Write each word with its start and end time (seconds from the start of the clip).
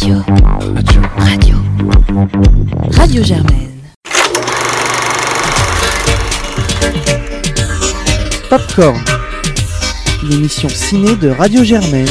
Radio. 0.00 0.22
Radio. 0.74 1.02
Radio. 1.18 1.56
Radio 2.92 3.22
Germaine. 3.22 3.70
Popcorn, 8.48 8.98
l'émission 10.22 10.70
ciné 10.70 11.16
de 11.16 11.28
Radio 11.28 11.64
Germaine, 11.64 12.08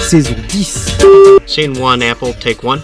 saison 0.00 0.34
10. 0.48 0.98
Scene 1.46 1.78
one, 1.78 2.02
Apple, 2.02 2.34
take 2.40 2.66
one. 2.66 2.80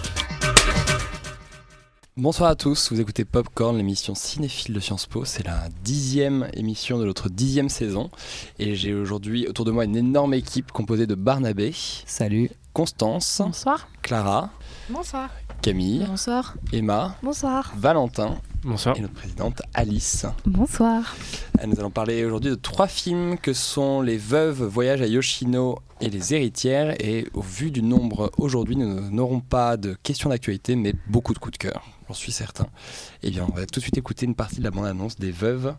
Bonsoir 2.15 2.51
à 2.51 2.55
tous, 2.55 2.89
vous 2.93 3.01
écoutez 3.01 3.25
Popcorn, 3.25 3.75
l'émission 3.75 4.15
cinéphile 4.15 4.75
de 4.75 4.79
Sciences 4.79 5.07
Po. 5.07 5.25
C'est 5.25 5.45
la 5.45 5.67
dixième 5.83 6.47
émission 6.53 6.97
de 6.97 7.03
notre 7.03 7.27
dixième 7.27 7.67
saison. 7.67 8.11
Et 8.59 8.75
j'ai 8.75 8.93
aujourd'hui 8.93 9.45
autour 9.45 9.65
de 9.65 9.71
moi 9.71 9.83
une 9.83 9.97
énorme 9.97 10.33
équipe 10.33 10.71
composée 10.71 11.05
de 11.05 11.15
Barnabé. 11.15 11.73
Salut. 12.05 12.49
Constance. 12.75 13.37
Bonsoir. 13.39 13.87
Clara. 14.01 14.49
Bonsoir. 14.89 15.29
Camille. 15.61 16.05
Bonsoir. 16.05 16.55
Emma. 16.73 17.15
Bonsoir. 17.23 17.71
Valentin. 17.77 18.35
Bonsoir. 18.63 18.97
Et 18.97 18.99
notre 18.99 19.13
présidente 19.13 19.61
Alice. 19.73 20.25
Bonsoir. 20.45 21.15
Nous 21.65 21.79
allons 21.79 21.89
parler 21.89 22.25
aujourd'hui 22.25 22.49
de 22.49 22.55
trois 22.55 22.87
films 22.87 23.37
que 23.37 23.53
sont 23.53 24.01
Les 24.01 24.17
Veuves, 24.17 24.61
Voyage 24.61 25.01
à 25.01 25.07
Yoshino 25.07 25.79
et 26.01 26.09
Les 26.09 26.33
Héritières. 26.33 27.01
Et 27.01 27.29
au 27.33 27.39
vu 27.41 27.71
du 27.71 27.81
nombre 27.81 28.29
aujourd'hui, 28.37 28.75
nous 28.75 29.09
n'aurons 29.09 29.39
pas 29.39 29.77
de 29.77 29.95
questions 30.03 30.29
d'actualité, 30.29 30.75
mais 30.75 30.93
beaucoup 31.07 31.33
de 31.33 31.39
coups 31.39 31.57
de 31.57 31.69
cœur, 31.69 31.81
j'en 32.09 32.13
suis 32.13 32.33
certain. 32.33 32.67
Eh 33.23 33.31
bien, 33.31 33.47
on 33.49 33.55
va 33.55 33.65
tout 33.65 33.79
de 33.79 33.83
suite 33.83 33.97
écouter 33.97 34.25
une 34.25 34.35
partie 34.35 34.57
de 34.57 34.63
la 34.65 34.71
bande-annonce 34.71 35.15
des 35.15 35.31
Veuves. 35.31 35.75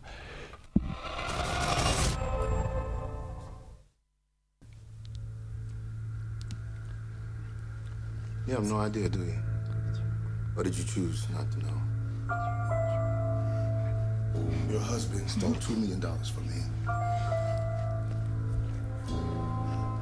You 8.46 8.54
have 8.54 8.64
no 8.64 8.76
idea, 8.76 9.08
do 9.08 9.18
you? 9.24 9.34
Or 10.56 10.62
did 10.62 10.78
you 10.78 10.84
choose 10.84 11.26
not 11.30 11.50
to 11.50 11.58
know? 11.66 11.80
Your 14.70 14.78
husband 14.78 15.28
stole 15.28 15.54
two 15.54 15.74
million 15.74 15.98
dollars 15.98 16.28
from 16.30 16.46
me. 16.46 16.62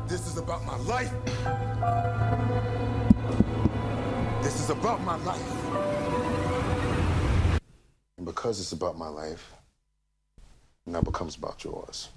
This 0.06 0.27
is 0.27 0.36
about 0.36 0.62
my 0.66 0.77
life. 0.77 1.10
This 4.42 4.60
is 4.60 4.69
about 4.69 5.00
my 5.02 5.16
life. 5.24 5.64
And 8.19 8.26
because 8.26 8.60
it's 8.60 8.72
about 8.72 8.98
my 8.98 9.08
life, 9.08 9.54
it 10.86 10.91
now 10.91 11.00
becomes 11.00 11.36
about 11.36 11.64
yours. 11.64 12.10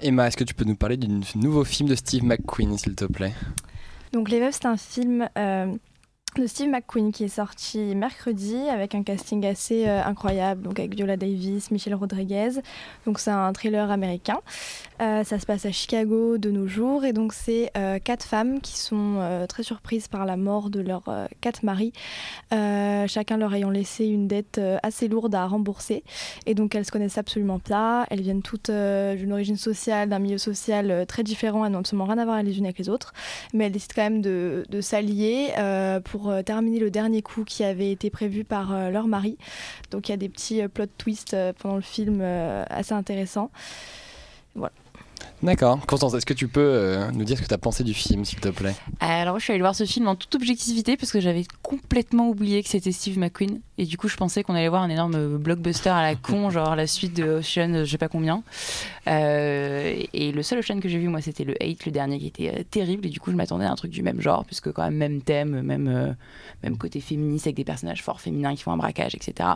Emma, 0.00 0.28
est-ce 0.28 0.36
que 0.36 0.44
tu 0.44 0.54
peux 0.54 0.64
nous 0.64 0.76
parler 0.76 0.96
d'un 0.96 1.20
nouveau 1.34 1.64
film 1.64 1.88
de 1.88 1.94
Steve 1.94 2.24
McQueen, 2.24 2.76
s'il 2.78 2.94
te 2.94 3.04
plaît? 3.04 3.32
Donc 4.12 4.30
Les 4.30 4.40
Veuves, 4.40 4.52
c'est 4.52 4.66
un 4.66 4.76
film 4.76 5.28
euh, 5.36 5.74
de 6.40 6.46
Steve 6.46 6.70
McQueen 6.70 7.10
qui 7.10 7.24
est 7.24 7.28
sorti 7.28 7.78
mercredi 7.94 8.56
avec 8.68 8.94
un 8.94 9.02
casting 9.02 9.44
assez 9.44 9.88
euh, 9.88 10.02
incroyable, 10.04 10.62
donc 10.62 10.78
avec 10.78 10.94
Viola 10.94 11.16
Davis, 11.16 11.70
Michelle 11.70 11.94
Rodriguez. 11.94 12.60
Donc 13.06 13.18
c'est 13.18 13.30
un 13.30 13.52
thriller 13.52 13.90
américain. 13.90 14.38
Euh, 15.00 15.24
ça 15.24 15.38
se 15.38 15.46
passe 15.46 15.66
à 15.66 15.72
Chicago 15.72 16.38
de 16.38 16.50
nos 16.50 16.66
jours 16.66 17.04
et 17.04 17.12
donc 17.12 17.32
c'est 17.32 17.70
euh, 17.76 17.98
quatre 17.98 18.24
femmes 18.24 18.60
qui 18.60 18.76
sont 18.76 18.98
très 19.48 19.62
surprises 19.62 20.08
par 20.08 20.26
la 20.26 20.36
mort 20.36 20.70
de 20.70 20.80
leurs 20.80 21.04
quatre 21.40 21.62
maris, 21.62 21.92
chacun 22.50 23.36
leur 23.36 23.54
ayant 23.54 23.70
laissé 23.70 24.06
une 24.06 24.28
dette 24.28 24.60
assez 24.82 25.08
lourde 25.08 25.34
à 25.34 25.46
rembourser 25.46 26.04
et 26.46 26.54
donc 26.54 26.74
elles 26.74 26.84
se 26.84 26.90
connaissent 26.90 27.18
absolument 27.18 27.58
pas. 27.58 28.06
Elles 28.10 28.20
viennent 28.20 28.42
toutes 28.42 28.70
d'une 28.70 29.32
origine 29.32 29.56
sociale, 29.56 30.08
d'un 30.08 30.18
milieu 30.18 30.38
social 30.38 31.04
très 31.06 31.22
différent, 31.22 31.64
elles 31.64 31.72
n'ont 31.72 31.80
absolument 31.80 32.06
rien 32.06 32.18
à 32.18 32.24
voir 32.24 32.42
les 32.42 32.58
unes 32.58 32.64
avec 32.64 32.78
les 32.78 32.88
autres, 32.88 33.12
mais 33.54 33.66
elles 33.66 33.72
décident 33.72 33.94
quand 33.94 34.02
même 34.02 34.22
de, 34.22 34.64
de 34.68 34.80
s'allier 34.80 35.52
euh, 35.58 36.00
euh, 36.30 36.42
terminer 36.42 36.78
le 36.78 36.90
dernier 36.90 37.22
coup 37.22 37.44
qui 37.44 37.64
avait 37.64 37.90
été 37.90 38.10
prévu 38.10 38.44
par 38.44 38.72
euh, 38.72 38.90
leur 38.90 39.06
mari. 39.06 39.38
Donc 39.90 40.08
il 40.08 40.12
y 40.12 40.14
a 40.14 40.16
des 40.16 40.28
petits 40.28 40.62
euh, 40.62 40.68
plot 40.68 40.86
twists 40.98 41.36
pendant 41.58 41.76
le 41.76 41.82
film 41.82 42.20
assez 42.20 42.92
intéressants. 42.92 43.50
D'accord. 45.42 45.84
Constance, 45.86 46.14
est-ce 46.14 46.26
que 46.26 46.34
tu 46.34 46.48
peux 46.48 46.60
euh, 46.60 47.10
nous 47.12 47.24
dire 47.24 47.36
ce 47.36 47.42
que 47.42 47.48
tu 47.48 47.54
as 47.54 47.58
pensé 47.58 47.84
du 47.84 47.94
film, 47.94 48.24
s'il 48.24 48.40
te 48.40 48.48
plaît? 48.48 48.74
Alors, 48.98 49.38
je 49.38 49.44
suis 49.44 49.52
allée 49.52 49.62
voir 49.62 49.74
ce 49.74 49.84
film 49.84 50.08
en 50.08 50.16
toute 50.16 50.34
objectivité 50.34 50.96
parce 50.96 51.12
que 51.12 51.20
j'avais 51.20 51.44
complètement 51.62 52.28
oublié 52.28 52.62
que 52.62 52.68
c'était 52.68 52.90
Steve 52.90 53.18
McQueen. 53.18 53.60
Et 53.78 53.84
du 53.86 53.96
coup, 53.96 54.08
je 54.08 54.16
pensais 54.16 54.42
qu'on 54.42 54.54
allait 54.54 54.68
voir 54.68 54.82
un 54.82 54.90
énorme 54.90 55.38
blockbuster 55.38 55.90
à 55.90 56.02
la 56.02 56.14
con, 56.16 56.50
genre 56.50 56.74
la 56.74 56.88
suite 56.88 57.14
de 57.14 57.38
Ocean, 57.38 57.72
euh, 57.74 57.84
je 57.84 57.90
sais 57.90 57.98
pas 57.98 58.08
combien. 58.08 58.42
Euh, 59.08 60.02
et 60.12 60.32
le 60.32 60.42
seul 60.42 60.58
Ocean 60.58 60.80
que 60.80 60.88
j'ai 60.88 60.98
vu, 60.98 61.08
moi, 61.08 61.20
c'était 61.20 61.44
le 61.44 61.54
8, 61.60 61.86
le 61.86 61.92
dernier, 61.92 62.18
qui 62.18 62.26
était 62.26 62.52
euh, 62.58 62.62
terrible. 62.68 63.06
Et 63.06 63.10
du 63.10 63.20
coup, 63.20 63.30
je 63.30 63.36
m'attendais 63.36 63.64
à 63.64 63.70
un 63.70 63.76
truc 63.76 63.90
du 63.90 64.02
même 64.02 64.20
genre, 64.20 64.44
puisque 64.44 64.72
quand 64.72 64.82
même, 64.82 64.96
même 64.96 65.22
thème, 65.22 65.62
même, 65.62 65.88
euh, 65.88 66.12
même 66.62 66.76
côté 66.76 67.00
féministe 67.00 67.46
avec 67.46 67.56
des 67.56 67.64
personnages 67.64 68.02
forts 68.02 68.20
féminins 68.20 68.54
qui 68.54 68.62
font 68.62 68.72
un 68.72 68.76
braquage, 68.76 69.14
etc. 69.14 69.50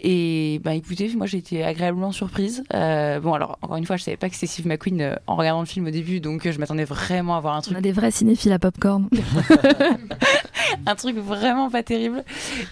Et 0.00 0.60
bah 0.62 0.74
écoutez, 0.74 1.08
moi 1.16 1.26
j'ai 1.26 1.38
été 1.38 1.64
agréablement 1.64 2.12
surprise. 2.12 2.62
Euh, 2.72 3.18
bon 3.18 3.34
alors 3.34 3.58
encore 3.62 3.76
une 3.76 3.86
fois, 3.86 3.96
je 3.96 4.04
savais 4.04 4.16
pas 4.16 4.28
que 4.28 4.34
c'était 4.34 4.46
Steve 4.46 4.66
McQueen 4.66 5.00
euh, 5.00 5.16
en 5.26 5.34
regardant 5.34 5.60
le 5.60 5.66
film 5.66 5.86
au 5.86 5.90
début, 5.90 6.20
donc 6.20 6.46
euh, 6.46 6.52
je 6.52 6.58
m'attendais 6.58 6.84
vraiment 6.84 7.36
à 7.36 7.40
voir 7.40 7.54
un 7.54 7.58
On 7.58 7.62
truc 7.62 7.78
a 7.78 7.80
des 7.80 7.92
vrais 7.92 8.12
cinéphiles 8.12 8.52
à 8.52 8.58
popcorn. 8.60 9.08
un 10.86 10.94
truc 10.94 11.16
vraiment 11.16 11.70
pas 11.70 11.82
terrible. 11.82 12.24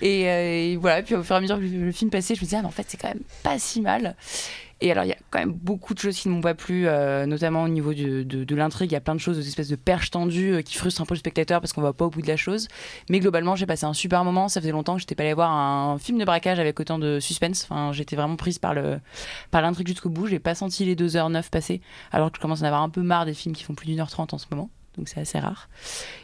Et, 0.02 0.28
euh, 0.28 0.72
et 0.72 0.76
voilà, 0.76 1.02
puis 1.02 1.14
au 1.14 1.22
fur 1.22 1.34
et 1.34 1.38
à 1.38 1.40
mesure 1.40 1.58
que 1.58 1.64
le 1.64 1.92
film 1.92 2.10
passait, 2.10 2.34
je 2.34 2.40
me 2.40 2.44
disais, 2.44 2.56
ah, 2.58 2.62
mais 2.62 2.68
en 2.68 2.72
fait, 2.72 2.84
c'est 2.88 2.96
quand 2.96 3.08
même 3.08 3.22
pas 3.42 3.58
si 3.58 3.80
mal. 3.80 4.14
Et 4.82 4.90
alors, 4.90 5.04
il 5.04 5.08
y 5.08 5.12
a 5.12 5.16
quand 5.30 5.38
même 5.38 5.52
beaucoup 5.52 5.94
de 5.94 5.98
choses 5.98 6.18
qui 6.18 6.28
ne 6.28 6.34
m'ont 6.34 6.42
pas 6.42 6.54
plu, 6.54 6.86
euh, 6.86 7.24
notamment 7.24 7.62
au 7.62 7.68
niveau 7.68 7.94
de, 7.94 8.22
de, 8.24 8.54
l'intrigue. 8.54 8.90
Il 8.90 8.94
y 8.94 8.96
a 8.96 9.00
plein 9.00 9.14
de 9.14 9.20
choses, 9.20 9.38
des 9.38 9.48
espèces 9.48 9.68
de 9.68 9.76
perches 9.76 10.10
tendues 10.10 10.56
euh, 10.56 10.62
qui 10.62 10.76
frustrent 10.76 11.00
un 11.00 11.06
peu 11.06 11.14
le 11.14 11.18
spectateur 11.18 11.62
parce 11.62 11.72
qu'on 11.72 11.80
va 11.80 11.94
pas 11.94 12.04
au 12.04 12.10
bout 12.10 12.20
de 12.20 12.26
la 12.26 12.36
chose. 12.36 12.68
Mais 13.08 13.20
globalement, 13.20 13.56
j'ai 13.56 13.64
passé 13.64 13.86
un 13.86 13.94
super 13.94 14.22
moment. 14.22 14.48
Ça 14.48 14.60
faisait 14.60 14.72
longtemps 14.72 14.94
que 14.94 15.00
j'étais 15.00 15.14
pas 15.14 15.22
allée 15.22 15.32
voir 15.32 15.50
un 15.50 15.96
film 15.98 16.18
de 16.18 16.24
braquage 16.26 16.58
avec 16.58 16.78
autant 16.78 16.98
de 16.98 17.20
suspense. 17.20 17.66
Enfin, 17.70 17.92
j'étais 17.92 18.16
vraiment 18.16 18.36
prise 18.36 18.58
par 18.58 18.74
l'intrigue 18.74 19.88
jusqu'au 19.88 20.10
bout. 20.10 20.26
J'ai 20.26 20.40
pas 20.40 20.54
senti 20.54 20.84
les 20.84 20.94
2h09 20.94 21.48
passer, 21.48 21.80
alors 22.12 22.30
que 22.30 22.36
je 22.36 22.42
commence 22.42 22.60
à 22.60 22.64
en 22.64 22.66
avoir 22.66 22.82
un 22.82 22.90
peu 22.90 23.00
marre 23.00 23.24
des 23.24 23.34
films 23.34 23.54
qui 23.54 23.64
font 23.64 23.74
plus 23.74 23.86
d'une 23.86 24.00
heure 24.00 24.10
trente 24.10 24.34
en 24.34 24.38
ce 24.38 24.46
moment 24.50 24.68
donc 24.96 25.08
c'est 25.08 25.20
assez 25.20 25.38
rare. 25.38 25.68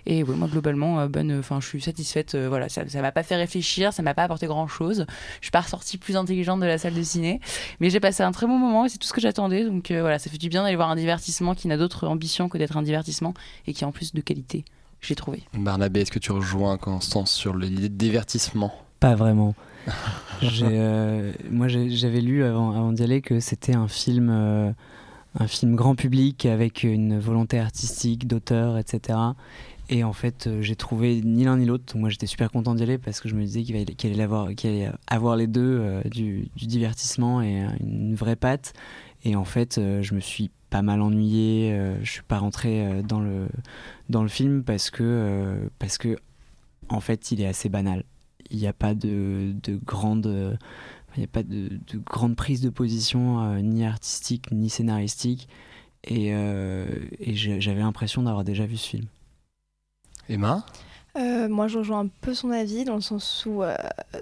Et 0.06 0.22
ouais, 0.22 0.34
moi 0.34 0.48
globalement, 0.48 1.00
euh, 1.00 1.08
bonne, 1.08 1.38
enfin 1.38 1.60
je 1.60 1.66
suis 1.66 1.80
satisfaite. 1.80 2.34
euh, 2.34 2.48
voilà, 2.48 2.68
ça, 2.68 2.88
ça 2.88 3.02
m'a 3.02 3.12
pas 3.12 3.22
fait 3.22 3.36
réfléchir, 3.36 3.92
ça 3.92 4.02
m'a 4.02 4.14
pas 4.14 4.24
apporté 4.24 4.46
grand 4.46 4.66
chose. 4.66 5.06
Je 5.40 5.46
suis 5.46 5.50
pas 5.50 5.60
ressortie 5.60 5.98
plus 5.98 6.16
intelligente 6.16 6.60
de 6.60 6.66
la 6.66 6.78
salle 6.78 6.94
de 6.94 7.02
ciné, 7.02 7.40
mais 7.80 7.90
j'ai 7.90 8.00
passé 8.00 8.22
un 8.22 8.32
très 8.32 8.46
bon 8.46 8.58
moment 8.58 8.86
et 8.86 8.88
c'est 8.88 8.98
tout 8.98 9.06
ce 9.06 9.12
que 9.12 9.20
j'attendais. 9.20 9.64
Donc 9.64 9.90
euh, 9.90 10.00
voilà, 10.00 10.18
ça 10.18 10.30
fait 10.30 10.38
du 10.38 10.48
bien 10.48 10.62
d'aller 10.62 10.76
voir 10.76 10.90
un 10.90 10.96
divertissement 10.96 11.54
qui 11.54 11.68
n'a 11.68 11.76
d'autre 11.76 12.06
ambition 12.08 12.48
que 12.48 12.58
d'être 12.58 12.76
un 12.76 12.82
divertissement 12.82 13.34
et 13.66 13.72
qui 13.74 13.84
est 13.84 13.86
en 13.86 13.92
plus 13.92 14.12
de 14.14 14.20
qualité. 14.20 14.64
J'ai 15.00 15.16
trouvé. 15.16 15.42
Barnabé, 15.54 16.02
est-ce 16.02 16.12
que 16.12 16.20
tu 16.20 16.30
rejoins 16.30 16.78
Constance 16.78 17.32
sur 17.32 17.56
l'idée 17.56 17.88
de 17.88 17.94
divertissement? 17.96 18.72
Pas 19.00 19.14
vraiment. 19.14 19.54
Euh, 20.62 21.32
moi, 21.50 21.68
j'avais 21.68 22.20
lu 22.20 22.42
avant, 22.42 22.70
avant 22.72 22.92
d'y 22.92 23.04
aller 23.04 23.20
que 23.20 23.38
c'était 23.38 23.76
un 23.76 23.86
film, 23.86 24.28
euh, 24.28 24.72
un 25.38 25.46
film 25.46 25.76
grand 25.76 25.94
public 25.94 26.46
avec 26.46 26.82
une 26.82 27.18
volonté 27.18 27.58
artistique, 27.58 28.26
d'auteur, 28.26 28.78
etc. 28.78 29.18
Et 29.88 30.04
en 30.04 30.12
fait, 30.12 30.46
euh, 30.46 30.62
j'ai 30.62 30.76
trouvé 30.76 31.20
ni 31.22 31.44
l'un 31.44 31.56
ni 31.56 31.66
l'autre. 31.66 31.96
Moi, 31.96 32.08
j'étais 32.08 32.26
super 32.26 32.50
content 32.50 32.74
d'y 32.74 32.82
aller 32.82 32.98
parce 32.98 33.20
que 33.20 33.28
je 33.28 33.34
me 33.34 33.42
disais 33.42 33.62
qu'il 33.62 33.76
allait, 33.76 34.22
avoir, 35.08 35.36
les 35.36 35.46
deux, 35.46 35.78
euh, 35.80 36.02
du, 36.04 36.48
divertissement 36.56 37.42
et 37.42 37.66
une 37.80 38.14
vraie 38.14 38.36
patte. 38.36 38.72
Et 39.24 39.36
en 39.36 39.44
fait, 39.44 39.78
euh, 39.78 40.02
je 40.02 40.14
me 40.14 40.20
suis 40.20 40.50
pas 40.70 40.82
mal 40.82 41.02
ennuyé. 41.02 41.72
euh, 41.72 41.96
je 42.02 42.10
suis 42.10 42.22
pas 42.22 42.38
rentré 42.38 43.02
dans 43.02 43.20
le 43.20 43.46
dans 44.08 44.22
le 44.22 44.28
film 44.28 44.62
parce 44.64 44.90
que 44.90 45.70
parce 45.78 45.98
que 45.98 46.16
en 46.88 47.00
fait, 47.00 47.30
il 47.30 47.40
est 47.40 47.46
assez 47.46 47.68
banal 47.68 48.04
il 48.50 48.58
n'y 48.58 48.66
a 48.66 48.72
pas 48.72 48.94
de, 48.94 49.54
de 49.62 49.76
grande 49.76 50.58
il 51.16 51.20
n'y 51.20 51.24
a 51.24 51.28
pas 51.28 51.42
de, 51.42 51.68
de 51.68 51.98
grande 51.98 52.36
prise 52.36 52.60
de 52.60 52.70
position 52.70 53.42
euh, 53.42 53.60
ni 53.60 53.84
artistique 53.84 54.50
ni 54.50 54.70
scénaristique 54.70 55.48
et, 56.04 56.34
euh, 56.34 56.86
j'avais 57.20 57.80
l'impression 57.80 58.22
d'avoir 58.22 58.44
déjà 58.44 58.66
vu 58.66 58.76
ce 58.76 58.88
film. 58.88 59.06
Emma? 60.28 60.64
Euh, 61.18 61.46
moi, 61.46 61.68
je 61.68 61.76
rejoins 61.76 62.00
un 62.00 62.08
peu 62.22 62.32
son 62.32 62.50
avis 62.50 62.84
dans 62.84 62.94
le 62.94 63.02
sens 63.02 63.44
où, 63.46 63.62
euh, 63.62 63.76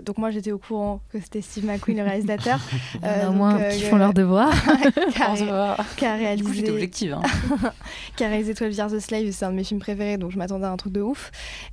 donc 0.04 0.18
moi, 0.18 0.32
j'étais 0.32 0.50
au 0.50 0.58
courant 0.58 1.00
que 1.12 1.20
c'était 1.20 1.40
Steve 1.40 1.64
McQueen 1.64 1.98
le 1.98 2.02
réalisateur, 2.02 2.58
Euh, 3.04 3.28
au 3.28 3.32
moins 3.32 3.58
euh, 3.58 3.70
qui 3.70 3.82
font 3.82 3.96
leur 3.96 4.12
devoir. 4.12 4.52
qui 5.96 6.04
a, 6.04 6.16
Du 6.34 6.42
coup, 6.42 6.50
réalisé, 6.50 6.54
j'étais 6.54 6.70
objective. 6.70 7.12
hein. 7.14 7.22
qui 8.16 8.24
a 8.24 8.28
réalisé 8.28 8.54
12 8.54 8.76
Years 8.76 8.92
a 8.92 9.00
Slave, 9.00 9.30
c'est 9.30 9.44
un 9.44 9.52
de 9.52 9.56
mes 9.56 9.64
films 9.64 9.80
préférés, 9.80 10.18
donc 10.18 10.32
je 10.32 10.38
m'attendais 10.38 10.66
à 10.66 10.70
un 10.70 10.76
truc 10.76 10.92
de 10.92 11.00
ouf. 11.00 11.30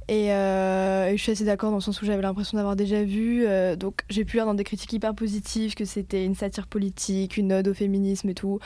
Et, 0.08 0.28
je 0.28 1.16
suis 1.18 1.32
assez 1.32 1.46
d'accord 1.46 1.72
dans 1.72 1.78
le 1.78 1.82
sens 1.82 2.00
où 2.02 2.06
j'avais 2.06 2.22
l'impression 2.22 2.58
d'avoir 2.58 2.76
déjà 2.76 3.04
vu. 3.04 3.46
donc 3.78 4.02
j'ai 4.10 4.24
pu 4.24 4.38
lire 4.38 4.46
dans 4.46 4.54
des 4.54 4.64
critiques 4.64 4.94
hyper 4.94 5.16
positives 5.16 5.74
que 5.74 5.86
c'était 5.86 6.24
une 6.24 6.36
satire 6.36 6.68
politique, 6.68 7.38
une 7.38 7.52
ode 7.54 7.68
au 7.68 7.74
féminisme 7.74 8.30
et 8.30 8.36
tout. 8.36 8.60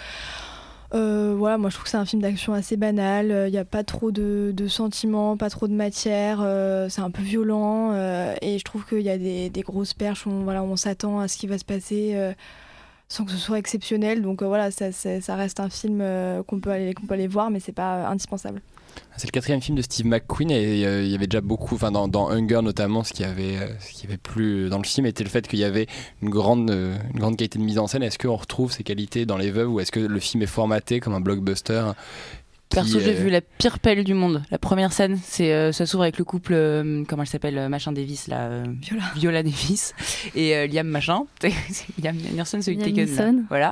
Euh, 0.93 1.33
voilà, 1.38 1.57
moi 1.57 1.69
je 1.69 1.75
trouve 1.75 1.85
que 1.85 1.89
c'est 1.89 1.97
un 1.97 2.05
film 2.05 2.21
d'action 2.21 2.53
assez 2.53 2.75
banal. 2.75 3.45
Il 3.47 3.51
n'y 3.51 3.57
a 3.57 3.63
pas 3.65 3.83
trop 3.83 4.11
de, 4.11 4.51
de 4.53 4.67
sentiments, 4.67 5.38
pas 5.38 5.49
trop 5.49 5.67
de 5.67 5.73
matière. 5.73 6.39
euh, 6.41 6.89
c'est 6.89 7.01
un 7.01 7.11
peu 7.11 7.21
violent. 7.21 7.91
euh, 7.93 8.35
et 8.41 8.59
je 8.59 8.63
trouve 8.65 8.85
qu'il 8.85 9.01
y 9.01 9.09
a 9.09 9.17
des, 9.17 9.49
des 9.49 9.61
grosses 9.61 9.93
perches 9.93 10.25
où 10.27 10.31
on, 10.31 10.43
voilà, 10.43 10.63
on 10.63 10.75
s'attend 10.75 11.19
à 11.19 11.27
ce 11.29 11.38
qui 11.38 11.47
va 11.47 11.57
se 11.57 11.65
passer. 11.65 12.33
Sans 13.11 13.25
que 13.25 13.31
ce 13.31 13.37
soit 13.37 13.59
exceptionnel. 13.59 14.21
Donc 14.21 14.41
euh, 14.41 14.47
voilà, 14.47 14.71
ça, 14.71 15.35
reste 15.35 15.59
un 15.59 15.69
film 15.69 15.99
euh, 16.01 16.43
qu'on 16.43 16.61
peut, 16.61 16.71
aller- 16.71 17.27
voir, 17.27 17.51
mais 17.51 17.59
c'est 17.59 17.73
pas 17.73 17.97
euh, 17.97 18.07
indispensable. 18.07 18.61
C'est 19.17 19.27
le 19.27 19.31
quatrième 19.31 19.61
film 19.61 19.77
de 19.77 19.81
Steve 19.81 20.05
McQueen 20.05 20.51
et 20.51 20.81
il 20.81 21.07
y 21.09 21.15
avait 21.15 21.27
déjà 21.27 21.39
beaucoup, 21.39 21.75
enfin 21.75 21.91
dans, 21.91 22.29
Hunger 22.29 22.61
notamment, 22.61 23.03
ce 23.05 23.13
qui 23.13 23.23
avait, 23.23 23.57
ce 23.79 23.91
qui 23.93 24.05
avait 24.05 24.17
plu 24.17 24.69
dans 24.69 24.79
le 24.79 24.83
film 24.83 25.05
était 25.05 25.23
le 25.23 25.29
fait 25.29 25.47
qu'il 25.47 25.59
y 25.59 25.63
avait 25.63 25.87
une 26.21 26.29
grande, 26.29 26.69
une 26.69 27.19
grande 27.19 27.37
qualité 27.37 27.57
de 27.57 27.63
mise 27.63 27.79
en 27.79 27.87
scène. 27.87 28.03
Est-ce 28.03 28.19
qu'on 28.19 28.35
retrouve 28.35 28.71
ces 28.71 28.83
qualités 28.83 29.25
dans 29.25 29.37
Les 29.37 29.49
Veuves 29.51 29.71
ou 29.71 29.79
est-ce 29.79 29.93
que 29.93 30.01
le 30.01 30.19
film 30.19 30.43
est 30.43 30.47
formaté 30.47 30.99
comme 30.99 31.13
un 31.13 31.21
blockbuster 31.21 31.91
qui, 32.40 32.40
Perso, 32.71 33.00
j'ai 33.00 33.12
euh, 33.12 33.13
vu 33.23 33.29
la 33.29 33.41
pire 33.41 33.79
pelle 33.79 34.03
du 34.03 34.13
monde. 34.13 34.44
La 34.51 34.57
première 34.57 34.94
scène, 34.94 35.19
c'est 35.23 35.53
euh, 35.53 35.71
ça 35.71 35.85
s'ouvre 35.85 36.03
avec 36.03 36.18
le 36.18 36.23
couple, 36.25 36.53
euh, 36.53 37.03
comment 37.07 37.23
elle 37.23 37.29
s'appelle, 37.29 37.57
euh, 37.57 37.69
machin 37.69 37.91
Davis, 37.91 38.27
là, 38.27 38.41
euh, 38.50 38.65
Viola. 38.81 39.03
Viola 39.15 39.44
Davis 39.44 39.94
et 40.35 40.56
euh, 40.56 40.68
Liam 40.68 40.88
machin, 40.88 41.23
Liam 42.03 42.15
Neeson, 42.15 42.62
celui 42.62 42.77
de 42.77 42.83
Liam 42.83 43.07
Taken, 43.07 43.45
voilà. 43.50 43.71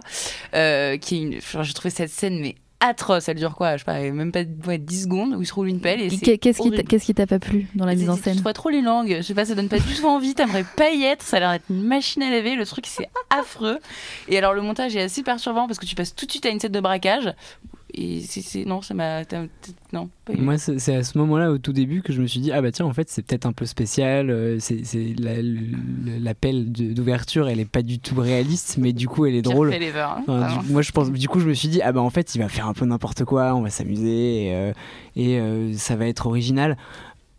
Euh, 0.54 0.98
qui 0.98 1.16
est 1.16 1.22
une, 1.22 1.38
enfin, 1.38 1.64
j'ai 1.64 1.74
trouvé 1.74 1.90
cette 1.90 2.10
scène 2.12 2.40
mais 2.40 2.56
atroce. 2.82 3.28
Elle 3.28 3.36
dure 3.38 3.56
quoi 3.56 3.74
Je 3.76 3.80
sais 3.80 3.86
pas, 3.86 4.00
même 4.00 4.32
pas 4.32 4.44
ouais, 4.66 4.78
10 4.78 5.04
secondes 5.04 5.34
où 5.36 5.42
il 5.42 5.46
se 5.46 5.54
roule 5.54 5.68
une 5.68 5.82
pelle 5.82 6.00
et 6.02 6.08
Qu'est-ce 6.08 6.22
qui 6.40 6.40
t'a- 6.40 6.62
horrible. 6.62 6.84
qu'est-ce 6.88 7.06
qui 7.06 7.14
t'a 7.14 7.28
pas 7.28 7.40
plu 7.40 7.68
dans 7.76 7.86
la 7.86 7.94
mise 7.96 8.10
en 8.10 8.16
scène 8.16 8.38
Je 8.38 8.42
vois 8.42 8.54
trop 8.54 8.70
les 8.70 8.82
langues. 8.82 9.18
Je 9.18 9.22
sais 9.22 9.34
pas, 9.34 9.44
ça 9.44 9.54
donne 9.54 9.68
pas 9.68 9.80
du 9.80 9.94
tout 9.96 10.08
envie. 10.08 10.34
T'aimerais 10.34 10.64
pas 10.78 10.92
y 10.92 11.04
être. 11.04 11.22
Ça 11.24 11.38
a 11.38 11.40
l'air 11.42 11.52
d'être 11.52 11.66
une 11.70 11.84
machine 11.84 12.24
à 12.24 12.30
laver. 12.30 12.56
Le 12.56 12.66
truc, 12.66 12.86
c'est 12.88 13.10
affreux. 13.30 13.80
Et 14.30 14.38
alors, 14.38 14.54
le 14.54 14.62
montage 14.62 14.96
est 14.96 15.02
assez 15.02 15.24
perturbant 15.24 15.68
parce 15.68 15.78
que 15.78 15.86
tu 15.86 15.96
passes 15.96 16.16
tout 16.16 16.26
de 16.26 16.32
suite 16.32 16.46
à 16.46 16.50
une 16.50 16.60
scène 16.62 16.72
de 16.72 16.80
braquage. 16.80 17.34
Et 18.02 18.22
c'est. 18.22 18.64
Non, 18.64 18.82
ça 18.82 18.94
m'a. 18.94 19.24
Non, 19.92 20.10
pas. 20.24 20.34
Moi, 20.38 20.58
c'est 20.58 20.96
à 20.96 21.04
ce 21.04 21.18
moment-là, 21.18 21.52
au 21.52 21.58
tout 21.58 21.74
début, 21.74 22.02
que 22.02 22.14
je 22.14 22.22
me 22.22 22.28
suis 22.28 22.40
dit 22.40 22.52
ah 22.54 22.62
bah 22.62 22.72
tiens, 22.72 22.86
en 22.86 22.94
fait, 22.94 23.10
c'est 23.10 23.22
peut-être 23.26 23.46
un 23.46 23.52
peu 23.52 23.66
spécial. 23.66 24.30
euh, 24.30 24.58
c'est 24.60 24.84
la- 25.20 25.42
l'appel 26.20 26.72
d'ouverture, 26.72 27.50
elle 27.50 27.60
est 27.60 27.70
pas 27.70 27.82
du 27.82 28.00
tout 28.00 28.16
réaliste, 28.16 28.78
mais 28.78 28.94
du 28.94 29.08
coup, 29.08 29.26
elle 29.26 29.36
est 29.36 29.42
drôle. 29.42 29.74
ever, 29.74 30.00
hein, 30.00 30.24
Enfin, 30.28 30.62
du, 30.62 30.72
moi, 30.72 30.82
je 30.82 30.92
pense. 30.92 31.12
Du 31.12 31.28
coup, 31.28 31.40
je 31.40 31.48
me 31.48 31.54
suis 31.54 31.68
dit 31.68 31.82
ah 31.82 31.92
bah 31.92 32.02
en 32.02 32.10
fait, 32.10 32.36
il 32.36 32.40
va 32.40 32.48
faire 32.48 32.68
un 32.68 32.74
peu 32.74 32.86
n'importe 32.86 33.26
quoi, 33.26 33.54
on 33.56 33.62
va 33.62 33.70
s'amuser 33.70 34.46
et, 34.48 34.56
euh, 34.56 34.72
et, 35.16 35.38
euh, 35.40 35.74
ça 35.74 35.96
va 35.96 36.08
être 36.08 36.26
original. 36.28 36.78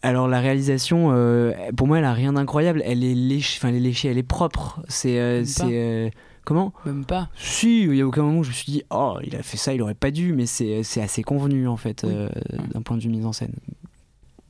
Alors 0.02 0.28
la 0.28 0.40
réalisation, 0.40 1.10
euh, 1.12 1.52
pour 1.76 1.86
moi, 1.86 1.98
elle 1.98 2.04
a 2.06 2.12
rien 2.14 2.32
d'incroyable. 2.32 2.82
Elle 2.86 3.04
est 3.04 3.14
léchée, 3.14 3.58
enfin 3.60 3.68
elle 3.68 3.76
est 3.76 3.80
léchée, 3.80 4.08
elle 4.08 4.18
est 4.18 4.22
propre. 4.22 4.80
C'est, 4.88 5.42
euh, 6.40 6.44
euh, 6.44 6.46
comment 6.46 6.72
Même 6.86 7.04
pas. 7.04 7.28
Si, 7.36 7.82
il 7.82 7.94
y 7.94 8.00
a 8.00 8.06
aucun 8.06 8.22
moment 8.22 8.38
où 8.40 8.44
je 8.44 8.48
me 8.50 8.54
suis 8.54 8.70
dit 8.72 8.82
oh 8.90 9.18
il 9.24 9.34
a 9.36 9.42
fait 9.42 9.56
ça, 9.56 9.74
il 9.74 9.82
aurait 9.82 9.94
pas 9.94 10.10
dû, 10.10 10.32
mais 10.32 10.46
c'est, 10.46 10.82
c'est 10.82 11.02
assez 11.02 11.22
convenu 11.22 11.68
en 11.68 11.76
fait 11.76 12.02
Oui. 12.04 12.12
euh, 12.14 12.28
d'un 12.74 12.82
point 12.82 12.96
de 12.96 13.02
vue 13.02 13.08
mise 13.08 13.26
en 13.26 13.32
scène. 13.32 13.52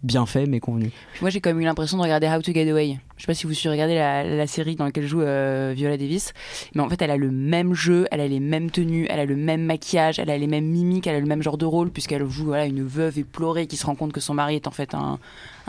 Bien 0.03 0.25
fait, 0.25 0.47
mais 0.47 0.61
convenu. 0.61 0.91
Moi, 1.21 1.29
j'ai 1.29 1.43
quand 1.43 1.51
même 1.51 1.61
eu 1.61 1.65
l'impression 1.65 1.99
de 1.99 2.03
regarder 2.03 2.27
How 2.27 2.41
to 2.41 2.53
Get 2.55 2.71
Away. 2.71 2.99
Je 3.19 3.23
sais 3.23 3.27
pas 3.27 3.35
si 3.35 3.47
vous 3.47 3.53
regardé 3.71 3.95
la, 3.95 4.25
la 4.25 4.47
série 4.47 4.75
dans 4.75 4.87
laquelle 4.87 5.07
joue 5.07 5.21
euh, 5.21 5.75
Viola 5.77 5.99
Davis, 5.99 6.33
mais 6.75 6.81
en 6.81 6.89
fait, 6.89 7.03
elle 7.03 7.11
a 7.11 7.19
le 7.19 7.31
même 7.31 7.75
jeu, 7.75 8.07
elle 8.11 8.21
a 8.21 8.27
les 8.27 8.41
mêmes 8.41 8.71
tenues, 8.71 9.07
elle 9.11 9.21
a 9.21 9.27
le 9.27 9.37
même 9.37 9.63
maquillage, 9.63 10.19
elle 10.19 10.31
a 10.31 10.39
les 10.39 10.47
mêmes 10.47 10.65
mimiques, 10.65 11.07
elle 11.07 11.17
a 11.17 11.21
le 11.21 11.27
même 11.27 11.43
genre 11.43 11.59
de 11.59 11.67
rôle, 11.67 11.91
puisqu'elle 11.91 12.27
joue 12.31 12.47
voilà, 12.47 12.65
une 12.65 12.83
veuve 12.83 13.19
éplorée 13.19 13.67
qui 13.67 13.77
se 13.77 13.85
rend 13.85 13.95
compte 13.95 14.13
que 14.13 14.21
son 14.21 14.33
mari 14.33 14.55
est 14.55 14.67
en 14.67 14.71
fait 14.71 14.95
un, 14.95 15.19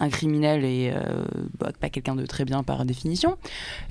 un 0.01 0.09
criminel 0.09 0.65
et 0.65 0.91
euh, 0.93 1.23
bah, 1.59 1.71
pas 1.79 1.89
quelqu'un 1.89 2.15
de 2.15 2.25
très 2.25 2.43
bien 2.43 2.63
par 2.63 2.83
définition. 2.85 3.37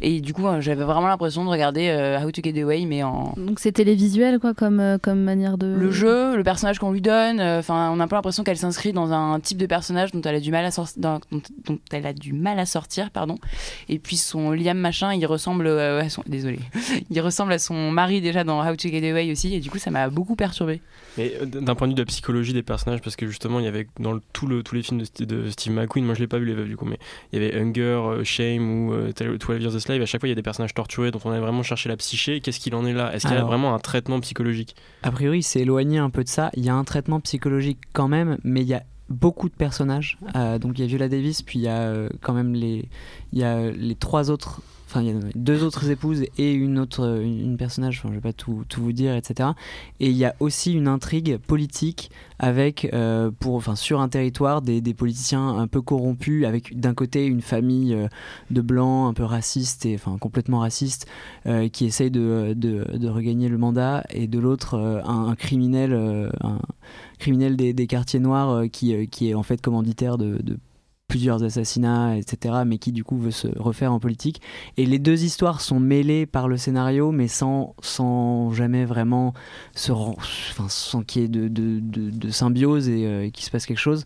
Et 0.02 0.20
du 0.20 0.34
coup, 0.34 0.46
euh, 0.46 0.60
j'avais 0.60 0.84
vraiment 0.84 1.06
l'impression 1.08 1.44
de 1.44 1.48
regarder 1.50 1.88
euh, 1.88 2.20
How 2.20 2.30
to 2.32 2.42
Get 2.42 2.60
Away, 2.62 2.84
mais 2.84 3.02
en, 3.02 3.32
Donc 3.36 3.60
c'est 3.60 3.72
télévisuel 3.72 4.38
quoi 4.40 4.52
comme, 4.52 4.80
euh, 4.80 4.98
comme 4.98 5.20
manière 5.22 5.56
de... 5.56 5.66
le 5.66 5.90
jeu, 5.90 6.36
le 6.36 6.42
personnage 6.44 6.78
qu'on 6.78 6.90
lui 6.92 7.00
donne, 7.00 7.40
euh, 7.40 7.60
enfin, 7.60 7.90
on 7.94 8.00
a 8.00 8.04
un 8.04 8.08
peu 8.08 8.16
l'impression 8.16 8.42
qu'elle 8.44 8.56
s'inscrit 8.58 8.92
dans 8.92 9.12
un 9.12 9.38
type 9.40 9.58
de 9.58 9.66
personnage 9.66 10.10
dont 10.12 10.20
elle 10.22 10.34
a 10.34 10.40
du 10.40 10.50
mal 10.50 10.64
à 10.64 10.70
sortir, 10.70 11.00
dont, 11.00 11.20
dont 11.66 11.78
elle 11.92 12.06
a 12.06 12.12
du 12.12 12.32
mal 12.32 12.58
à 12.58 12.66
sortir, 12.66 13.10
pardon. 13.10 13.36
Et 13.88 13.98
puis 13.98 14.16
son 14.16 14.50
Liam 14.50 14.78
machin, 14.78 15.14
il 15.14 15.24
ressemble 15.26 15.66
euh, 15.68 16.00
à 16.00 16.08
son, 16.08 16.22
désolé, 16.26 16.58
il 17.10 17.20
ressemble 17.20 17.52
à 17.52 17.58
son 17.58 17.90
mari 17.92 18.20
déjà 18.20 18.42
dans 18.44 18.60
How 18.68 18.74
to 18.76 18.88
Get 18.88 19.08
Away 19.10 19.30
aussi, 19.30 19.54
et 19.54 19.60
du 19.60 19.70
coup 19.70 19.78
ça 19.78 19.90
m'a 19.90 20.08
beaucoup 20.10 20.34
perturbé. 20.36 20.80
Mais 21.18 21.32
d'un 21.44 21.74
point 21.74 21.86
de 21.86 21.92
vue 21.92 21.96
de 21.96 22.02
la 22.02 22.06
psychologie 22.06 22.52
des 22.52 22.62
personnages, 22.62 23.00
parce 23.00 23.16
que 23.16 23.26
justement, 23.26 23.58
il 23.58 23.64
y 23.64 23.68
avait 23.68 23.86
dans 23.98 24.12
le- 24.12 24.22
tout 24.32 24.46
le, 24.46 24.62
tous 24.62 24.74
les 24.74 24.82
films 24.82 25.02
de, 25.18 25.24
de 25.24 25.50
Steve 25.50 25.72
McQueen, 25.72 25.99
moi 26.04 26.14
je 26.14 26.20
l'ai 26.20 26.26
pas 26.26 26.38
vu 26.38 26.46
les 26.46 26.54
veuves 26.54 26.68
du 26.68 26.76
coup, 26.76 26.84
mais 26.84 26.98
il 27.32 27.42
y 27.42 27.44
avait 27.44 27.58
Hunger, 27.58 27.80
euh, 27.80 28.24
Shame 28.24 28.86
ou 28.86 28.92
euh, 28.92 29.12
12 29.12 29.62
Years 29.62 29.74
a 29.74 29.80
Slave, 29.80 30.02
à 30.02 30.06
chaque 30.06 30.20
fois 30.20 30.28
il 30.28 30.32
y 30.32 30.32
a 30.32 30.36
des 30.36 30.42
personnages 30.42 30.74
torturés 30.74 31.10
dont 31.10 31.20
on 31.24 31.30
a 31.30 31.40
vraiment 31.40 31.62
cherché 31.62 31.88
la 31.88 31.96
psyché. 31.96 32.40
Qu'est-ce 32.40 32.60
qu'il 32.60 32.74
en 32.74 32.84
est 32.84 32.92
là? 32.92 33.14
Est-ce 33.14 33.26
qu'il 33.26 33.36
y 33.36 33.40
a 33.40 33.44
vraiment 33.44 33.74
un 33.74 33.78
traitement 33.78 34.20
psychologique? 34.20 34.76
A 35.02 35.10
priori, 35.10 35.42
c'est 35.42 35.60
éloigné 35.60 35.98
un 35.98 36.10
peu 36.10 36.24
de 36.24 36.28
ça. 36.28 36.50
Il 36.54 36.64
y 36.64 36.68
a 36.68 36.74
un 36.74 36.84
traitement 36.84 37.20
psychologique 37.20 37.78
quand 37.92 38.08
même, 38.08 38.38
mais 38.44 38.62
il 38.62 38.68
y 38.68 38.74
a 38.74 38.82
beaucoup 39.10 39.48
de 39.48 39.54
personnages. 39.54 40.16
Euh, 40.36 40.58
donc 40.58 40.78
il 40.78 40.82
y 40.82 40.84
a 40.84 40.86
Viola 40.86 41.08
Davis, 41.08 41.42
puis 41.42 41.58
il 41.58 41.62
y 41.62 41.68
a 41.68 41.80
euh, 41.80 42.08
quand 42.22 42.32
même 42.32 42.54
les, 42.54 42.88
il 43.32 43.38
y 43.38 43.44
a 43.44 43.56
euh, 43.56 43.72
les 43.76 43.96
trois 43.96 44.30
autres. 44.30 44.62
Enfin, 44.90 45.02
il 45.02 45.06
y 45.06 45.16
a 45.16 45.20
deux 45.36 45.62
autres 45.62 45.88
épouses 45.88 46.24
et 46.36 46.52
une 46.52 46.76
autre 46.76 47.22
une, 47.22 47.56
personnage. 47.56 48.00
Enfin, 48.00 48.08
je 48.08 48.14
vais 48.14 48.20
pas 48.20 48.32
tout, 48.32 48.64
tout 48.68 48.82
vous 48.82 48.92
dire, 48.92 49.14
etc. 49.14 49.50
Et 50.00 50.10
il 50.10 50.16
y 50.16 50.24
a 50.24 50.34
aussi 50.40 50.72
une 50.72 50.88
intrigue 50.88 51.36
politique 51.36 52.10
avec, 52.40 52.88
euh, 52.92 53.30
pour, 53.38 53.54
enfin, 53.54 53.76
sur 53.76 54.00
un 54.00 54.08
territoire, 54.08 54.62
des, 54.62 54.80
des 54.80 54.92
politiciens 54.92 55.46
un 55.46 55.68
peu 55.68 55.80
corrompus, 55.80 56.44
avec 56.44 56.76
d'un 56.76 56.94
côté 56.94 57.24
une 57.24 57.40
famille 57.40 57.94
euh, 57.94 58.08
de 58.50 58.60
blancs 58.62 59.08
un 59.08 59.14
peu 59.14 59.22
racistes 59.22 59.86
et 59.86 59.94
enfin 59.94 60.18
complètement 60.18 60.58
racistes 60.58 61.06
euh, 61.46 61.68
qui 61.68 61.84
essaye 61.84 62.10
de, 62.10 62.54
de, 62.56 62.98
de 62.98 63.08
regagner 63.08 63.48
le 63.48 63.58
mandat 63.58 64.02
et 64.10 64.26
de 64.26 64.40
l'autre 64.40 64.76
un, 65.04 65.36
criminel 65.36 65.92
un 66.42 66.58
criminel 67.20 67.56
des, 67.56 67.74
des 67.74 67.86
quartiers 67.86 68.18
noirs 68.18 68.64
qui, 68.72 69.06
qui 69.08 69.30
est 69.30 69.34
en 69.34 69.44
fait 69.44 69.60
commanditaire 69.60 70.18
de 70.18 70.58
plusieurs 71.10 71.42
assassinats, 71.42 72.16
etc., 72.16 72.62
mais 72.64 72.78
qui 72.78 72.92
du 72.92 73.02
coup 73.04 73.18
veut 73.18 73.32
se 73.32 73.48
refaire 73.58 73.92
en 73.92 73.98
politique. 73.98 74.40
Et 74.76 74.86
les 74.86 74.98
deux 75.00 75.24
histoires 75.24 75.60
sont 75.60 75.80
mêlées 75.80 76.24
par 76.24 76.46
le 76.46 76.56
scénario, 76.56 77.10
mais 77.10 77.26
sans, 77.28 77.74
sans 77.82 78.52
jamais 78.52 78.84
vraiment 78.84 79.34
se 79.74 79.90
enfin, 79.92 80.66
sans 80.68 81.02
qu'il 81.02 81.22
y 81.22 81.24
ait 81.24 81.28
de, 81.28 81.48
de, 81.48 81.80
de- 81.80 82.30
symbiose 82.30 82.88
et 82.88 83.06
euh, 83.06 83.28
qu'il 83.30 83.44
se 83.44 83.50
passe 83.50 83.66
quelque 83.66 83.78
chose. 83.78 84.04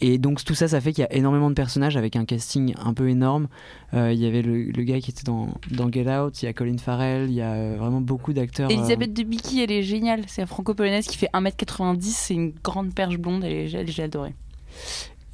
Et 0.00 0.18
donc 0.18 0.44
tout 0.44 0.54
ça, 0.54 0.68
ça 0.68 0.80
fait 0.80 0.92
qu'il 0.92 1.02
y 1.02 1.06
a 1.06 1.12
énormément 1.14 1.48
de 1.48 1.54
personnages 1.54 1.96
avec 1.96 2.14
un 2.16 2.24
casting 2.26 2.74
un 2.84 2.92
peu 2.92 3.08
énorme. 3.08 3.46
Euh, 3.94 4.12
Il 4.12 4.18
y 4.20 4.26
avait 4.26 4.42
le, 4.42 4.64
le 4.64 4.82
gars 4.82 5.00
qui 5.00 5.12
était 5.12 5.22
dans, 5.22 5.48
dans 5.70 5.90
Get 5.90 6.10
Out, 6.14 6.42
il 6.42 6.46
y 6.46 6.48
a 6.48 6.52
Colin 6.52 6.76
Farrell, 6.78 7.30
il 7.30 7.34
y 7.36 7.40
a 7.40 7.52
euh, 7.52 7.76
vraiment 7.78 8.00
beaucoup 8.02 8.32
d'acteurs. 8.34 8.68
euh, 8.70 8.74
Elisabeth 8.74 9.12
Debicki, 9.14 9.62
elle 9.62 9.70
est 9.72 9.82
géniale, 9.82 10.22
c'est 10.26 10.42
la 10.42 10.46
franco-polonaise 10.46 11.06
qui 11.06 11.16
fait 11.16 11.30
1m90, 11.32 12.00
c'est 12.02 12.34
une 12.34 12.52
grande 12.62 12.92
perche 12.92 13.16
blonde, 13.18 13.44
elle- 13.44 13.86
j'ai 13.88 14.02
adoré. 14.02 14.34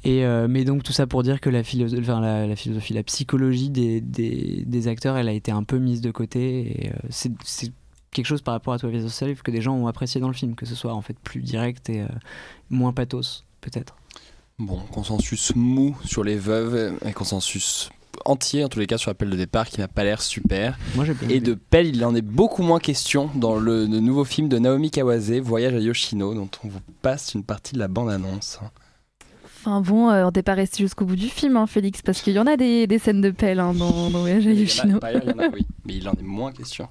Et 0.03 0.25
euh, 0.25 0.47
mais 0.49 0.63
donc 0.63 0.81
tout 0.83 0.93
ça 0.93 1.05
pour 1.05 1.21
dire 1.21 1.39
que 1.39 1.49
la, 1.49 1.61
philo- 1.61 1.99
enfin, 1.99 2.19
la, 2.19 2.47
la 2.47 2.55
philosophie, 2.55 2.93
la 2.93 3.03
psychologie 3.03 3.69
des, 3.69 4.01
des, 4.01 4.63
des 4.65 4.87
acteurs, 4.87 5.15
elle 5.17 5.29
a 5.29 5.33
été 5.33 5.51
un 5.51 5.63
peu 5.63 5.77
mise 5.77 6.01
de 6.01 6.09
côté. 6.11 6.85
Et 6.85 6.89
euh, 6.89 6.93
c'est 7.09 7.71
quelque 8.11 8.25
chose 8.25 8.41
par 8.41 8.53
rapport 8.53 8.73
à 8.73 8.79
Toi 8.79 8.89
Slave 9.09 9.41
que 9.43 9.51
des 9.51 9.61
gens 9.61 9.75
ont 9.75 9.87
apprécié 9.87 10.19
dans 10.19 10.27
le 10.27 10.33
film, 10.33 10.55
que 10.55 10.65
ce 10.65 10.75
soit 10.75 10.93
en 10.93 11.01
fait 11.01 11.17
plus 11.19 11.41
direct 11.41 11.89
et 11.89 12.01
euh, 12.01 12.07
moins 12.69 12.93
pathos, 12.93 13.45
peut-être. 13.61 13.95
Bon, 14.59 14.79
consensus 14.91 15.53
mou 15.55 15.95
sur 16.03 16.23
les 16.23 16.35
veuves 16.35 16.97
et 17.05 17.13
consensus 17.13 17.89
entier 18.25 18.63
en 18.63 18.69
tous 18.69 18.79
les 18.79 18.87
cas 18.87 18.97
sur 18.97 19.09
l'appel 19.09 19.29
de 19.29 19.35
départ 19.37 19.67
qui 19.67 19.79
n'a 19.79 19.87
pas 19.87 20.03
l'air 20.03 20.21
super. 20.21 20.77
Moi 20.95 21.05
Et 21.29 21.39
de 21.39 21.53
pelle, 21.53 21.87
il 21.95 22.03
en 22.03 22.13
est 22.13 22.21
beaucoup 22.21 22.61
moins 22.61 22.79
question 22.79 23.29
dans 23.35 23.55
le, 23.55 23.85
le 23.85 23.99
nouveau 23.99 24.25
film 24.25 24.49
de 24.49 24.59
Naomi 24.59 24.91
Kawase, 24.91 25.31
Voyage 25.31 25.73
à 25.73 25.79
Yoshino, 25.79 26.33
dont 26.35 26.49
on 26.63 26.67
vous 26.67 26.81
passe 27.01 27.33
une 27.33 27.43
partie 27.43 27.73
de 27.73 27.79
la 27.79 27.87
bande-annonce. 27.87 28.59
Enfin 29.63 29.81
bon, 29.81 30.09
euh, 30.09 30.25
on 30.25 30.31
n'est 30.35 30.41
pas 30.41 30.55
resté 30.55 30.81
jusqu'au 30.81 31.05
bout 31.05 31.15
du 31.15 31.27
film, 31.27 31.55
hein, 31.55 31.67
Félix, 31.67 32.01
parce 32.01 32.21
qu'il 32.21 32.33
y 32.33 32.39
en 32.39 32.47
a 32.47 32.57
des, 32.57 32.87
des 32.87 32.97
scènes 32.97 33.21
de 33.21 33.29
pelle 33.29 33.59
hein, 33.59 33.73
dans, 33.73 34.09
dans 34.09 34.21
Voyage 34.21 34.47
à 34.47 34.51
Yoshino. 34.51 34.97
par 34.97 35.11
ailleurs, 35.11 35.21
il 35.23 35.29
y 35.29 35.33
en 35.33 35.39
a, 35.39 35.49
oui, 35.49 35.67
mais 35.85 35.97
il 35.97 36.09
en 36.09 36.13
est 36.13 36.23
moins 36.23 36.51
question. 36.51 36.87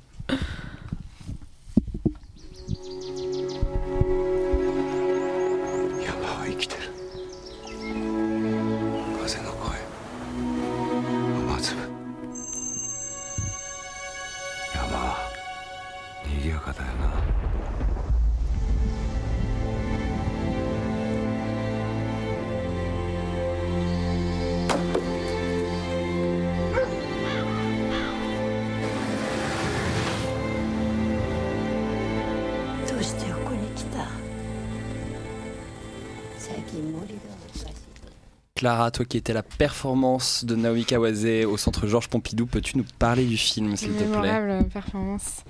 Clara, 38.60 38.90
toi 38.90 39.06
qui 39.06 39.16
étais 39.16 39.32
la 39.32 39.42
performance 39.42 40.44
de 40.44 40.54
Naomi 40.54 40.84
Kawase 40.84 41.46
au 41.46 41.56
centre 41.56 41.86
Georges 41.86 42.08
Pompidou, 42.08 42.44
peux-tu 42.44 42.76
nous 42.76 42.84
parler 42.98 43.24
du 43.24 43.38
film, 43.38 43.74
s'il 43.74 43.92
te 43.92 44.04
plaît? 44.04 44.38
Performance. 44.70 45.44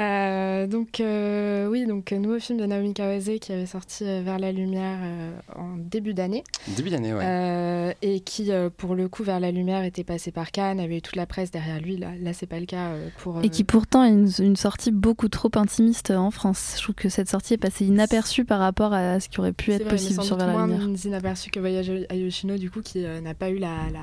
Euh, 0.00 0.66
donc 0.66 1.00
euh, 1.00 1.68
oui, 1.68 1.86
donc 1.86 2.12
euh, 2.12 2.18
nouveau 2.18 2.38
film 2.40 2.58
de 2.58 2.66
Naomi 2.66 2.94
Kawase 2.94 3.30
qui 3.40 3.52
avait 3.52 3.66
sorti 3.66 4.04
euh, 4.04 4.22
Vers 4.24 4.38
la 4.38 4.50
lumière 4.50 4.98
euh, 5.02 5.30
en 5.54 5.76
début 5.78 6.14
d'année 6.14 6.42
Début 6.76 6.90
d'année, 6.90 7.14
ouais. 7.14 7.24
Euh, 7.24 7.92
et 8.02 8.20
qui 8.20 8.50
euh, 8.50 8.70
pour 8.76 8.94
le 8.94 9.08
coup 9.08 9.22
Vers 9.22 9.38
la 9.40 9.50
lumière 9.52 9.84
était 9.84 10.02
passé 10.04 10.32
par 10.32 10.50
Cannes, 10.50 10.80
avait 10.80 10.96
eu 10.98 11.02
toute 11.02 11.16
la 11.16 11.26
presse 11.26 11.50
derrière 11.50 11.80
lui. 11.80 11.96
Là, 11.96 12.08
là 12.20 12.32
c'est 12.32 12.46
pas 12.46 12.58
le 12.58 12.66
cas 12.66 12.88
euh, 12.88 13.08
pour. 13.18 13.40
Et 13.44 13.50
qui 13.50 13.62
pourtant 13.64 14.04
est 14.04 14.10
une, 14.10 14.28
une 14.40 14.56
sortie 14.56 14.90
beaucoup 14.90 15.28
trop 15.28 15.50
intimiste 15.54 16.10
en 16.10 16.30
France. 16.30 16.74
Je 16.78 16.82
trouve 16.82 16.94
que 16.96 17.08
cette 17.08 17.28
sortie 17.28 17.54
est 17.54 17.58
passée 17.58 17.86
inaperçue 17.86 18.44
par 18.44 18.58
rapport 18.60 18.92
à 18.92 19.20
ce 19.20 19.28
qui 19.28 19.38
aurait 19.40 19.52
pu 19.52 19.70
être 19.72 19.82
vrai, 19.82 19.84
mais 19.84 19.90
possible 19.96 20.14
sans 20.16 20.22
sur 20.22 20.36
doute 20.36 20.46
Vers 20.46 20.56
la 20.58 20.66
moins 20.66 20.78
lumière. 20.78 21.04
inaperçu 21.04 21.50
que 21.50 21.60
Voyage 21.60 21.90
à 22.08 22.14
Yoshino 22.16 22.56
du 22.58 22.70
coup 22.70 22.80
qui 22.82 23.04
euh, 23.04 23.20
n'a 23.20 23.34
pas 23.34 23.50
eu 23.50 23.58
la, 23.58 23.90
la, 23.92 24.00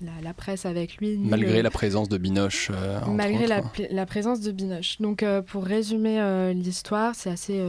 la, 0.00 0.12
la 0.22 0.34
presse 0.34 0.64
avec 0.66 0.96
lui. 0.98 1.18
Malgré 1.18 1.56
le- 1.58 1.62
la 1.62 1.70
présence 1.70 2.08
de 2.08 2.18
Binoche. 2.18 2.70
euh, 2.72 3.00
Malgré 3.06 3.46
la, 3.46 4.06
présence 4.06 4.40
de 4.40 4.52
Binoche. 4.52 5.00
Donc, 5.00 5.22
euh, 5.22 5.42
pour 5.42 5.64
résumer 5.64 6.20
euh, 6.20 6.52
l'histoire, 6.52 7.14
c'est 7.14 7.30
assez, 7.30 7.60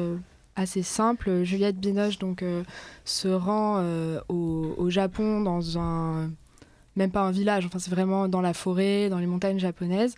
assez 0.55 0.83
simple. 0.83 1.43
Juliette 1.43 1.77
Binoche 1.77 2.19
donc, 2.19 2.43
se 3.05 3.27
rend 3.27 3.83
au, 4.29 4.75
au 4.77 4.89
Japon 4.89 5.41
dans 5.41 5.77
un. 5.79 6.29
Même 6.95 7.11
pas 7.11 7.21
un 7.21 7.31
village, 7.31 7.65
enfin, 7.65 7.79
c'est 7.79 7.91
vraiment 7.91 8.27
dans 8.27 8.41
la 8.41 8.53
forêt, 8.53 9.09
dans 9.09 9.19
les 9.19 9.27
montagnes 9.27 9.59
japonaises, 9.59 10.15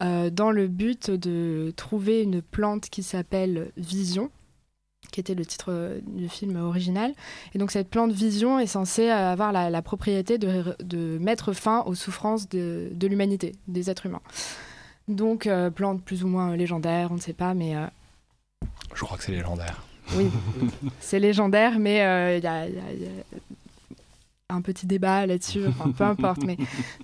dans 0.00 0.50
le 0.50 0.66
but 0.68 1.10
de 1.10 1.72
trouver 1.76 2.22
une 2.22 2.42
plante 2.42 2.90
qui 2.90 3.02
s'appelle 3.02 3.70
Vision 3.78 4.30
qui 5.18 5.20
était 5.20 5.34
le 5.34 5.44
titre 5.44 5.72
euh, 5.72 5.98
du 6.06 6.28
film 6.28 6.54
original. 6.62 7.12
Et 7.52 7.58
donc 7.58 7.72
cette 7.72 7.88
plante 7.88 8.12
vision 8.12 8.60
est 8.60 8.68
censée 8.68 9.10
euh, 9.10 9.32
avoir 9.32 9.50
la, 9.50 9.68
la 9.68 9.82
propriété 9.82 10.38
de, 10.38 10.76
de 10.80 11.18
mettre 11.18 11.52
fin 11.52 11.82
aux 11.86 11.96
souffrances 11.96 12.48
de, 12.48 12.88
de 12.92 13.06
l'humanité, 13.08 13.56
des 13.66 13.90
êtres 13.90 14.06
humains. 14.06 14.20
Donc 15.08 15.48
euh, 15.48 15.70
plante 15.70 16.02
plus 16.04 16.22
ou 16.22 16.28
moins 16.28 16.54
légendaire, 16.54 17.08
on 17.10 17.14
ne 17.16 17.20
sait 17.20 17.32
pas, 17.32 17.52
mais 17.52 17.74
euh, 17.74 17.86
Je 18.94 19.02
crois 19.04 19.16
que 19.18 19.24
c'est 19.24 19.32
légendaire. 19.32 19.82
oui, 20.16 20.30
c'est 21.00 21.18
légendaire, 21.18 21.80
mais 21.80 22.02
euh, 22.02 22.36
y, 22.36 22.40
y 22.40 22.42
y 22.42 22.46
a 22.46 23.38
un 24.50 24.62
petit 24.62 24.86
débat 24.86 25.26
là-dessus, 25.26 25.66
enfin, 25.66 25.90
peu 25.90 26.04
importe. 26.24 26.42
Mais 26.44 26.56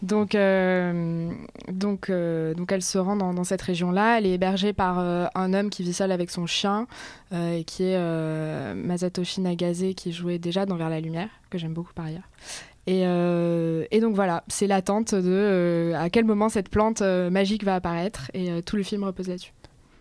donc, 0.02 0.34
euh, 0.34 1.30
donc, 1.70 2.08
euh, 2.08 2.54
donc 2.54 2.72
elle 2.72 2.82
se 2.82 2.98
rend 2.98 3.16
dans, 3.16 3.34
dans 3.34 3.44
cette 3.44 3.62
région-là. 3.62 4.18
Elle 4.18 4.26
est 4.26 4.32
hébergée 4.32 4.72
par 4.72 4.98
euh, 4.98 5.26
un 5.34 5.52
homme 5.52 5.70
qui 5.70 5.82
vit 5.82 5.92
seul 5.92 6.10
avec 6.10 6.30
son 6.30 6.46
chien, 6.46 6.86
et 7.32 7.64
qui 7.64 7.82
est 7.82 8.74
Masatoshi 8.74 9.40
Nagase, 9.40 9.94
qui 9.96 10.12
jouait 10.12 10.38
déjà 10.38 10.66
dans 10.66 10.76
Vers 10.76 10.88
la 10.88 11.00
lumière, 11.00 11.28
que 11.50 11.58
j'aime 11.58 11.74
beaucoup 11.74 11.92
par 11.92 12.06
ailleurs. 12.06 12.28
Et, 12.86 13.00
et 13.02 14.00
donc 14.00 14.14
voilà, 14.14 14.44
c'est 14.46 14.68
l'attente 14.68 15.14
de 15.14 15.92
à 15.96 16.10
quel 16.10 16.24
moment 16.24 16.48
cette 16.48 16.68
plante 16.68 17.02
magique 17.02 17.64
va 17.64 17.74
apparaître, 17.74 18.30
et 18.34 18.62
tout 18.62 18.76
le 18.76 18.84
film 18.84 19.02
repose 19.02 19.28
là-dessus. 19.28 19.52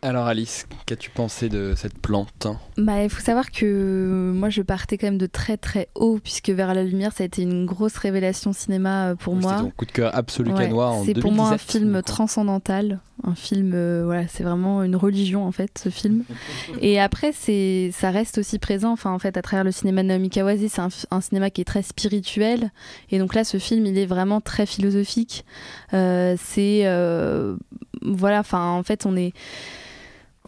Alors 0.03 0.27
Alice, 0.27 0.67
qu'as-tu 0.85 1.09
pensé 1.09 1.47
de 1.47 1.75
cette 1.77 1.97
plante? 1.97 2.47
Bah, 2.77 3.01
il 3.03 3.09
faut 3.09 3.21
savoir 3.21 3.51
que 3.51 3.65
euh, 3.65 4.33
moi 4.33 4.49
je 4.49 4.61
partais 4.61 4.97
quand 4.97 5.07
même 5.07 5.17
de 5.17 5.27
très 5.27 5.55
très 5.55 5.87
haut 5.95 6.19
puisque 6.21 6.49
Vers 6.49 6.73
la 6.73 6.83
lumière 6.83 7.13
ça 7.13 7.23
a 7.23 7.25
été 7.25 7.41
une 7.41 7.65
grosse 7.65 7.95
révélation 7.95 8.51
cinéma 8.51 9.11
euh, 9.11 9.15
pour 9.15 9.35
C'était 9.35 9.47
moi. 9.47 9.59
ton 9.61 9.69
coup 9.71 9.85
de 9.85 9.91
cœur 9.91 10.13
absolu 10.13 10.51
Ouais, 10.51 10.65
canois 10.65 10.89
en 10.89 11.05
C'est 11.05 11.13
2017. 11.13 11.21
pour 11.21 11.31
moi 11.31 11.49
un 11.51 11.57
film 11.57 12.01
transcendantal, 12.01 12.99
un 13.23 13.33
film 13.33 13.71
euh, 13.73 14.01
voilà, 14.03 14.27
c'est 14.27 14.43
vraiment 14.43 14.83
une 14.83 14.97
religion 14.97 15.45
en 15.47 15.53
fait 15.53 15.79
ce 15.81 15.87
film. 15.87 16.25
Et 16.81 16.99
après 16.99 17.31
c'est 17.31 17.91
ça 17.93 18.11
reste 18.11 18.37
aussi 18.37 18.59
présent 18.59 18.91
enfin 18.91 19.11
en 19.11 19.19
fait 19.19 19.37
à 19.37 19.41
travers 19.41 19.63
le 19.63 19.71
cinéma 19.71 20.03
de 20.03 20.09
Naomi 20.09 20.29
Kawase, 20.29 20.59
c'est 20.67 20.81
un, 21.11 21.21
cinéma 21.21 21.49
qui 21.49 21.61
est 21.61 21.65
très 21.65 21.81
spirituel 21.81 22.71
et 23.09 23.19
donc 23.19 23.33
là 23.33 23.45
ce 23.45 23.57
film 23.57 23.85
il 23.85 23.97
est 23.97 24.05
vraiment 24.05 24.41
très 24.41 24.65
philosophique. 24.65 25.45
Euh, 25.93 26.35
c'est 26.43 26.81
euh, 26.87 27.55
voilà, 28.01 28.41
enfin 28.41 28.71
en 28.71 28.83
fait 28.83 29.05
on 29.05 29.15
est 29.15 29.31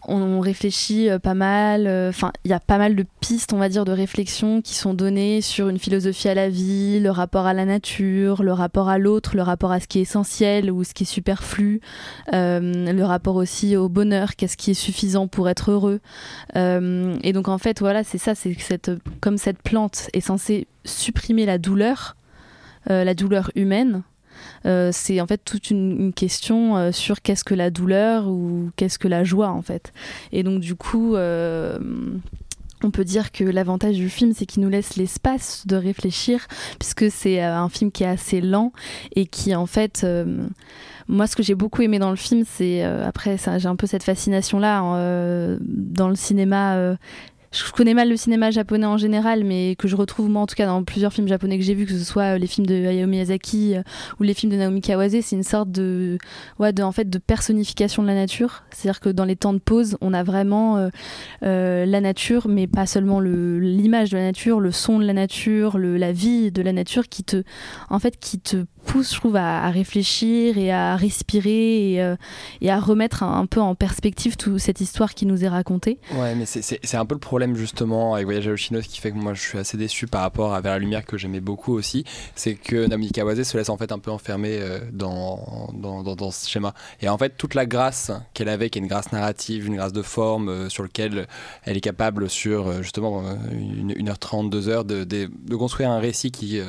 on 0.07 0.39
réfléchit 0.39 1.09
euh, 1.09 1.19
pas 1.19 1.33
mal, 1.33 1.88
euh, 1.88 2.09
enfin 2.09 2.31
il 2.43 2.51
y 2.51 2.53
a 2.53 2.59
pas 2.59 2.77
mal 2.77 2.95
de 2.95 3.05
pistes 3.19 3.53
on 3.53 3.57
va 3.57 3.69
dire 3.69 3.85
de 3.85 3.91
réflexion 3.91 4.62
qui 4.62 4.75
sont 4.75 4.93
données 4.93 5.41
sur 5.41 5.69
une 5.69 5.79
philosophie 5.79 6.29
à 6.29 6.35
la 6.35 6.50
vie, 6.50 7.00
le 7.00 7.12
rapport 7.12 7.45
à 7.45 7.53
la 7.53 7.65
nature, 7.65 8.43
le 8.43 8.53
rapport 8.53 8.89
à 8.89 8.97
l'autre, 8.97 9.35
le 9.35 9.41
rapport 9.41 9.71
à 9.71 9.79
ce 9.79 9.88
qui 9.88 10.00
est 10.00 10.03
essentiel 10.03 10.71
ou 10.71 10.83
ce 10.83 10.93
qui 10.93 11.03
est 11.03 11.05
superflu, 11.05 11.81
euh, 12.33 12.91
le 12.91 13.03
rapport 13.03 13.35
aussi 13.35 13.75
au 13.77 13.89
bonheur, 13.89 14.35
qu'est-ce 14.35 14.57
qui 14.57 14.71
est 14.71 14.75
suffisant 14.75 15.27
pour 15.27 15.50
être 15.50 15.71
heureux. 15.71 16.00
Et 16.55 17.33
donc 17.33 17.47
en 17.47 17.57
fait 17.57 17.79
voilà 17.79 18.03
c'est 18.03 18.17
ça, 18.17 18.35
c'est 18.35 18.53
cette, 18.59 18.91
comme 19.21 19.38
cette 19.38 19.62
plante 19.62 20.09
est 20.13 20.21
censée 20.21 20.67
supprimer 20.83 21.45
la 21.45 21.57
douleur, 21.57 22.15
la 22.88 23.13
douleur 23.13 23.51
humaine. 23.55 24.03
Euh, 24.65 24.89
c'est 24.92 25.22
en 25.22 25.27
fait 25.27 25.42
toute 25.44 25.70
une, 25.70 26.13
question 26.13 26.77
euh, 26.77 26.92
sur 26.92 27.22
qu'est-ce 27.22 27.44
que 27.44 27.56
la 27.56 27.70
douleur 27.70 28.27
ou 28.27 28.70
qu'est-ce 28.75 29.00
que 29.00 29.08
la 29.08 29.24
joie 29.24 29.50
en 29.50 29.62
fait. 29.62 29.94
Et 30.32 30.44
donc 30.44 30.60
du 30.60 30.75
coup, 30.75 31.15
euh, 31.15 31.77
on 32.84 32.92
peut 32.92 33.04
dire 33.04 33.32
que 33.32 33.44
l'avantage 33.44 33.96
du 33.96 34.10
film, 34.10 34.34
c'est 34.34 34.46
qu'il 34.46 34.62
nous 34.63 34.70
laisse 34.70 34.96
l'espace 34.96 35.65
de 35.65 35.75
réfléchir, 35.75 36.48
puisque 36.80 37.10
c'est 37.10 37.42
un 37.42 37.70
film 37.70 37.92
qui 37.92 38.04
est 38.04 38.08
assez 38.08 38.42
lent 38.42 38.72
et 39.15 39.25
qui 39.25 39.56
en 39.56 39.65
fait... 39.65 40.06
moi, 41.08 41.27
ce 41.27 41.36
que 41.36 41.44
j'ai 41.44 41.56
beaucoup 41.56 41.82
aimé 41.82 42.00
dans 42.00 42.12
le 42.12 42.15
film, 42.15 42.44
c'est 42.46 42.84
après, 42.84 43.38
j'ai 43.58 43.68
un 43.68 43.75
peu 43.75 43.88
cette 43.88 44.04
fascination-là 44.04 44.80
hein, 44.80 44.96
euh, 44.98 45.58
dans 45.62 46.10
le 46.10 46.15
cinéma. 46.15 46.98
Je 47.55 47.71
connais 47.71 47.93
mal 47.93 48.09
le 48.09 48.17
cinéma 48.17 48.51
japonais 48.51 48.85
en 48.85 48.97
général, 48.97 49.43
mais 49.43 49.75
que 49.77 49.88
je 49.88 49.95
retrouve 49.95 50.29
moi 50.29 50.41
en 50.41 50.45
tout 50.45 50.55
cas 50.55 50.65
dans 50.65 50.83
plusieurs 50.83 51.13
films 51.13 51.27
japonais 51.27 51.57
que 51.57 51.63
j'ai 51.63 51.74
vus, 51.74 51.85
que 51.85 51.91
ce 51.93 52.03
soit 52.03 52.35
euh, 52.35 52.38
les 52.38 52.47
films 52.47 52.67
de 52.67 52.74
Hayao 52.74 53.07
Miyazaki 53.07 53.75
euh, 53.75 53.81
ou 54.19 54.24
les 54.24 54.33
films 54.33 54.51
de 54.51 54.57
Naomi 54.57 54.81
Kawase, 54.81 55.15
c'est 55.21 55.35
une 55.35 55.43
sorte 55.43 55.71
de, 55.71 56.17
ouais, 56.59 56.74
de 56.74 56.83
en 56.83 56.91
fait 56.91 57.09
de 57.09 57.17
personnification 57.17 58.01
de 58.03 58.07
la 58.07 58.15
nature. 58.15 58.63
C'est-à-dire 58.71 59.00
que 59.00 59.09
dans 59.09 59.25
les 59.25 59.35
temps 59.35 59.53
de 59.53 59.59
pause, 59.59 59.97
on 60.01 60.13
a 60.13 60.24
vraiment 60.24 60.89
euh, 61.43 61.85
la 61.85 62.01
nature, 62.01 62.47
mais 62.47 62.67
pas 62.67 62.85
seulement 62.85 63.19
le- 63.19 63.59
l'image 63.59 64.09
de 64.09 64.17
la 64.17 64.24
nature, 64.24 64.59
le 64.59 64.71
son 64.71 65.00
de 65.00 65.05
la 65.05 65.13
nature, 65.13 65.77
la 65.77 66.12
vie 66.12 66.51
de 66.51 66.62
la 66.62 66.74
nature 66.74 67.07
qui 67.07 67.24
te, 67.24 67.43
en 67.89 68.00
fait, 68.00 68.17
qui 68.19 68.39
te 68.39 68.65
pousse, 68.86 69.13
je 69.13 69.20
trouve, 69.20 69.36
à, 69.36 69.70
réfléchir 69.70 70.58
et 70.58 70.72
à 70.72 70.96
respirer 70.96 71.94
et, 71.94 72.01
euh, 72.01 72.15
à 72.68 72.80
remettre 72.80 73.24
un, 73.24 73.46
peu 73.46 73.60
en 73.60 73.75
perspective 73.75 74.38
toute 74.38 74.60
cette 74.60 74.82
histoire 74.82 75.13
qui 75.13 75.25
nous 75.25 75.44
est 75.44 75.48
racontée. 75.48 75.98
Ouais, 76.15 76.36
mais 76.36 76.46
c'est- 76.46 76.96
un 76.96 77.06
peu 77.06 77.15
le 77.15 77.20
problème 77.20 77.56
justement 77.58 78.13
avec 78.13 78.25
Voyage 78.25 78.48
à 78.48 78.51
Yoshino, 78.51 78.82
ce 78.82 78.88
qui 78.88 79.01
fait 79.01 79.12
que 79.12 79.18
moi 79.18 79.34
je 79.34 79.42
suis 79.42 79.58
assez 79.58 79.75
déçu 79.75 80.08
par 80.08 80.22
rapport 80.22 80.54
à 80.54 80.62
Vers 80.62 80.72
la 80.74 80.80
Lumière 80.80 81.06
que 81.06 81.18
j'aimais 81.18 81.42
beaucoup 81.42 81.74
aussi, 81.74 82.06
c'est 82.36 82.56
que 82.56 82.88
Naomi 82.88 83.12
Kawase 83.12 83.44
se 83.44 83.58
laisse 83.58 83.68
en 83.70 83.75
fait 83.77 83.92
un 83.92 84.00
peu 84.00 84.12
enfermer 84.12 84.60
euh, 84.62 84.80
dans, 84.94 85.70
dans, 85.74 86.04
dans, 86.04 86.32
ce 86.32 86.50
schéma. 86.50 86.74
Et 87.01 87.10
en 87.10 87.18
fait, 87.18 87.34
toute 87.38 87.54
la 87.54 87.65
grâce 87.65 88.12
qu'elle 88.34 88.48
avait, 88.48 88.70
qui 88.70 88.80
est 88.80 88.82
une 88.82 88.88
grâce 88.88 89.12
narrative, 89.12 89.68
une 89.68 89.75
grâce 89.75 89.92
de 89.92 90.01
forme, 90.01 90.48
euh, 90.48 90.70
sur 90.70 90.84
lequel 90.84 91.27
elle 91.63 91.75
est 91.75 91.82
capable 91.82 92.30
sur 92.30 92.82
justement 92.82 93.24
euh, 93.25 93.34
une, 93.51 93.94
une 93.96 94.08
heure 94.10 94.20
trente, 94.20 94.50
deux 94.50 94.70
heures, 94.70 94.86
de, 94.86 95.04
de, 95.04 95.30
de 95.46 95.56
construire 95.56 95.89
un 95.92 96.00
récit 96.00 96.32
qui 96.32 96.60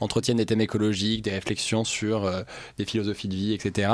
entretienne 0.00 0.36
des 0.36 0.46
thèmes 0.46 0.60
écologiques, 0.60 1.22
des 1.22 1.30
réflexions 1.30 1.59
sur 1.84 2.24
euh, 2.24 2.42
des 2.78 2.84
philosophies 2.84 3.28
de 3.28 3.34
vie, 3.34 3.52
etc. 3.52 3.92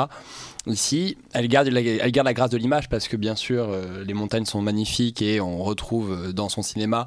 Ici, 0.66 1.16
elle 1.32 1.48
garde 1.48 1.68
la, 1.68 1.80
elle 1.80 2.12
garde 2.12 2.26
la 2.26 2.34
grâce 2.34 2.50
de 2.50 2.56
l'image 2.58 2.88
parce 2.88 3.06
que 3.08 3.16
bien 3.16 3.36
sûr, 3.36 3.68
euh, 3.68 4.04
les 4.04 4.14
montagnes 4.14 4.46
sont 4.46 4.62
magnifiques 4.62 5.22
et 5.22 5.40
on 5.40 5.58
retrouve 5.62 6.12
euh, 6.12 6.32
dans 6.32 6.48
son 6.48 6.62
cinéma 6.62 7.06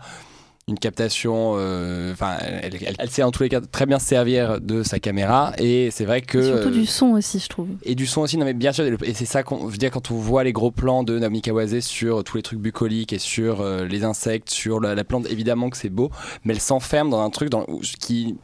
une 0.69 0.77
captation. 0.77 1.55
euh, 1.57 2.13
Enfin, 2.13 2.37
elle, 2.41 2.75
elle- 2.75 2.95
elle 2.99 3.09
sait 3.09 3.23
en 3.23 3.31
tous 3.31 3.41
les 3.43 3.49
cas 3.49 3.59
très 3.59 3.85
bien 3.87 3.97
se 3.99 4.05
servir 4.05 4.61
de 4.61 4.83
sa 4.83 4.99
caméra 4.99 5.51
et 5.57 5.89
c'est 5.91 6.05
vrai 6.05 6.21
que. 6.21 6.37
Et 6.37 6.43
surtout 6.43 6.67
euh, 6.67 6.71
du 6.71 6.85
son 6.85 7.07
aussi, 7.07 7.39
je 7.39 7.49
trouve. 7.49 7.67
et 7.83 7.95
du 7.95 8.05
son 8.05 8.21
aussi, 8.21 8.37
non 8.37 8.45
mais 8.45 8.53
bien 8.53 8.71
sûr, 8.71 8.85
et 8.85 9.13
c'est 9.15 9.25
ça 9.25 9.41
qu'on 9.43 9.65
je 9.67 9.71
veux 9.71 9.77
dire 9.77 9.89
quand 9.91 10.11
on 10.11 10.15
voit 10.15 10.43
les 10.43 10.53
gros 10.53 10.69
plans 10.71 11.03
de 11.03 11.17
Naomi 11.17 11.41
Kawase 11.41 11.79
sur 11.79 12.23
tous 12.23 12.37
les 12.37 12.43
trucs 12.43 12.59
bucoliques 12.59 13.13
et 13.13 13.19
sur 13.19 13.61
euh, 13.61 13.85
les 13.85 14.03
insectes, 14.03 14.51
sur 14.51 14.79
la, 14.79 14.93
la 14.95 15.03
plante, 15.03 15.25
évidemment 15.31 15.69
que 15.71 15.77
c'est 15.77 15.89
beau, 15.89 16.11
mais 16.45 16.53
elle 16.53 16.61
s'enferme 16.61 17.09
dans 17.09 17.19
un 17.21 17.29
truc 17.31 17.49
dans, 17.49 17.65
qui 17.99 18.35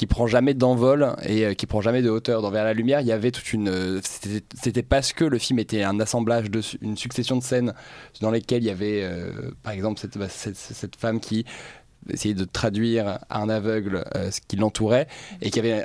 qui 0.00 0.06
prend 0.06 0.26
jamais 0.26 0.54
d'envol 0.54 1.14
et 1.26 1.44
euh, 1.44 1.52
qui 1.52 1.66
prend 1.66 1.82
jamais 1.82 2.00
de 2.00 2.08
hauteur. 2.08 2.40
Dans 2.40 2.50
Vers 2.50 2.64
la 2.64 2.72
lumière, 2.72 3.02
il 3.02 3.06
y 3.06 3.12
avait 3.12 3.30
toute 3.30 3.52
une. 3.52 3.68
euh, 3.68 4.00
c'était- 4.02 4.82
parce 4.82 5.12
que 5.12 5.26
le 5.26 5.36
film 5.36 5.58
était 5.58 5.82
un 5.82 6.00
assemblage 6.00 6.50
de 6.50 6.62
une 6.80 6.96
succession 6.96 7.36
de 7.36 7.42
scènes 7.42 7.74
dans 8.22 8.30
lesquelles 8.30 8.62
il 8.62 8.66
y 8.66 8.70
avait, 8.70 9.02
euh, 9.02 9.50
par 9.62 9.74
exemple, 9.74 10.00
cette, 10.00 10.16
bah, 10.16 10.30
cette, 10.30 10.56
cette 10.56 10.96
femme 10.96 11.20
qui 11.20 11.44
essayait 12.08 12.32
de 12.32 12.46
traduire 12.46 13.18
à 13.28 13.42
un 13.42 13.50
aveugle 13.50 14.06
ce 14.30 14.40
qui 14.48 14.56
l'entourait 14.56 15.06
et 15.42 15.50
qui 15.50 15.58
avait 15.58 15.84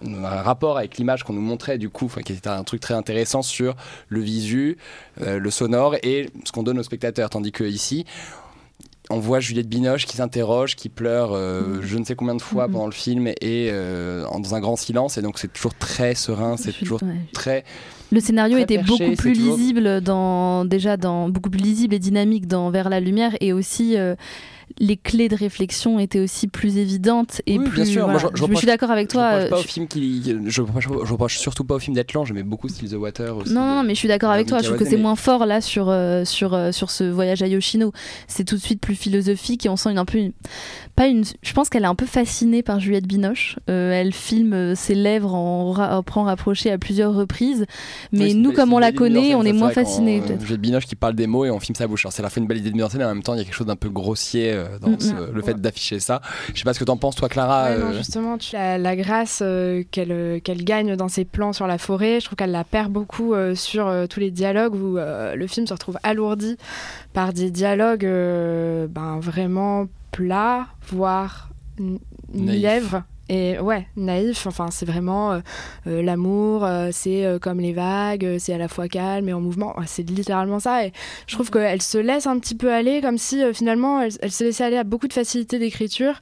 un 0.00 0.42
rapport 0.42 0.78
avec 0.78 0.96
l'image 0.96 1.24
qu'on 1.24 1.32
nous 1.32 1.40
montrait 1.40 1.76
du 1.76 1.88
coup, 1.90 2.08
qui 2.24 2.32
était 2.32 2.46
un 2.48 2.62
truc 2.62 2.80
très 2.80 2.94
intéressant 2.94 3.42
sur 3.42 3.74
le 4.08 4.20
visu, 4.20 4.78
le 5.20 5.50
sonore 5.50 5.96
et 6.04 6.30
ce 6.44 6.52
qu'on 6.52 6.62
donne 6.62 6.78
aux 6.78 6.84
spectateurs. 6.84 7.30
Tandis 7.30 7.50
que 7.50 7.64
ici, 7.64 8.04
on 9.10 9.18
voit 9.18 9.40
Juliette 9.40 9.68
Binoche 9.68 10.06
qui 10.06 10.16
s'interroge, 10.16 10.76
qui 10.76 10.88
pleure 10.88 11.30
euh, 11.32 11.80
je 11.82 11.98
ne 11.98 12.04
sais 12.04 12.14
combien 12.14 12.34
de 12.36 12.42
fois 12.42 12.66
Mhm. 12.66 12.72
pendant 12.72 12.86
le 12.86 12.92
film 12.92 13.26
et 13.26 13.34
euh, 13.70 14.24
dans 14.24 14.54
un 14.54 14.60
grand 14.60 14.76
silence 14.76 15.18
et 15.18 15.22
donc 15.22 15.38
c'est 15.38 15.52
toujours 15.52 15.74
très 15.74 16.14
serein, 16.14 16.56
c'est 16.56 16.72
toujours 16.72 17.02
ouais. 17.02 17.26
très 17.32 17.64
Le 18.12 18.20
scénario 18.20 18.54
Très 18.56 18.62
était 18.62 18.76
perché, 18.78 19.04
beaucoup 19.04 19.16
plus 19.16 19.32
toujours- 19.32 19.56
lisible 19.56 20.00
dans 20.00 20.64
déjà 20.64 20.96
dans 20.96 21.28
beaucoup 21.28 21.50
plus 21.50 21.60
lisible 21.60 21.94
et 21.94 21.98
dynamique 21.98 22.46
dans 22.46 22.70
Vers 22.70 22.88
la 22.88 23.00
lumière 23.00 23.32
et 23.40 23.52
aussi 23.52 23.96
euh, 23.96 24.14
les 24.78 24.96
clés 24.96 25.28
de 25.28 25.36
réflexion 25.36 25.98
étaient 25.98 26.20
aussi 26.20 26.48
plus 26.48 26.76
évidentes 26.78 27.42
et 27.46 27.58
Oui, 27.58 27.64
plus. 27.64 27.82
bien 27.82 27.84
sûr. 27.84 28.08
Moi, 28.08 28.18
je, 28.18 28.26
je 28.32 28.36
je, 28.36 28.42
reproche- 28.42 28.58
suis 28.58 28.66
d'accord 28.66 28.90
avec 28.90 29.08
je 29.08 29.12
toi. 29.14 29.28
reproche 29.30 29.44
euh, 29.46 29.48
pas 29.50 29.58
au 29.58 29.62
je- 29.62 29.66
film 29.68 29.88
qui, 29.88 30.36
je, 30.46 30.62
reproche, 30.62 30.84
je 31.04 31.12
reproche 31.12 31.38
surtout 31.38 31.64
pas 31.64 31.74
au 31.74 31.78
film 31.78 31.96
lent. 32.14 32.24
J'aimais 32.24 32.42
beaucoup 32.42 32.68
Still 32.68 32.88
the 32.90 32.94
Water 32.94 33.36
aussi. 33.36 33.52
Non, 33.52 33.64
non, 33.76 33.82
mais 33.82 33.94
je 33.94 33.98
suis 33.98 34.08
d'accord 34.08 34.30
avec 34.30 34.46
toi. 34.46 34.58
Je 34.58 34.64
trouve 34.66 34.78
que 34.78 34.84
c'est 34.84 34.96
mais- 34.96 35.02
moins 35.02 35.16
fort 35.16 35.46
là 35.46 35.60
sur, 35.60 35.88
euh, 35.88 36.24
sur, 36.24 36.54
euh, 36.54 36.72
sur 36.72 36.90
ce 36.90 37.04
voyage 37.04 37.42
à 37.42 37.46
Yoshino. 37.46 37.92
C'est 38.28 38.44
tout 38.44 38.56
de 38.56 38.60
suite 38.60 38.80
plus 38.80 38.94
philosophique 38.94 39.66
et 39.66 39.68
on 39.68 39.76
sent 39.76 39.90
une, 39.90 39.98
un 39.98 40.04
peu. 40.04 40.18
une- 40.18 40.32
pas 40.96 41.06
une, 41.06 41.24
je 41.42 41.52
pense 41.52 41.68
qu'elle 41.70 41.84
est 41.84 41.86
un 41.86 41.94
peu 41.94 42.06
fascinée 42.06 42.62
par 42.62 42.78
Juliette 42.80 43.06
Binoche. 43.06 43.56
Euh, 43.70 43.92
elle 43.92 44.12
filme 44.12 44.74
ses 44.74 44.94
lèvres 44.94 45.34
en, 45.34 46.02
prend 46.02 46.24
rapproché 46.24 46.70
à 46.70 46.78
plusieurs 46.78 47.14
reprises. 47.14 47.64
Mais 48.12 48.26
Oui, 48.26 48.34
nous, 48.34 48.52
comme 48.52 48.72
on 48.72 48.78
la 48.78 48.92
connaît, 48.92 49.34
on 49.34 49.42
est 49.44 49.52
moins 49.52 49.70
fasciné. 49.70 50.22
J'ai 50.46 50.56
Binoche 50.58 50.86
qui 50.86 50.96
parle 50.96 51.14
des 51.14 51.26
mots 51.26 51.44
et 51.44 51.50
on 51.50 51.60
filme 51.60 51.74
sa 51.76 51.86
bouche. 51.86 52.04
Alors 52.04 52.12
c'est 52.12 52.22
la 52.22 52.30
fin 52.30 52.40
une 52.40 52.46
belle 52.46 52.58
idée 52.58 52.70
de 52.70 52.74
mise 52.74 52.84
en 52.84 52.88
scène 52.90 53.00
et 53.00 53.04
en 53.04 53.08
même 53.14 53.22
temps 53.22 53.34
il 53.34 53.38
y 53.38 53.40
a 53.40 53.44
quelque 53.44 53.54
chose 53.54 53.66
d'un 53.66 53.76
peu 53.76 53.88
grossier 53.88 54.52
dans 54.80 54.90
Mm, 54.90 55.00
ce- 55.00 55.12
mm. 55.14 55.30
le 55.34 55.42
fait 55.42 55.54
d'afficher 55.60 56.00
ça. 56.00 56.20
Je 56.52 56.58
sais 56.58 56.64
pas 56.64 56.74
ce 56.74 56.78
que 56.80 56.84
t'en 56.84 56.96
penses 56.96 57.16
toi 57.16 57.28
Clara. 57.28 57.70
Ouais, 57.70 57.78
non, 57.78 57.86
euh, 57.90 57.92
justement, 57.96 58.38
tu- 58.38 58.54
la, 58.56 58.78
la 58.78 58.96
grâce 58.96 59.40
euh, 59.42 59.82
qu'elle 59.90 60.12
euh, 60.12 60.40
qu'elle 60.40 60.64
gagne 60.64 60.96
dans 60.96 61.08
ses 61.08 61.24
plans 61.24 61.52
sur 61.52 61.66
la 61.66 61.78
forêt, 61.78 62.20
je 62.20 62.26
trouve 62.26 62.36
qu'elle 62.36 62.50
la 62.52 62.64
perd 62.64 62.92
beaucoup 62.92 63.34
euh, 63.34 63.54
sur 63.54 63.86
euh, 63.88 64.06
tous 64.06 64.20
les 64.20 64.30
dialogues 64.30 64.74
où 64.74 64.98
euh, 64.98 65.34
le 65.34 65.46
film 65.46 65.66
se 65.66 65.72
retrouve 65.72 65.98
alourdi 66.02 66.56
par 67.12 67.32
des 67.32 67.50
dialogues 67.50 68.04
euh, 68.04 68.86
ben, 68.88 69.18
vraiment 69.20 69.86
plats, 70.12 70.66
voire 70.88 71.50
n- 71.78 71.98
Naïfs. 72.34 72.60
lièvres. 72.62 73.02
Et 73.32 73.60
ouais, 73.60 73.86
naïf, 73.94 74.48
enfin 74.48 74.70
c'est 74.72 74.84
vraiment 74.84 75.30
euh, 75.30 75.40
euh, 75.86 76.02
l'amour, 76.02 76.64
euh, 76.64 76.88
c'est 76.90 77.38
comme 77.40 77.60
les 77.60 77.72
vagues, 77.72 78.38
c'est 78.40 78.52
à 78.52 78.58
la 78.58 78.66
fois 78.66 78.88
calme 78.88 79.28
et 79.28 79.32
en 79.32 79.40
mouvement, 79.40 79.78
Ouais, 79.78 79.84
c'est 79.86 80.02
littéralement 80.02 80.58
ça. 80.58 80.84
Et 80.84 80.92
je 81.28 81.34
trouve 81.36 81.48
qu'elle 81.48 81.80
se 81.80 81.96
laisse 81.96 82.26
un 82.26 82.40
petit 82.40 82.56
peu 82.56 82.72
aller, 82.72 83.00
comme 83.00 83.18
si 83.18 83.40
finalement 83.54 84.00
elle, 84.00 84.10
elle 84.20 84.32
se 84.32 84.42
laissait 84.42 84.64
aller 84.64 84.78
à 84.78 84.82
beaucoup 84.82 85.06
de 85.06 85.12
facilité 85.12 85.60
d'écriture 85.60 86.18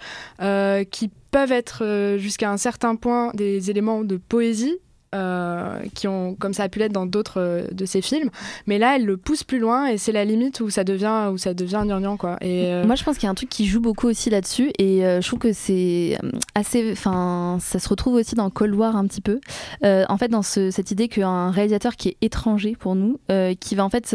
qui 0.90 1.10
peuvent 1.30 1.52
être 1.52 2.16
jusqu'à 2.18 2.50
un 2.50 2.58
certain 2.58 2.94
point 2.94 3.30
des 3.32 3.70
éléments 3.70 4.04
de 4.04 4.18
poésie. 4.18 4.78
Euh, 5.14 5.78
qui 5.94 6.06
ont 6.08 6.34
comme 6.34 6.52
ça 6.52 6.64
a 6.64 6.68
pu 6.68 6.78
l'être 6.80 6.92
dans 6.92 7.06
d'autres 7.06 7.40
euh, 7.40 7.62
de 7.72 7.86
ses 7.86 8.02
films 8.02 8.28
mais 8.66 8.78
là 8.78 8.96
elle 8.96 9.06
le 9.06 9.16
pousse 9.16 9.42
plus 9.42 9.58
loin 9.58 9.86
et 9.86 9.96
c'est 9.96 10.12
la 10.12 10.24
limite 10.24 10.60
où 10.60 10.68
ça 10.70 10.84
devient 10.84 11.30
où 11.32 11.38
ça 11.38 11.54
devient 11.54 11.82
gnangnan 11.84 12.16
quoi 12.16 12.36
et 12.42 12.72
euh, 12.72 12.84
Moi, 12.84 12.94
je 12.94 13.04
pense 13.04 13.16
qu'il 13.16 13.24
y 13.24 13.28
a 13.28 13.30
un 13.30 13.34
truc 13.34 13.48
qui 13.48 13.66
joue 13.66 13.80
beaucoup 13.80 14.06
aussi 14.06 14.28
là-dessus, 14.30 14.70
et 14.78 15.00
je 15.00 15.26
trouve 15.26 15.38
que 15.38 15.52
c'est 15.52 16.18
assez. 16.54 16.90
Enfin, 16.92 17.58
ça 17.60 17.78
se 17.78 17.88
retrouve 17.88 18.14
aussi 18.14 18.34
dans 18.34 18.50
Cold 18.50 18.74
War 18.74 18.96
un 18.96 19.06
petit 19.06 19.20
peu. 19.20 19.40
En 19.82 20.16
fait, 20.18 20.28
dans 20.28 20.42
ce- 20.42 20.70
cette 20.70 20.90
idée 20.90 21.08
qu'un 21.08 21.50
réalisateur 21.50 21.96
qui 21.96 22.08
est 22.10 22.16
étranger 22.22 22.76
pour 22.78 22.94
nous, 22.94 23.18
qui 23.60 23.74
va 23.74 23.84
en 23.84 23.90
fait. 23.90 24.14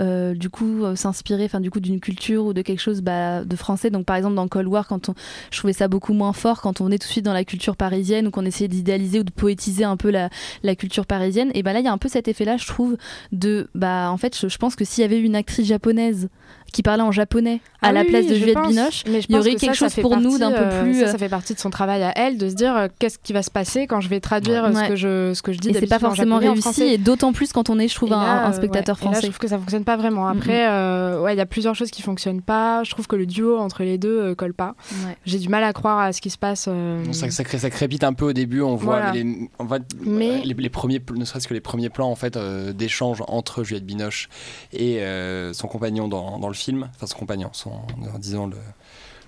Euh, 0.00 0.34
du 0.34 0.50
coup 0.50 0.84
euh, 0.84 0.96
s'inspirer 0.96 1.48
du 1.60 1.70
coup 1.70 1.80
d'une 1.80 2.00
culture 2.00 2.46
ou 2.46 2.52
de 2.52 2.62
quelque 2.62 2.80
chose 2.80 3.00
bah, 3.00 3.44
de 3.44 3.56
français. 3.56 3.90
Donc 3.90 4.06
par 4.06 4.16
exemple 4.16 4.34
dans 4.34 4.48
Cold 4.48 4.68
War 4.68 4.86
quand 4.86 5.08
on 5.08 5.14
je 5.50 5.58
trouvais 5.58 5.72
ça 5.72 5.88
beaucoup 5.88 6.12
moins 6.12 6.32
fort 6.32 6.60
quand 6.60 6.80
on 6.80 6.84
venait 6.84 6.98
tout 6.98 7.06
de 7.06 7.12
suite 7.12 7.24
dans 7.24 7.32
la 7.32 7.44
culture 7.44 7.76
parisienne 7.76 8.26
ou 8.26 8.30
qu'on 8.30 8.44
essayait 8.44 8.68
d'idéaliser 8.68 9.20
ou 9.20 9.24
de 9.24 9.30
poétiser 9.30 9.84
un 9.84 9.96
peu 9.96 10.10
la, 10.10 10.28
culture 10.76 11.06
parisienne. 11.06 11.50
Et 11.54 11.62
bah 11.62 11.72
là 11.72 11.80
il 11.80 11.84
y 11.84 11.88
a 11.88 11.92
un 11.92 11.98
peu 11.98 12.08
cet 12.08 12.28
effet 12.28 12.44
là 12.44 12.56
je 12.56 12.66
trouve 12.66 12.96
de 13.32 13.68
bah 13.74 14.10
en 14.12 14.16
fait 14.16 14.38
je, 14.38 14.48
je 14.48 14.58
pense 14.58 14.76
que 14.76 14.84
s'il 14.84 15.02
y 15.02 15.04
avait 15.04 15.20
une 15.20 15.34
actrice 15.34 15.66
japonaise 15.66 16.28
qui 16.72 16.82
parlait 16.82 17.02
en 17.02 17.12
japonais 17.12 17.60
à 17.82 17.88
Ah 17.88 17.92
la 17.92 18.00
oui, 18.02 18.08
place 18.08 18.26
de 18.26 18.34
Juliette 18.34 18.54
pense. 18.56 18.68
Binoche 18.68 19.04
Mais 19.10 19.20
il 19.28 19.34
y 19.34 19.38
aurait 19.38 19.54
que 19.54 19.60
quelque 19.60 19.76
ça, 19.76 19.88
chose 19.88 19.94
pour 20.02 20.16
nous 20.18 20.38
d'un 20.38 20.50
peu 20.50 20.56
euh, 20.60 20.82
plus 20.82 20.94
ça, 21.00 21.06
euh, 21.06 21.12
ça 21.12 21.18
fait 21.18 21.28
partie 21.28 21.54
de 21.54 21.58
son 21.58 21.70
travail 21.70 22.02
à 22.02 22.12
elle 22.16 22.38
de 22.38 22.48
se 22.48 22.54
dire 22.54 22.76
euh, 22.76 22.88
qu'est-ce 22.98 23.18
qui 23.18 23.32
va 23.32 23.42
se 23.42 23.50
passer 23.50 23.86
quand 23.86 24.00
je 24.00 24.08
vais 24.08 24.20
traduire 24.20 24.64
Ouais. 24.64 24.74
ce 24.84 24.88
que 24.88 24.96
je 24.96 25.32
ce 25.34 25.42
que 25.42 25.52
je 25.52 25.58
dis 25.58 25.70
et 25.70 25.74
c'est 25.74 25.86
pas 25.86 25.98
forcément 25.98 26.36
japonais, 26.36 26.48
réussi 26.48 26.62
français. 26.62 26.88
et 26.94 26.98
d'autant 26.98 27.32
plus 27.32 27.52
quand 27.52 27.70
on 27.70 27.78
est 27.78 27.88
je 27.88 27.94
trouve 27.94 28.12
un, 28.12 28.52
spectateur 28.52 28.96
ouais. 28.96 29.02
Et 29.02 29.04
là, 29.06 29.10
je 29.12 29.16
français 29.16 29.28
trouve 29.28 29.38
que 29.38 29.48
ça 29.48 29.58
fonctionne 29.58 29.84
pas 29.84 29.96
vraiment. 29.96 30.26
Après, 30.28 30.66
euh, 30.68 31.20
ouais, 31.22 31.34
il 31.34 31.38
y 31.38 31.40
a 31.40 31.46
plusieurs 31.46 31.74
choses 31.74 31.90
qui 31.90 32.02
fonctionnent 32.02 32.42
pas. 32.42 32.82
Je 32.84 32.90
trouve 32.90 33.06
que 33.06 33.16
le 33.16 33.26
duo 33.26 33.56
entre 33.58 33.82
les 33.82 33.98
deux 33.98 34.20
euh, 34.20 34.34
colle 34.34 34.54
pas. 34.54 34.74
Ouais. 35.06 35.16
J'ai 35.24 35.38
du 35.38 35.48
mal 35.48 35.62
à 35.64 35.72
croire 35.72 35.98
à 36.00 36.12
ce 36.12 36.20
qui 36.20 36.30
se 36.30 36.38
passe. 36.38 36.66
euh, 36.68 37.02
Bon, 37.04 37.12
ça, 37.12 37.30
ça, 37.30 37.44
cré- 37.44 37.58
ça 37.58 37.70
crépite 37.70 38.04
un 38.04 38.12
peu 38.12 38.26
au 38.26 38.32
début, 38.32 38.60
on 38.60 38.74
voit 38.76 38.96
Voilà. 39.00 39.12
les, 39.12 39.48
en 39.58 39.66
fait, 39.68 39.82
Mais- 40.00 40.42
les, 40.44 40.54
les 40.54 40.68
premiers, 40.68 41.00
ne 41.16 41.24
serait-ce 41.24 41.48
que 41.48 41.54
les 41.54 41.60
premiers 41.60 41.88
plans 41.90 42.10
en 42.10 42.14
fait 42.16 42.36
euh, 42.36 42.72
d'échange 42.72 43.22
entre 43.28 43.62
Juliette 43.64 43.86
Binoche 43.86 44.28
et 44.72 45.00
euh, 45.02 45.52
son 45.52 45.68
compagnon 45.68 46.08
dans, 46.08 46.38
dans 46.38 46.48
le 46.48 46.54
film, 46.58 46.88
enfin 46.94 47.06
son 47.06 47.16
compagnon, 47.18 47.50
son, 47.52 47.70
en 47.70 48.18
disant 48.18 48.50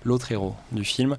l'autre 0.03 0.31
héros 0.31 0.55
du 0.71 0.83
film 0.83 1.15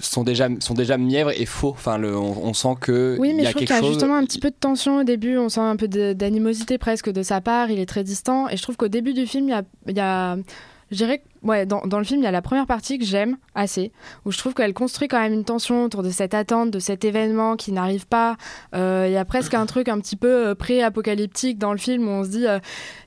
sont 0.00 0.22
déjà 0.22 0.48
sont 0.60 0.74
déjà 0.74 0.96
mièvres 0.98 1.32
et 1.38 1.46
faux. 1.46 1.70
Enfin, 1.70 1.98
le, 1.98 2.16
on, 2.16 2.44
on 2.46 2.52
sent 2.54 2.74
que 2.80 3.16
Oui, 3.18 3.32
mais 3.34 3.42
y 3.42 3.44
je 3.46 3.48
a 3.48 3.52
trouve 3.52 3.60
quelque 3.60 3.68
qu'il 3.68 3.74
y 3.76 3.78
a 3.78 3.82
chose. 3.82 3.92
justement 3.94 4.16
un 4.16 4.24
petit 4.24 4.38
peu 4.38 4.50
de 4.50 4.56
tension 4.58 4.98
au 4.98 5.04
début. 5.04 5.36
On 5.38 5.48
sent 5.48 5.60
un 5.60 5.76
peu 5.76 5.88
d'animosité 5.88 6.78
presque 6.78 7.10
de 7.10 7.22
sa 7.22 7.40
part. 7.40 7.70
Il 7.70 7.78
est 7.80 7.86
très 7.86 8.04
distant. 8.04 8.48
Et 8.48 8.56
je 8.56 8.62
trouve 8.62 8.76
qu'au 8.76 8.88
début 8.88 9.12
du 9.14 9.26
film, 9.26 9.48
il 9.48 9.50
y 9.50 9.54
a, 9.54 9.62
y 9.92 10.00
a- 10.00 10.36
je 10.90 10.96
dirais, 10.96 11.18
que- 11.18 11.27
ouais, 11.42 11.66
dans, 11.66 11.82
dans 11.86 11.98
le 11.98 12.04
film, 12.04 12.20
il 12.20 12.24
y 12.24 12.26
a 12.26 12.30
la 12.30 12.42
première 12.42 12.66
partie 12.66 12.98
que 12.98 13.04
j'aime 13.04 13.36
assez, 13.54 13.92
où 14.24 14.32
je 14.32 14.38
trouve 14.38 14.54
qu'elle 14.54 14.74
construit 14.74 15.08
quand 15.08 15.20
même 15.20 15.32
une 15.32 15.44
tension 15.44 15.84
autour 15.84 16.02
de 16.02 16.10
cette 16.10 16.34
attente, 16.34 16.70
de 16.70 16.78
cet 16.78 17.04
événement 17.04 17.56
qui 17.56 17.72
n'arrive 17.72 18.06
pas. 18.06 18.36
Euh, 18.74 19.04
Il 19.08 19.12
y 19.12 19.16
a 19.16 19.24
presque 19.24 19.54
un 19.54 19.66
truc 19.66 19.88
un 19.88 19.98
petit 20.00 20.16
peu 20.16 20.48
euh, 20.48 20.54
pré-apocalyptique 20.54 21.58
dans 21.58 21.72
le 21.72 21.78
film 21.78 22.06
où 22.08 22.10
on 22.10 22.24
se 22.24 22.28
dit, 22.30 22.46
euh, 22.46 22.58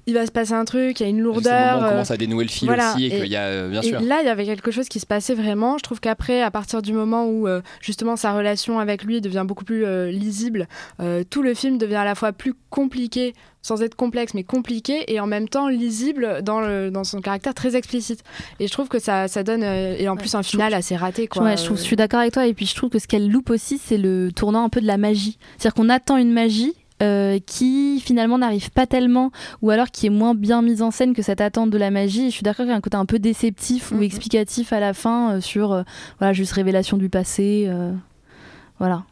il 0.08 0.14
va 0.14 0.26
se 0.26 0.32
passer 0.32 0.54
un 0.54 0.66
truc, 0.66 1.00
il 1.00 1.04
y 1.04 1.06
a 1.06 1.10
une 1.10 1.18
moment 1.22 1.34
lourdeur. 1.36 1.78
où 1.78 1.82
on 1.82 1.86
euh, 1.86 1.90
commence 1.92 2.12
à 2.12 2.18
dénouer 2.18 2.44
le 2.44 2.50
fil 2.50 2.68
voilà. 2.68 2.94
aussi 2.94 3.06
et, 3.06 3.08
Et- 3.16 3.22
qu'il 3.22 3.32
y 3.32 3.36
a 3.36 3.44
euh, 3.44 3.70
bien 3.70 3.82
et 3.82 3.88
sûr. 3.88 4.02
là, 4.02 4.20
il 4.22 4.26
y 4.26 4.30
avait 4.30 4.46
quelque 4.46 4.72
chose 4.72 4.90
qui 4.90 5.00
se 5.00 5.06
passait 5.06 5.36
vraiment. 5.36 5.78
Je 5.78 5.84
trouve 5.84 6.00
qu'après, 6.00 6.42
à 6.42 6.52
partir 6.52 6.82
du 6.82 6.94
moment 6.94 7.26
où 7.26 7.48
euh, 7.48 7.62
justement 7.82 8.16
sa 8.16 8.34
relation 8.34 8.80
avec 8.80 9.04
lui 9.04 9.22
devient 9.22 9.46
beaucoup 9.48 9.66
plus 9.66 9.86
euh, 9.86 10.10
lisible, 10.12 10.68
euh, 11.00 11.24
tout 11.30 11.44
le 11.44 11.54
film 11.54 11.78
devient 11.78 11.96
à 11.96 12.06
la 12.06 12.16
fois 12.16 12.32
plus 12.34 12.54
compliqué, 12.70 13.34
sans 13.62 13.82
être 13.82 13.96
complexe, 13.96 14.34
mais 14.34 14.44
compliqué, 14.44 15.12
et 15.14 15.20
en 15.20 15.28
même 15.28 15.48
temps 15.48 15.68
lisible 15.68 16.42
dans, 16.44 16.62
le, 16.62 16.90
dans 16.90 17.04
son 17.04 17.22
caractère 17.22 17.54
très 17.54 17.76
explicite. 17.76 18.24
Et 18.60 18.68
je 18.68 18.72
trouve 18.72 18.88
que 18.88 19.00
ça, 19.00 19.28
ça 19.28 19.44
donne, 19.44 19.64
euh, 19.64 19.96
et 19.98 20.10
en 20.10 20.16
plus 20.16 20.34
un 20.36 20.44
final 20.44 20.74
assez 20.74 20.96
raté. 20.96 21.28
Quoi. 21.28 21.44
Ouais, 21.44 21.58
je, 21.58 21.66
trouve, 21.66 21.78
je 21.78 21.84
suis 21.84 21.96
d'accord 21.96 22.20
avec 22.22 22.34
toi. 22.34 22.48
Et 22.48 22.54
puis 22.54 22.66
je 22.66 22.76
trouve 22.76 22.90
que 22.90 23.00
ce 23.00 23.08
qu'elle 23.08 23.30
loupe 23.30 23.50
aussi, 23.52 23.78
c'est 23.78 23.98
le 23.98 24.32
tournant 24.32 24.64
un 24.64 24.70
peu 24.70 24.82
de 24.82 24.88
la 24.88 24.98
magie. 24.98 25.38
C'est-à-dire 25.58 25.76
qu'on 25.76 25.90
attend 25.90 26.18
une 26.18 26.32
magie. 26.34 26.74
euh, 27.04 27.40
qui 27.44 28.00
finalement 28.00 28.38
n'arrive 28.38 28.70
pas 28.70 28.86
tellement 28.86 29.32
ou 29.64 29.72
alors 29.72 29.90
qui 29.90 30.06
est 30.06 30.12
moins 30.12 30.36
bien 30.36 30.62
mise 30.62 30.84
en 30.84 30.92
scène 30.92 31.16
que 31.16 31.24
cette 31.24 31.42
attente 31.42 31.72
de 31.72 31.78
la 31.80 31.90
magie 31.90 32.26
et 32.28 32.30
je 32.30 32.36
suis 32.36 32.44
d'accord 32.44 32.64
qu'il 32.64 32.70
y 32.70 32.74
a 32.74 32.78
un 32.78 32.80
côté 32.82 32.96
un 32.96 33.08
peu 33.08 33.18
déceptif 33.18 33.92
ou 33.92 33.96
Mhm. 33.96 34.04
explicatif 34.04 34.72
à 34.72 34.80
la 34.80 34.94
fin 34.94 35.32
euh, 35.38 35.42
sur 35.42 35.72
euh, 35.72 35.82
voilà 36.20 36.32
juste 36.32 36.52
révélation 36.52 36.98
du 36.98 37.10
passé 37.10 37.68
voilà 38.78 39.04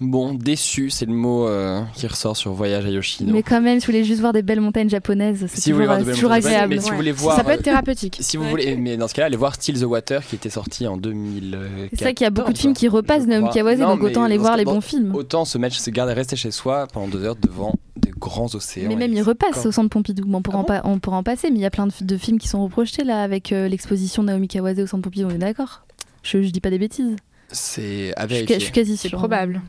Bon, 0.00 0.32
déçu, 0.32 0.88
c'est 0.88 1.04
le 1.04 1.12
mot 1.12 1.46
euh, 1.46 1.82
qui 1.94 2.06
ressort 2.06 2.34
sur 2.34 2.52
Voyage 2.54 2.86
à 2.86 2.88
Yoshino. 2.88 3.30
mais 3.34 3.42
quand 3.42 3.60
même 3.60 3.80
si 3.80 3.86
vous 3.86 3.92
voulez 3.92 4.04
juste 4.04 4.20
voir 4.20 4.32
des 4.32 4.40
belles 4.40 4.62
montagnes 4.62 4.88
japonaises 4.88 5.44
c'est 5.46 5.60
Si 5.60 5.72
vous 5.72 5.82
voulez 5.84 6.04
toujours, 6.04 6.30
euh, 6.30 6.36
agréable 6.36 6.74
mais 6.74 6.80
si 6.80 6.84
vous 6.84 6.90
Ouais. 6.92 6.96
voulez 6.96 7.12
voir, 7.12 7.36
ça 7.36 7.44
peut 7.44 7.50
être 7.50 7.60
euh, 7.60 7.64
thérapeutique. 7.64 8.16
Si 8.20 8.38
vous 8.38 8.44
voulez, 8.48 8.76
mais 8.76 8.96
dans 8.96 9.08
ce 9.08 9.14
cas-là, 9.14 9.26
allez 9.26 9.36
voir 9.36 9.54
Still 9.56 9.78
the 9.78 9.84
Water 9.84 10.24
qui 10.26 10.36
était 10.36 10.48
sorti 10.48 10.86
en 10.86 10.96
2014. 10.96 11.88
c'est 11.92 12.02
ça 12.04 12.12
qu'il 12.14 12.24
y 12.24 12.26
a 12.26 12.30
beaucoup 12.30 12.52
de 12.54 12.58
films 12.58 12.72
qui 12.72 12.88
repassent 12.88 13.26
Naomi. 13.26 13.50
Kawase 13.50 13.78
donc 13.78 14.02
autant 14.02 14.24
aller 14.24 14.38
voir 14.38 14.56
les 14.56 14.64
bons 14.64 14.80
films 14.80 15.14
Autant 15.14 15.44
se 15.44 15.58
mettre, 15.58 15.76
se 15.76 15.90
garder, 15.90 16.14
rester 16.14 16.34
chez 16.36 16.50
soi 16.50 16.86
pendant 16.90 17.08
deux 17.08 17.22
heures 17.24 17.36
devant 17.36 17.74
des 17.96 18.10
grands 18.18 18.54
océans. 18.54 18.88
Mais 18.88 18.96
même 18.96 19.12
il 19.12 19.22
repasse 19.22 19.66
au 19.66 19.72
centre 19.72 19.90
Pompidou. 19.90 20.24
Bon, 20.26 20.38
on, 20.38 20.42
pourra 20.42 20.64
Ah 20.68 20.80
en 20.86 20.92
on 20.92 20.98
pourra 20.98 21.18
en 21.18 21.22
passer, 21.22 21.50
mais 21.50 21.56
il 21.56 21.62
y 21.62 21.66
a 21.66 21.70
plein 21.70 21.86
de, 21.86 21.92
de 22.00 22.16
films 22.16 22.38
qui 22.38 22.48
sont 22.48 22.62
reprojetés 22.64 23.04
là 23.04 23.22
avec 23.22 23.52
euh, 23.52 23.68
l'exposition 23.68 24.22
Naomi 24.22 24.48
Kawase 24.48 24.80
au 24.80 24.86
centre 24.86 25.02
Pompidou. 25.02 25.26
On 25.26 25.34
est 25.34 25.38
d'accord? 25.38 25.82
Je, 26.22 26.40
je 26.42 26.48
dis 26.48 26.60
pas 26.60 26.70
des 26.70 26.78
bêtises. 26.78 27.16
C'est 27.52 28.12
à 28.16 28.26
Je 28.28 28.46
je 28.48 28.58
suis 28.60 28.72
quasi 28.72 28.96
C'est 28.96 29.08
sûre. 29.08 29.18
probable. 29.18 29.60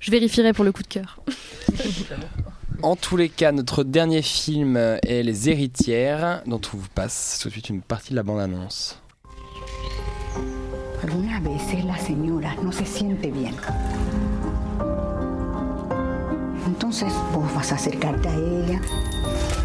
Je 0.00 0.10
vérifierai 0.10 0.52
pour 0.52 0.64
le 0.64 0.72
coup 0.72 0.82
de 0.82 0.88
cœur. 0.88 1.20
En 2.82 2.94
tous 2.94 3.16
les 3.16 3.28
cas, 3.28 3.50
notre 3.50 3.82
dernier 3.82 4.22
film 4.22 4.76
est 4.76 5.22
Les 5.24 5.50
Héritières, 5.50 6.42
dont 6.46 6.60
on 6.72 6.76
vous 6.76 6.88
passe 6.94 7.40
tout 7.42 7.48
de 7.48 7.52
suite 7.52 7.70
une 7.70 7.82
partie 7.82 8.10
de 8.10 8.16
la 8.16 8.22
bande-annonce. 8.22 9.00
Algunas 11.02 11.40
veces 11.40 11.84
la 11.84 11.96
señora 11.96 12.54
no 12.62 12.70
se 12.70 12.84
siente 12.84 13.30
bien. 13.30 13.54
Entonces 16.66 17.12
vos 17.32 17.52
vas 17.54 17.72
a 17.72 17.74
acercarte 17.76 18.28
a 18.28 18.34
ella 18.34 18.80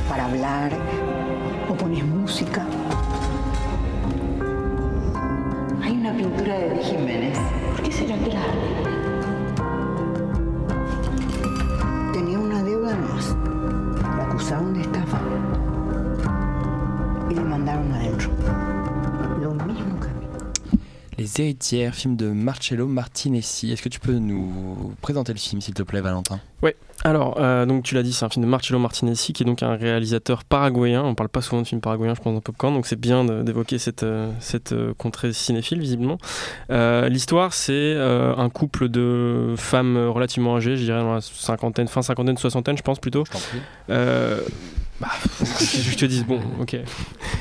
para 0.09 0.25
hablar 0.25 0.71
o 1.69 1.73
pones 1.75 2.03
música. 2.03 2.65
Hay 5.83 5.91
una 5.91 6.13
pintura 6.15 6.57
de 6.57 6.83
Jiménez. 6.83 7.37
¿Por 7.75 7.83
qué 7.83 7.91
será 7.91 8.15
que 8.17 8.31
la 8.31 8.41
Les 21.37 21.41
Héritières, 21.41 21.95
film 21.95 22.15
de 22.15 22.27
Marcello 22.27 22.85
Martinezzi. 22.85 23.71
Est-ce 23.71 23.81
que 23.81 23.89
tu 23.89 23.99
peux 23.99 24.13
nous 24.13 24.93
présenter 25.01 25.33
le 25.33 25.39
film, 25.39 25.61
s'il 25.61 25.73
te 25.73 25.81
plaît, 25.81 26.01
Valentin? 26.01 26.39
Ouais, 26.61 26.75
alors, 27.03 27.37
euh, 27.39 27.65
donc 27.65 27.83
tu 27.83 27.95
l'as 27.95 28.03
dit, 28.03 28.13
c'est 28.13 28.25
un 28.25 28.29
film 28.29 28.45
de 28.45 28.49
Marcello 28.49 28.77
Martinezzi, 28.77 29.33
qui 29.33 29.43
est 29.43 29.45
donc 29.45 29.63
un 29.63 29.75
réalisateur 29.75 30.43
paraguayen. 30.43 31.03
On 31.03 31.15
parle 31.15 31.29
pas 31.29 31.41
souvent 31.41 31.61
de 31.61 31.67
films 31.67 31.81
paraguayens, 31.81 32.13
je 32.13 32.21
pense, 32.21 32.33
dans 32.33 32.41
Popcorn, 32.41 32.73
donc 32.73 32.85
c'est 32.85 32.99
bien 32.99 33.23
d'évoquer 33.43 33.79
cette, 33.79 34.03
euh, 34.03 34.31
cette 34.39 34.73
euh, 34.73 34.93
contrée 34.97 35.33
cinéphile, 35.33 35.79
visiblement. 35.79 36.17
Euh, 36.69 37.09
L'histoire, 37.09 37.53
c'est 37.53 37.71
euh, 37.73 38.35
un 38.35 38.49
couple 38.49 38.89
de 38.89 39.55
femmes 39.57 39.97
relativement 39.97 40.57
âgées, 40.57 40.77
je 40.77 40.83
dirais 40.83 40.99
dans 40.99 41.15
la 41.15 41.21
cinquantaine, 41.21 41.87
fin 41.87 42.01
cinquantaine, 42.01 42.37
soixantaine, 42.37 42.77
je 42.77 42.83
pense 42.83 42.99
plutôt. 42.99 43.23
Je 43.89 44.41
bah, 45.03 45.09
je 45.59 45.95
te 45.97 46.05
dis, 46.05 46.23
bon, 46.23 46.39
ok. 46.61 46.77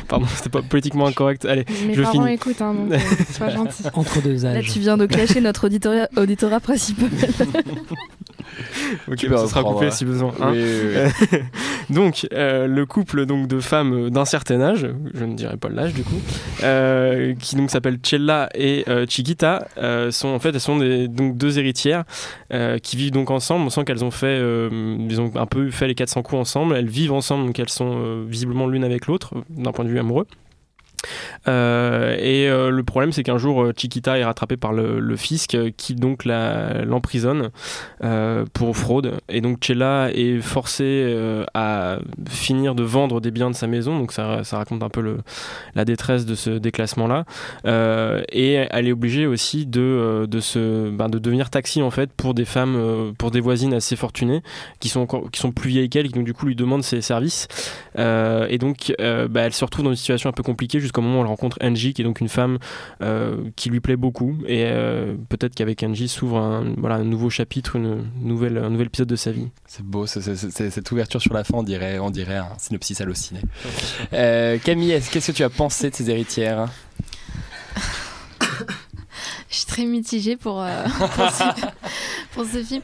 Pardon, 0.08 0.26
c'était 0.34 0.50
pas 0.50 0.62
politiquement 0.62 1.06
incorrect. 1.06 1.44
Allez, 1.44 1.64
Mes 1.86 1.94
je 1.94 2.02
parents 2.02 2.24
finis. 2.24 2.34
écoutent, 2.34 2.60
hein, 2.60 2.74
donc 2.74 2.92
euh, 2.92 2.98
sois 3.32 3.48
gentil. 3.54 3.84
Entre 3.94 4.20
deux 4.20 4.42
Là, 4.42 4.50
âges. 4.50 4.70
tu 4.72 4.80
viens 4.80 4.96
de 4.96 5.06
clasher 5.06 5.40
notre 5.40 5.66
auditorat, 5.66 6.08
auditorat 6.16 6.60
principal. 6.60 7.08
Ok, 9.08 9.16
Tu 9.16 9.28
bah, 9.28 9.38
ça 9.38 9.46
sera 9.48 9.62
coupé 9.62 9.86
ouais. 9.86 9.90
si 9.90 10.04
besoin. 10.04 10.32
hein. 10.40 10.50
Oui, 10.52 10.62
oui, 10.62 11.00
oui. 11.32 11.38
donc, 11.94 12.26
euh, 12.34 12.66
le 12.66 12.84
couple 12.84 13.24
donc 13.24 13.48
de 13.48 13.60
femmes 13.60 13.94
euh, 13.94 14.10
d'un 14.10 14.26
certain 14.26 14.60
âge, 14.60 14.86
je 15.14 15.24
ne 15.24 15.34
dirais 15.34 15.56
pas 15.56 15.70
l'âge 15.70 15.94
du 15.94 16.02
coup, 16.02 16.20
euh, 16.62 17.34
qui 17.40 17.56
donc 17.56 17.70
s'appellent 17.70 17.98
Chella 18.02 18.50
et 18.54 18.84
euh, 18.88 19.06
Chiquita, 19.08 19.66
euh, 19.78 20.10
sont 20.10 20.28
en 20.28 20.38
fait 20.38 20.50
elles 20.50 20.60
sont 20.60 20.76
des, 20.76 21.08
donc 21.08 21.38
deux 21.38 21.58
héritières 21.58 22.04
euh, 22.52 22.78
qui 22.78 22.96
vivent 22.96 23.12
donc 23.12 23.30
ensemble. 23.30 23.64
On 23.64 23.70
sent 23.70 23.84
qu'elles 23.84 24.04
ont 24.04 24.10
fait, 24.10 24.26
euh, 24.26 24.68
ils 25.08 25.20
ont 25.20 25.32
un 25.34 25.46
peu 25.46 25.70
fait 25.70 25.86
les 25.86 25.94
400 25.94 26.22
coups 26.22 26.40
ensemble. 26.40 26.76
Elles 26.76 26.88
vivent 26.90 27.12
ensemble, 27.14 27.51
donc 27.52 27.58
elles 27.58 27.68
sont 27.68 28.02
euh, 28.02 28.24
visiblement 28.26 28.66
l'une 28.66 28.82
avec 28.82 29.06
l'autre 29.06 29.36
euh, 29.36 29.42
d'un 29.50 29.72
point 29.72 29.84
de 29.84 29.90
vue 29.90 29.98
amoureux. 29.98 30.26
Euh, 31.48 32.16
et 32.18 32.48
euh, 32.48 32.70
le 32.70 32.82
problème, 32.82 33.12
c'est 33.12 33.22
qu'un 33.22 33.38
jour, 33.38 33.62
euh, 33.62 33.72
Chiquita 33.76 34.18
est 34.18 34.24
rattrapée 34.24 34.56
par 34.56 34.72
le, 34.72 35.16
fisc 35.16 35.56
qui 35.76 35.94
donc 35.94 36.24
l'emprisonne 36.24 37.50
pour 38.52 38.76
fraude. 38.76 39.18
Et 39.28 39.40
donc 39.40 39.62
Chella 39.62 40.10
est 40.12 40.40
forcée 40.40 41.14
à 41.54 41.98
finir 42.28 42.74
de 42.74 42.82
vendre 42.82 43.20
des 43.20 43.30
biens 43.30 43.50
de 43.50 43.54
sa 43.54 43.66
maison. 43.66 43.98
Donc 43.98 44.12
ça, 44.12 44.42
raconte 44.52 44.82
un 44.82 44.88
peu 44.88 45.18
la 45.74 45.84
détresse 45.84 46.24
de 46.24 46.34
ce 46.34 46.50
déclassement-là. 46.50 47.24
Et 48.32 48.52
elle 48.52 48.88
est 48.88 48.92
obligée 48.92 49.26
aussi 49.26 49.66
ben, 49.66 50.26
de 50.26 51.18
devenir 51.18 51.50
taxi 51.50 51.82
en 51.82 51.90
fait 51.90 52.10
pour 52.12 52.32
des 52.32 52.46
femmes, 52.46 53.12
pour 53.18 53.30
des 53.30 53.40
voisines 53.40 53.74
assez 53.74 53.96
fortunées 53.96 54.42
qui 54.80 54.88
sont, 54.88 55.00
encore, 55.00 55.30
qui 55.30 55.40
sont 55.40 55.52
plus 55.52 55.68
vieilles 55.68 55.90
qu'elle, 55.90 56.06
qui 56.06 56.14
donc 56.14 56.24
du 56.24 56.34
coup 56.34 56.46
lui 56.46 56.56
demandent 56.56 56.84
ses 56.84 57.02
services. 57.02 57.48
Et 57.98 58.58
donc 58.58 58.94
bah, 58.98 59.42
elle 59.42 59.52
se 59.52 59.64
retrouve 59.64 59.84
dans 59.84 59.90
une 59.90 59.96
situation 59.96 60.30
un 60.30 60.34
peu 60.34 60.42
compliquée 60.42 60.80
jusqu'au 60.92 61.00
moment 61.00 61.20
où 61.20 61.22
elle 61.22 61.28
rencontre 61.28 61.56
Angie, 61.62 61.94
qui 61.94 62.02
est 62.02 62.04
donc 62.04 62.20
une 62.20 62.28
femme 62.28 62.58
euh, 63.02 63.36
qui 63.56 63.70
lui 63.70 63.80
plaît 63.80 63.96
beaucoup. 63.96 64.36
Et 64.46 64.64
euh, 64.66 65.14
peut-être 65.30 65.54
qu'avec 65.54 65.82
Angie 65.82 66.06
s'ouvre 66.08 66.36
un, 66.36 66.74
voilà, 66.76 66.96
un 66.96 67.04
nouveau 67.04 67.30
chapitre, 67.30 67.76
une 67.76 68.04
nouvelle, 68.20 68.58
un 68.58 68.68
nouvel 68.68 68.88
épisode 68.88 69.08
de 69.08 69.16
sa 69.16 69.32
vie. 69.32 69.48
C'est 69.66 69.82
beau, 69.84 70.06
c'est- 70.06 70.20
c'est- 70.20 70.50
c'est- 70.50 70.70
cette 70.70 70.92
ouverture 70.92 71.20
sur 71.22 71.32
la 71.32 71.44
fin, 71.44 71.56
on 71.58 71.62
dirait, 71.62 71.98
on 71.98 72.10
dirait 72.10 72.36
un 72.36 72.48
synopsis 72.58 73.00
halluciné. 73.00 73.40
Euh, 74.12 74.58
Camille, 74.62 74.90
est-ce- 74.92 75.10
qu'est-ce 75.10 75.32
que 75.32 75.36
tu 75.36 75.42
as 75.42 75.48
pensé 75.50 75.88
de 75.90 75.94
ces 75.94 76.10
héritières? 76.10 76.68
Je 79.50 79.56
suis 79.56 79.66
très 79.66 79.84
mitigée 79.84 80.36
pour, 80.36 80.60
euh, 80.62 80.84
pour, 82.32 82.44
ce, 82.44 82.62
film. 82.62 82.82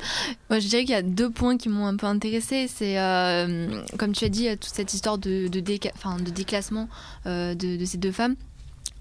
Moi, 0.50 0.58
je 0.58 0.68
dirais 0.68 0.82
qu'il 0.82 0.92
y 0.92 0.94
a 0.94 1.02
deux 1.02 1.30
points 1.30 1.56
qui 1.56 1.68
m'ont 1.68 1.86
un 1.86 1.96
peu 1.96 2.06
intéressée. 2.06 2.68
C'est, 2.68 2.98
euh, 2.98 3.82
comme 3.98 4.12
tu 4.12 4.24
as 4.24 4.28
dit, 4.28 4.48
toute 4.50 4.64
cette 4.74 4.94
histoire 4.94 5.18
de, 5.18 5.48
déclassement 5.48 6.88
euh, 7.26 7.54
de, 7.54 7.84
ces 7.84 7.98
deux 7.98 8.12
femmes, 8.12 8.36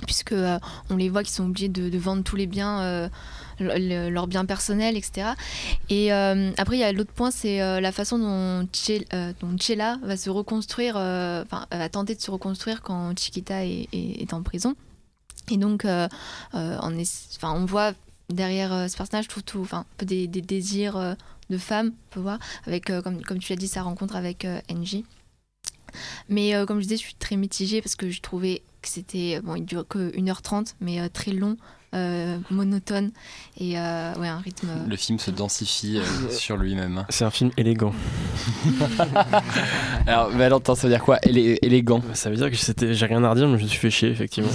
puisque 0.06 0.32
euh, 0.34 0.60
on 0.90 0.96
les 0.96 1.10
voit 1.10 1.24
qui 1.24 1.32
sont 1.32 1.46
obligés 1.46 1.70
de, 1.70 1.98
vendre 1.98 2.24
tous 2.24 2.36
les 2.36 2.48
biens, 2.48 2.80
euh, 2.82 3.10
le- 3.60 3.78
le- 3.78 4.10
leurs 4.10 4.28
biens 4.28 4.46
personnels, 4.46 4.96
etc. 4.96 5.30
Et 5.90 6.14
euh, 6.14 6.52
après, 6.58 6.76
il 6.78 6.80
y 6.80 6.84
a 6.84 6.92
l'autre 6.92 7.12
point, 7.12 7.32
c'est 7.32 7.62
euh, 7.62 7.82
la 7.82 7.92
façon 7.92 8.18
dont, 8.20 8.68
Che- 8.74 9.06
euh, 9.14 9.34
dont 9.42 9.56
Chela 9.60 9.98
va 10.04 10.16
se 10.18 10.30
reconstruire, 10.30 10.96
euh, 10.98 11.44
va 11.72 11.90
tenter 11.90 12.16
de 12.16 12.22
se 12.22 12.30
reconstruire 12.32 12.82
quand 12.82 13.18
Chiquita 13.20 13.66
est 13.66 14.34
en 14.34 14.44
prison. 14.44 14.76
Et 15.52 15.58
donc, 15.58 15.86
euh, 15.86 16.08
euh, 16.56 16.78
on, 17.44 17.66
voit 17.66 17.94
derrière 18.30 18.74
euh, 18.74 18.88
ce 18.88 18.98
personnage 18.98 19.28
tout, 19.28 19.42
tout, 19.42 19.68
un 19.72 19.86
peu 19.98 20.06
des, 20.06 20.28
désirs 20.28 20.98
euh, 20.98 21.14
de 21.50 21.58
femme, 21.58 21.94
on 21.94 22.14
peut 22.14 22.20
voir, 22.20 22.40
avec, 22.66 22.92
comme, 23.04 23.22
comme 23.22 23.40
tu 23.40 23.54
l'as 23.54 23.58
dit, 23.58 23.68
sa 23.68 23.82
rencontre 23.82 24.16
avec 24.16 24.46
Angie. 24.70 25.06
Mais 26.28 26.54
comme 26.68 26.80
je 26.80 26.84
disais, 26.84 26.98
je 26.98 27.04
suis 27.04 27.16
très 27.16 27.38
mitigée 27.38 27.82
parce 27.82 27.96
que 27.96 28.10
je 28.10 28.22
trouvais 28.22 28.62
que 28.82 28.90
c'était, 28.90 29.40
bon, 29.42 29.56
il 29.56 29.64
dure 29.64 29.88
que 29.88 30.12
1h30, 30.12 30.76
mais 30.82 31.08
très 31.10 31.32
long, 31.32 31.56
euh, 31.96 32.38
monotone, 32.52 33.12
et 33.60 33.78
euh, 33.80 34.14
ouais, 34.16 34.28
un 34.28 34.40
rythme... 34.40 34.68
Le 34.88 34.96
film 34.96 35.20
se 35.20 35.32
densifie 35.32 35.98
euh, 36.00 36.30
sur 36.30 36.58
lui-même. 36.58 37.06
C'est 37.10 37.26
un 37.26 37.32
film 37.32 37.52
élégant. 37.58 37.94
alors, 40.08 40.30
Valentin, 40.30 40.76
ça 40.76 40.88
veut 40.88 40.94
dire 40.94 41.04
quoi 41.04 41.18
Élé- 41.24 41.58
Élégant? 41.62 42.02
Ça 42.14 42.30
veut 42.30 42.36
dire 42.36 42.50
que 42.50 42.56
c'était, 42.58 42.94
j'ai 42.94 43.06
rien 43.06 43.24
à 43.24 43.30
redire, 43.30 43.48
mais 43.48 43.58
je 43.58 43.64
me 43.64 43.68
suis 43.70 43.80
fait 43.80 43.90
chier, 43.90 44.10
effectivement. 44.10 44.50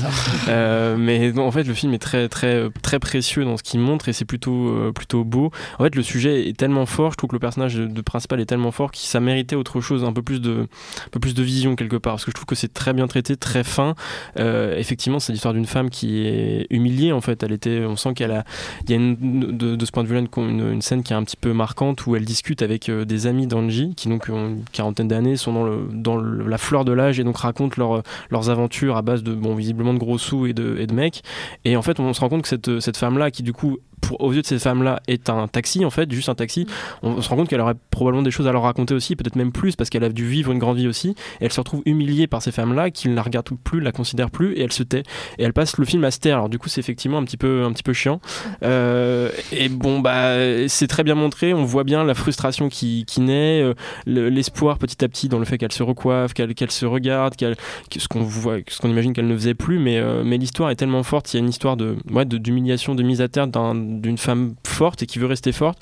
Euh, 0.48 0.96
mais 0.96 1.32
non, 1.32 1.46
en 1.46 1.50
fait, 1.52 1.64
le 1.64 1.74
film 1.74 1.94
est 1.94 1.98
très, 1.98 2.28
très, 2.28 2.68
très 2.82 2.98
précieux 2.98 3.44
dans 3.44 3.56
ce 3.56 3.62
qu'il 3.62 3.80
montre 3.80 4.08
et 4.08 4.12
c'est 4.12 4.24
plutôt, 4.24 4.68
euh, 4.68 4.92
plutôt 4.92 5.24
beau. 5.24 5.50
En 5.78 5.84
fait, 5.84 5.94
le 5.94 6.02
sujet 6.02 6.48
est 6.48 6.56
tellement 6.56 6.86
fort, 6.86 7.12
je 7.12 7.16
trouve 7.16 7.28
que 7.30 7.36
le 7.36 7.40
personnage 7.40 7.74
de, 7.74 7.86
de 7.86 8.00
principal 8.00 8.40
est 8.40 8.46
tellement 8.46 8.70
fort 8.70 8.90
qu'il 8.90 9.08
ça 9.08 9.20
méritait 9.20 9.56
autre 9.56 9.80
chose, 9.80 10.04
un 10.04 10.12
peu 10.12 10.22
plus 10.22 10.40
de, 10.40 10.66
un 11.06 11.08
peu 11.10 11.20
plus 11.20 11.34
de 11.34 11.42
vision 11.42 11.76
quelque 11.76 11.96
part. 11.96 12.14
Parce 12.14 12.24
que 12.24 12.30
je 12.30 12.34
trouve 12.34 12.46
que 12.46 12.54
c'est 12.54 12.72
très 12.72 12.92
bien 12.92 13.06
traité, 13.06 13.36
très 13.36 13.64
fin. 13.64 13.94
Euh, 14.38 14.76
effectivement, 14.78 15.18
c'est 15.20 15.32
l'histoire 15.32 15.54
d'une 15.54 15.66
femme 15.66 15.90
qui 15.90 16.26
est 16.26 16.66
humiliée. 16.70 17.12
En 17.12 17.20
fait, 17.22 17.44
on 17.86 17.96
sent 17.96 18.14
qu'elle 18.14 18.32
a, 18.32 18.44
il 18.86 18.90
y 18.90 18.94
a 18.94 18.98
de, 18.98 19.84
ce 19.84 19.90
point 19.90 20.02
de 20.02 20.08
vue-là 20.08 20.22
une, 20.36 20.82
scène 20.82 21.02
qui 21.02 21.12
est 21.12 21.16
un 21.16 21.24
petit 21.24 21.36
peu 21.36 21.52
marquante 21.52 22.06
où 22.06 22.16
elle 22.16 22.24
discute 22.24 22.62
avec 22.62 22.88
euh, 22.88 23.04
des 23.04 23.26
amis 23.26 23.46
d'Angie 23.46 23.94
qui 23.94 24.08
donc 24.08 24.28
ont 24.28 24.48
une 24.48 24.64
quarantaine 24.72 25.08
d'années, 25.08 25.36
sont 25.36 25.86
dans, 25.90 26.16
la 26.16 26.58
fleur 26.58 26.84
de 26.84 26.92
l'âge 26.92 27.18
et 27.20 27.24
donc 27.24 27.38
racontent 27.38 27.74
leur, 27.78 28.02
leurs 28.30 28.50
aventures 28.50 28.96
à 28.96 29.02
base 29.02 29.22
de 29.22 29.34
bon 29.34 29.54
visiblement 29.54 29.94
de 29.94 29.98
gros 29.98 30.18
sous 30.18 30.46
et 30.46 30.52
de, 30.52 30.92
mecs. 30.92 31.22
Et 31.64 31.76
en 31.76 31.82
fait, 31.82 32.00
on 32.00 32.12
se 32.12 32.20
rend 32.20 32.28
compte 32.28 32.42
que 32.42 32.80
cette 32.80 32.96
femme-là, 32.96 33.30
qui 33.30 33.42
du 33.42 33.52
coup 33.52 33.78
pour, 34.16 34.26
aux 34.26 34.32
yeux 34.32 34.42
de 34.42 34.46
cette 34.46 34.62
femme-là 34.62 35.00
est 35.08 35.28
un 35.30 35.48
taxi 35.48 35.84
en 35.84 35.90
fait, 35.90 36.10
juste 36.12 36.28
un 36.28 36.34
taxi. 36.34 36.66
On, 37.02 37.10
on 37.12 37.22
se 37.22 37.28
rend 37.28 37.36
compte 37.36 37.48
qu'elle 37.48 37.60
aurait 37.60 37.74
probablement 37.90 38.22
des 38.22 38.30
choses 38.30 38.46
à 38.46 38.52
leur 38.52 38.62
raconter 38.62 38.94
aussi, 38.94 39.16
peut-être 39.16 39.36
même 39.36 39.52
plus 39.52 39.76
parce 39.76 39.90
qu'elle 39.90 40.04
a 40.04 40.08
dû 40.08 40.26
vivre 40.26 40.52
une 40.52 40.58
grande 40.58 40.76
vie 40.76 40.88
aussi. 40.88 41.10
Et 41.40 41.44
elle 41.46 41.52
se 41.52 41.60
retrouve 41.60 41.82
humiliée 41.86 42.26
par 42.26 42.42
ces 42.42 42.52
femmes-là 42.52 42.90
qui 42.90 43.08
ne 43.08 43.14
la 43.14 43.22
regardent 43.22 43.48
plus, 43.64 43.80
la 43.80 43.92
considèrent 43.92 44.30
plus 44.30 44.52
et 44.54 44.62
elle 44.62 44.72
se 44.72 44.82
tait. 44.82 45.02
Et 45.38 45.44
elle 45.44 45.52
passe 45.52 45.78
le 45.78 45.84
film 45.84 46.04
à 46.04 46.10
se 46.10 46.18
taire. 46.18 46.36
Alors 46.36 46.48
du 46.48 46.58
coup, 46.58 46.68
c'est 46.68 46.80
effectivement 46.80 47.18
un 47.18 47.24
petit 47.24 47.36
peu, 47.36 47.64
un 47.64 47.72
petit 47.72 47.82
peu 47.82 47.92
chiant. 47.92 48.20
Euh, 48.62 49.30
et 49.52 49.68
bon, 49.68 50.00
bah, 50.00 50.68
c'est 50.68 50.86
très 50.86 51.02
bien 51.04 51.14
montré. 51.14 51.54
On 51.54 51.64
voit 51.64 51.84
bien 51.84 52.04
la 52.04 52.14
frustration 52.14 52.68
qui, 52.68 53.04
qui 53.06 53.20
naît, 53.20 53.62
euh, 53.62 53.74
le- 54.06 54.28
l'espoir 54.28 54.78
petit 54.78 55.04
à 55.04 55.08
petit 55.08 55.28
dans 55.28 55.38
le 55.38 55.44
fait 55.44 55.58
qu'elle 55.58 55.72
se 55.72 55.82
recoiffe, 55.82 56.32
qu'elle 56.34 56.54
qu'elle 56.54 56.70
se 56.70 56.86
regarde, 56.86 57.36
qu'elle, 57.36 57.56
que 57.90 58.00
ce 58.00 58.08
qu'on 58.08 58.22
voit, 58.22 58.56
ce 58.68 58.78
qu'on 58.80 58.88
imagine 58.90 59.12
qu'elle 59.12 59.26
ne 59.28 59.34
faisait 59.36 59.54
plus. 59.54 59.78
Mais, 59.78 59.98
euh, 59.98 60.22
mais 60.24 60.38
l'histoire 60.38 60.70
est 60.70 60.76
tellement 60.76 61.02
forte. 61.02 61.32
Il 61.32 61.36
y 61.36 61.40
a 61.40 61.42
une 61.42 61.48
histoire 61.50 61.76
de, 61.76 61.96
ouais, 62.10 62.24
de- 62.24 62.38
d'humiliation, 62.38 62.94
de 62.94 63.02
mise 63.02 63.20
à 63.20 63.28
terre 63.28 63.46
d'un- 63.46 63.74
d'une 64.02 64.18
femme 64.18 64.54
forte 64.66 65.02
et 65.02 65.06
qui 65.06 65.18
veut 65.18 65.26
rester 65.26 65.52
forte. 65.52 65.78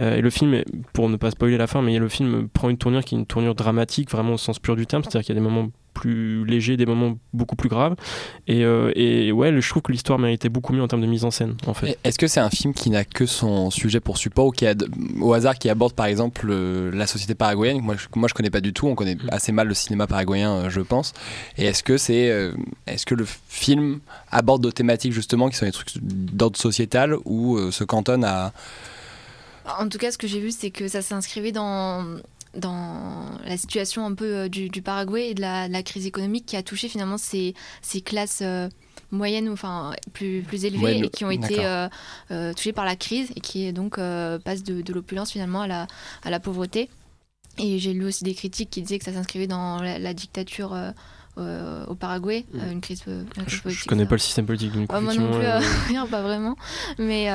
Euh, 0.00 0.16
et 0.16 0.20
le 0.20 0.30
film, 0.30 0.62
pour 0.92 1.08
ne 1.08 1.16
pas 1.16 1.30
spoiler 1.30 1.58
la 1.58 1.66
fin, 1.66 1.82
mais 1.82 1.98
le 1.98 2.08
film 2.08 2.48
prend 2.48 2.70
une 2.70 2.78
tournure 2.78 3.04
qui 3.04 3.14
est 3.14 3.18
une 3.18 3.26
tournure 3.26 3.54
dramatique, 3.54 4.10
vraiment 4.10 4.34
au 4.34 4.38
sens 4.38 4.58
pur 4.58 4.76
du 4.76 4.86
terme. 4.86 5.02
C'est-à-dire 5.02 5.26
qu'il 5.26 5.34
y 5.34 5.38
a 5.38 5.40
des 5.40 5.46
moments 5.46 5.68
plus 5.94 6.44
légers, 6.44 6.76
des 6.76 6.86
moments 6.86 7.16
beaucoup 7.32 7.56
plus 7.56 7.68
graves. 7.68 7.94
Et, 8.46 8.64
euh, 8.64 8.92
et 8.94 9.32
ouais, 9.32 9.58
je 9.58 9.68
trouve 9.68 9.82
que 9.82 9.92
l'histoire 9.92 10.18
méritait 10.18 10.48
beaucoup 10.48 10.72
mieux 10.72 10.82
en 10.82 10.88
termes 10.88 11.02
de 11.02 11.06
mise 11.06 11.24
en 11.24 11.30
scène, 11.30 11.56
en 11.66 11.74
fait. 11.74 11.98
Est-ce 12.04 12.18
que 12.18 12.26
c'est 12.26 12.40
un 12.40 12.50
film 12.50 12.74
qui 12.74 12.90
n'a 12.90 13.04
que 13.04 13.26
son 13.26 13.70
sujet 13.70 14.00
pour 14.00 14.18
support 14.18 14.46
ou 14.46 14.50
qui 14.50 14.66
a, 14.66 14.74
au 15.20 15.32
hasard 15.32 15.58
qui 15.58 15.70
aborde 15.70 15.94
par 15.94 16.06
exemple 16.06 16.48
euh, 16.50 16.90
la 16.92 17.06
société 17.06 17.34
paraguayenne? 17.34 17.80
Moi 17.80 17.94
je, 17.96 18.06
moi 18.16 18.28
je 18.28 18.34
connais 18.34 18.50
pas 18.50 18.60
du 18.60 18.72
tout, 18.72 18.86
on 18.86 18.94
connaît 18.94 19.16
assez 19.28 19.52
mal 19.52 19.68
le 19.68 19.74
cinéma 19.74 20.06
paraguayen 20.06 20.52
euh, 20.52 20.70
je 20.70 20.80
pense. 20.80 21.12
Et 21.56 21.66
est-ce 21.66 21.82
que 21.82 21.96
c'est 21.96 22.30
euh, 22.30 22.52
est-ce 22.86 23.06
que 23.06 23.14
le 23.14 23.26
film 23.48 24.00
aborde 24.30 24.62
d'autres 24.62 24.76
thématiques 24.76 25.12
justement 25.12 25.48
qui 25.48 25.56
sont 25.56 25.66
des 25.66 25.72
trucs 25.72 25.92
d'ordre 26.00 26.58
sociétal 26.58 27.16
ou 27.24 27.56
euh, 27.56 27.70
se 27.70 27.84
cantonne 27.84 28.24
à 28.24 28.52
En 29.78 29.88
tout 29.88 29.98
cas, 29.98 30.10
ce 30.10 30.18
que 30.18 30.26
j'ai 30.26 30.40
vu, 30.40 30.50
c'est 30.50 30.70
que 30.70 30.88
ça 30.88 31.02
s'inscrivait 31.02 31.52
dans, 31.52 32.04
dans 32.56 33.30
la 33.44 33.56
situation 33.56 34.04
un 34.06 34.14
peu 34.14 34.24
euh, 34.36 34.48
du, 34.48 34.68
du 34.68 34.82
Paraguay 34.82 35.30
et 35.30 35.34
de 35.34 35.40
la, 35.40 35.68
de 35.68 35.72
la 35.72 35.82
crise 35.82 36.06
économique 36.06 36.46
qui 36.46 36.56
a 36.56 36.62
touché 36.62 36.88
finalement 36.88 37.18
ces, 37.18 37.54
ces 37.82 38.00
classes 38.00 38.40
euh, 38.42 38.68
moyennes, 39.10 39.48
enfin 39.48 39.92
plus, 40.12 40.42
plus 40.42 40.64
élevées, 40.64 40.82
Ouais, 40.82 40.98
et 40.98 41.08
qui 41.08 41.24
ont 41.24 41.30
été 41.30 41.64
euh, 41.64 41.88
euh, 42.30 42.52
touchées 42.52 42.72
par 42.72 42.84
la 42.84 42.96
crise 42.96 43.30
et 43.36 43.40
qui 43.40 43.72
donc 43.72 43.96
passent 43.96 44.62
de, 44.64 44.82
de 44.82 44.92
l'opulence 44.92 45.32
finalement 45.32 45.62
à 45.62 45.66
la, 45.66 45.86
à 46.24 46.30
la 46.30 46.40
pauvreté. 46.40 46.88
Et 47.58 47.78
j'ai 47.78 47.92
lu 47.92 48.04
aussi 48.06 48.24
des 48.24 48.34
critiques 48.34 48.70
qui 48.70 48.82
disaient 48.82 48.98
que 48.98 49.04
ça 49.04 49.12
s'inscrivait 49.12 49.46
dans 49.46 49.80
la, 49.80 49.98
la 50.00 50.12
dictature 50.14 50.76
euh, 51.38 51.84
au 51.86 51.94
Paraguay, 51.94 52.44
euh, 52.54 52.70
une 52.72 52.80
crise, 52.80 53.02
une 53.06 53.26
crise 53.44 53.44
Je 53.58 53.62
politique. 53.62 53.86
connais 53.86 54.06
pas 54.06 54.14
le 54.16 54.20
système 54.20 54.46
politique, 54.46 54.72
donc 54.72 54.92
Ouais, 54.92 55.00
moi 55.00 55.14
non 55.14 55.30
plus, 55.32 55.44
euh, 55.44 55.60
rien, 55.88 56.06
pas 56.06 56.22
vraiment. 56.22 56.56
Mais 56.98 57.28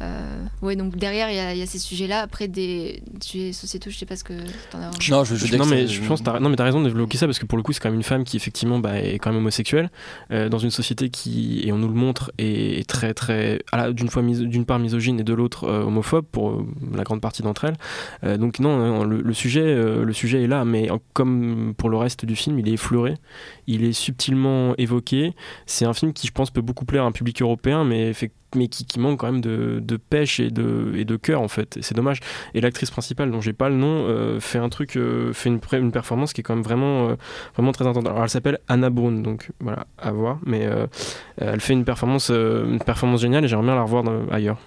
euh, 0.00 0.44
ouais, 0.62 0.76
donc 0.76 0.96
derrière, 0.96 1.30
il 1.30 1.36
y, 1.36 1.40
a- 1.40 1.52
il 1.54 1.58
y 1.58 1.62
a 1.62 1.66
ces 1.66 1.78
sujets-là. 1.78 2.20
Après, 2.20 2.46
des 2.48 3.02
sujets 3.20 3.52
sociétaux, 3.52 3.90
je 3.90 3.96
sais 3.98 4.06
pas 4.06 4.16
ce 4.16 4.24
que 4.24 4.34
t'en 4.70 4.78
as. 4.78 4.90
Non, 5.10 5.24
je 5.24 5.34
dire 5.46 5.58
non, 5.58 5.66
mais 5.66 5.86
je 5.86 6.02
pense 6.02 6.20
que 6.20 6.24
t'as, 6.26 6.38
non, 6.40 6.48
mais 6.48 6.56
t'as 6.56 6.64
raison 6.64 6.80
d'évoquer 6.82 7.18
ça 7.18 7.26
parce 7.26 7.38
que 7.38 7.46
pour 7.46 7.56
le 7.58 7.62
coup, 7.64 7.72
c'est 7.72 7.80
quand 7.80 7.88
même 7.88 7.96
une 7.98 8.02
femme 8.04 8.24
qui 8.24 8.36
effectivement 8.36 8.78
bah, 8.78 8.98
est 9.00 9.18
quand 9.18 9.30
même 9.30 9.38
homosexuelle 9.40 9.90
euh, 10.30 10.48
dans 10.48 10.58
une 10.58 10.70
société 10.70 11.10
qui, 11.10 11.62
et 11.64 11.72
on 11.72 11.78
nous 11.78 11.88
le 11.88 11.94
montre, 11.94 12.30
est, 12.38 12.78
est 12.80 12.88
très 12.88 13.14
très, 13.14 13.60
d'une 13.92 14.08
fois 14.08 14.22
d'une 14.22 14.64
part 14.64 14.78
misogyne 14.78 15.20
et 15.20 15.24
de 15.24 15.32
l'autre 15.34 15.64
euh, 15.64 15.82
homophobe 15.84 16.24
pour 16.30 16.50
euh, 16.50 16.66
la 16.94 17.02
grande 17.04 17.20
partie 17.20 17.42
d'entre 17.42 17.64
elles. 17.64 17.76
Euh, 18.24 18.36
donc 18.36 18.60
non, 18.60 18.76
non, 18.78 19.04
le, 19.04 19.20
le 19.22 19.34
sujet, 19.34 19.62
euh, 19.64 20.04
le 20.04 20.12
sujet 20.12 20.42
est 20.44 20.46
là, 20.48 20.64
mais 20.64 20.90
en- 20.90 21.00
comme 21.12 21.74
pour 21.76 21.88
le 21.90 21.96
reste 21.96 22.24
du 22.24 22.36
film, 22.36 22.58
il 22.58 22.68
est 22.68 22.72
effleuré, 22.72 23.14
il 23.68 23.84
est 23.84 23.92
subtilement 23.92 24.74
évoqué. 24.78 25.34
C'est 25.66 25.84
un 25.84 25.92
film 25.92 26.12
qui, 26.12 26.26
je 26.26 26.32
pense, 26.32 26.50
peut 26.50 26.62
beaucoup 26.62 26.84
plaire 26.84 27.04
à 27.04 27.06
un 27.06 27.12
public 27.12 27.40
européen, 27.42 27.84
mais 27.84 28.12
mais 28.54 28.68
qui, 28.68 28.98
manque 28.98 29.20
quand 29.20 29.30
même 29.30 29.42
de, 29.42 29.96
pêche 29.96 30.40
et 30.40 30.50
de, 30.50 31.16
cœur 31.16 31.42
en 31.42 31.48
fait. 31.48 31.78
C'est 31.82 31.94
dommage. 31.94 32.20
Et 32.54 32.60
l'actrice 32.60 32.90
principale, 32.90 33.30
dont 33.30 33.40
j'ai 33.40 33.52
pas 33.52 33.68
le 33.68 33.76
nom, 33.76 34.06
euh, 34.08 34.40
fait 34.40 34.58
un 34.58 34.70
truc, 34.70 34.96
euh, 34.96 35.32
fait 35.32 35.50
une, 35.50 35.92
performance 35.92 36.32
qui 36.32 36.40
est 36.40 36.44
quand 36.44 36.54
même 36.54 36.64
vraiment, 36.64 37.10
euh, 37.10 37.16
vraiment 37.54 37.72
très 37.72 37.86
intense. 37.86 38.06
Alors 38.06 38.22
elle 38.22 38.30
s'appelle 38.30 38.58
Anna 38.68 38.90
Brune, 38.90 39.22
donc 39.22 39.50
voilà, 39.60 39.86
à 39.98 40.12
voir. 40.12 40.38
Mais 40.46 40.66
elle 41.36 41.60
fait 41.60 41.74
une 41.74 41.84
performance, 41.84 42.30
une 42.30 42.80
performance 42.84 43.20
géniale 43.20 43.44
et 43.44 43.48
j'aimerais 43.48 43.66
bien 43.66 43.74
la 43.74 43.82
revoir 43.82 44.04
ailleurs. 44.30 44.58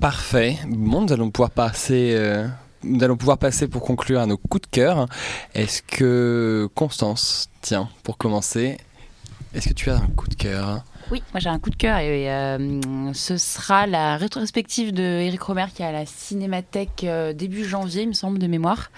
Parfait. 0.00 0.58
Bon, 0.68 1.02
nous 1.02 1.12
allons 1.12 1.30
pouvoir 1.30 1.50
passer. 1.50 2.16
Nous 2.84 3.02
allons 3.02 3.16
pouvoir 3.16 3.38
passer 3.38 3.68
pour 3.68 3.82
conclure 3.82 4.20
à 4.20 4.26
nos 4.26 4.36
coups 4.36 4.62
de 4.62 4.66
cœur. 4.68 5.06
Est-ce 5.54 5.82
que 5.82 6.68
Constance, 6.74 7.48
tiens, 7.60 7.88
pour 8.02 8.18
commencer, 8.18 8.78
est-ce 9.54 9.68
que 9.68 9.74
tu 9.74 9.90
as 9.90 9.96
un 9.96 10.08
coup 10.16 10.28
de 10.28 10.34
cœur? 10.34 10.84
Oui, 11.10 11.22
moi 11.32 11.40
j'ai 11.40 11.50
un 11.50 11.58
coup 11.58 11.70
de 11.70 11.76
cœur 11.76 11.98
et 11.98 12.32
euh, 12.32 13.12
ce 13.12 13.36
sera 13.36 13.86
la 13.86 14.16
rétrospective 14.16 14.92
de 14.92 15.02
Eric 15.02 15.42
Romer 15.42 15.66
qui 15.74 15.82
est 15.82 15.86
à 15.86 15.92
la 15.92 16.06
Cinémathèque 16.06 17.04
euh, 17.04 17.32
début 17.34 17.64
janvier, 17.64 18.02
il 18.02 18.08
me 18.08 18.14
semble, 18.14 18.38
de 18.38 18.46
mémoire. 18.46 18.90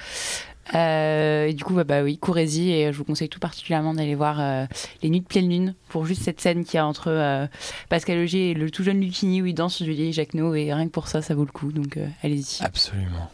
Euh, 0.75 1.46
et 1.46 1.53
du 1.53 1.62
coup, 1.62 1.75
bah, 1.75 1.85
bah 1.85 2.03
oui, 2.03 2.18
courez-y 2.18 2.72
et 2.72 2.92
je 2.92 2.99
vous 2.99 3.05
conseille 3.05 3.29
tout 3.29 3.38
particulièrement 3.38 3.94
d'aller 3.94 4.14
voir 4.14 4.40
euh, 4.40 4.66
Les 5.03 5.11
Nuits 5.11 5.20
de 5.20 5.27
pleine 5.27 5.49
lune 5.49 5.75
pour 5.88 6.07
juste 6.07 6.22
cette 6.22 6.40
scène 6.40 6.64
qu'il 6.64 6.75
y 6.75 6.79
a 6.79 6.87
entre 6.87 7.09
euh, 7.09 7.46
Pascal 7.88 8.18
Augier 8.18 8.51
et 8.51 8.55
le 8.55 8.70
tout 8.70 8.83
jeune 8.83 9.01
Lucchini 9.01 9.42
où 9.42 9.46
il 9.46 9.55
danse 9.55 9.75
sur 9.75 9.85
du 9.85 9.92
vieil 9.92 10.12
Jacquenot 10.12 10.55
et 10.55 10.72
rien 10.72 10.87
que 10.87 10.92
pour 10.92 11.09
ça, 11.09 11.22
ça 11.22 11.35
vaut 11.35 11.44
le 11.44 11.53
coup, 11.53 11.70
donc 11.70 11.96
euh, 11.96 12.07
allez-y. 12.22 12.64
Absolument. 12.64 13.31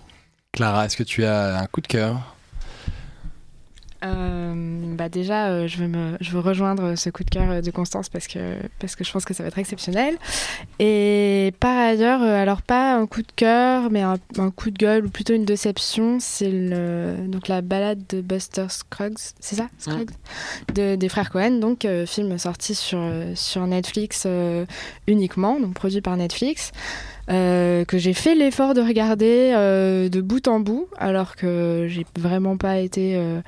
Clara, 0.53 0.85
est-ce 0.85 0.99
que 0.99 1.03
tu 1.03 1.25
as 1.25 1.59
un 1.59 1.67
coup 1.67 1.81
de 1.81 1.87
cœur? 1.87 2.37
Euh, 4.05 4.95
bah 4.97 5.09
déjà, 5.09 5.47
euh, 5.47 5.67
je, 5.67 5.79
veux 5.79 5.87
me, 5.87 6.19
je 6.21 6.33
veux 6.33 6.41
rejoindre 6.41 6.95
ce 6.97 7.09
coup 7.09 7.25
de 7.25 7.31
cœur 7.31 7.49
euh, 7.51 7.61
de 7.62 7.71
Constance 7.71 8.11
parce 8.11 8.27
que, 8.27 8.57
parce 8.81 8.95
que 8.95 9.05
je 9.05 9.12
pense 9.12 9.25
que 9.25 9.33
ça 9.33 9.45
va 9.45 9.49
être 9.49 9.59
exceptionnel. 9.59 10.19
Et 10.79 11.55
par 11.59 11.79
ailleurs, 11.79 12.21
euh, 12.21 12.43
alors 12.43 12.61
pas 12.61 12.97
un 12.97 13.07
coup 13.07 13.23
de 13.23 13.33
cœur, 13.35 13.91
mais 13.91 14.03
un, 14.03 14.17
un 14.37 14.51
coup 14.51 14.71
de 14.71 14.77
gueule 14.77 15.07
ou 15.07 15.09
plutôt 15.09 15.33
une 15.35 15.45
déception, 15.47 16.19
c'est 16.21 16.51
le, 16.51 17.15
donc 17.29 17.49
la 17.49 17.62
balade 17.62 18.03
de 18.11 18.21
Buster 18.21 18.67
Scruggs, 18.69 19.19
c'est 19.41 19.57
ça? 19.57 19.69
Scruggs? 19.79 20.11
De, 20.75 20.97
Des 20.97 21.09
frères 21.09 21.31
Cohen, 21.31 21.61
donc 21.61 21.87
euh, 21.87 22.05
film 22.05 22.37
sorti 22.37 22.75
sur, 22.75 23.01
sur 23.37 23.67
Netflix 23.67 24.25
euh, 24.27 24.67
uniquement, 25.07 25.61
donc 25.61 25.73
produit 25.75 26.03
par 26.03 26.17
Netflix. 26.19 26.73
Euh, 27.31 27.85
que 27.85 27.99
j'ai 27.99 28.15
fait 28.15 28.35
l'effort 28.35 28.75
de 28.75 28.81
regarder 28.81 29.53
euh, 29.55 30.09
de 30.09 30.21
bout 30.21 30.49
en 30.49 30.59
bout 30.61 30.89
alors 30.99 31.37
que 31.37 31.87
j'ai 31.89 32.05
vraiment 32.19 32.57
pas 32.57 32.79
été 32.79 33.15
euh, 33.17 33.41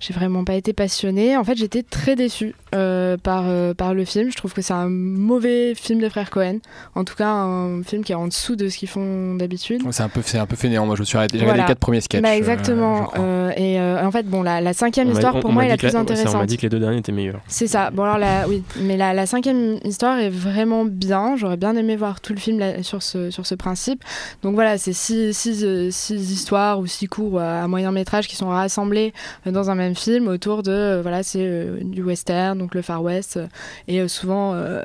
j'ai 0.00 0.12
vraiment 0.12 0.44
pas 0.44 0.54
été 0.54 0.72
passionnée. 0.72 1.36
En 1.36 1.44
fait, 1.44 1.56
j'étais 1.56 1.82
très 1.82 2.14
déçue 2.14 2.54
euh, 2.74 3.16
par, 3.16 3.44
euh, 3.46 3.72
par 3.74 3.94
le 3.94 4.04
film. 4.04 4.30
Je 4.30 4.36
trouve 4.36 4.52
que 4.52 4.60
c'est 4.62 4.72
un 4.74 4.88
mauvais 4.88 5.74
film 5.74 6.00
des 6.00 6.10
frères 6.10 6.30
Cohen. 6.30 6.58
En 6.94 7.04
tout 7.04 7.14
cas, 7.14 7.28
un 7.28 7.82
film 7.82 8.04
qui 8.04 8.12
est 8.12 8.16
en 8.16 8.26
dessous 8.28 8.56
de 8.56 8.68
ce 8.68 8.76
qu'ils 8.76 8.88
font 8.88 9.34
d'habitude. 9.34 9.82
C'est 9.90 10.02
un 10.02 10.08
peu, 10.08 10.20
c'est 10.24 10.38
un 10.38 10.46
peu 10.46 10.56
fainéant. 10.56 10.84
Moi, 10.86 10.96
je 10.96 11.00
me 11.00 11.04
suis 11.06 11.16
arrêté. 11.16 11.38
J'ai 11.38 11.44
regardé 11.44 11.62
les 11.62 11.66
quatre 11.68 11.78
premiers 11.78 12.00
sketchs. 12.00 12.22
Bah, 12.22 12.36
exactement. 12.36 13.10
Euh, 13.18 13.50
et 13.56 13.80
euh, 13.80 14.04
en 14.06 14.10
fait, 14.10 14.26
bon, 14.26 14.42
la, 14.42 14.60
la 14.60 14.72
cinquième 14.74 15.08
On 15.08 15.12
histoire 15.12 15.36
on- 15.36 15.40
pour 15.40 15.50
on 15.50 15.52
moi 15.54 15.64
est 15.64 15.68
la 15.68 15.76
plus 15.76 15.86
ouais, 15.86 15.92
ça, 15.92 15.98
On 15.98 16.02
intéressante. 16.02 16.34
m'a 16.36 16.46
dit 16.46 16.56
que 16.58 16.62
les 16.62 16.68
deux 16.68 16.78
derniers 16.80 16.98
étaient 16.98 17.12
meilleurs. 17.12 17.40
C'est 17.48 17.66
ça. 17.66 17.90
Bon 17.90 18.02
alors 18.04 18.18
la, 18.18 18.46
oui, 18.48 18.62
mais 18.80 18.96
la, 18.96 19.14
la 19.14 19.26
cinquième 19.26 19.78
histoire 19.84 20.18
est 20.18 20.30
vraiment 20.30 20.84
bien. 20.84 21.36
J'aurais 21.36 21.56
bien 21.56 21.76
aimé 21.76 21.96
voir 21.96 22.20
tout 22.20 22.32
le 22.34 22.38
film 22.40 22.58
là- 22.58 22.82
sur 22.82 23.02
ce 23.02 23.21
sur 23.30 23.46
ce 23.46 23.54
principe. 23.54 24.02
Donc 24.42 24.54
voilà, 24.54 24.78
c'est 24.78 24.92
six, 24.92 25.32
six, 25.36 25.64
euh, 25.64 25.90
histoires 26.10 26.78
ou 26.78 26.86
six 26.86 27.06
cours 27.06 27.40
à, 27.40 27.62
à 27.62 27.68
moyen 27.68 27.92
métrage 27.92 28.28
qui 28.28 28.36
sont 28.36 28.48
rassemblés 28.48 29.12
euh, 29.46 29.50
dans 29.50 29.70
un 29.70 29.74
même 29.74 29.94
film 29.94 30.28
autour 30.28 30.62
de 30.62 30.70
euh, 30.70 31.02
voilà 31.02 31.22
c'est 31.22 31.40
euh, 31.42 31.78
du 31.82 32.02
western, 32.02 32.58
donc 32.58 32.74
le 32.74 32.82
Far 32.82 33.02
West 33.02 33.36
euh, 33.36 33.46
et 33.88 34.00
euh, 34.00 34.08
souvent 34.08 34.54
euh, 34.54 34.84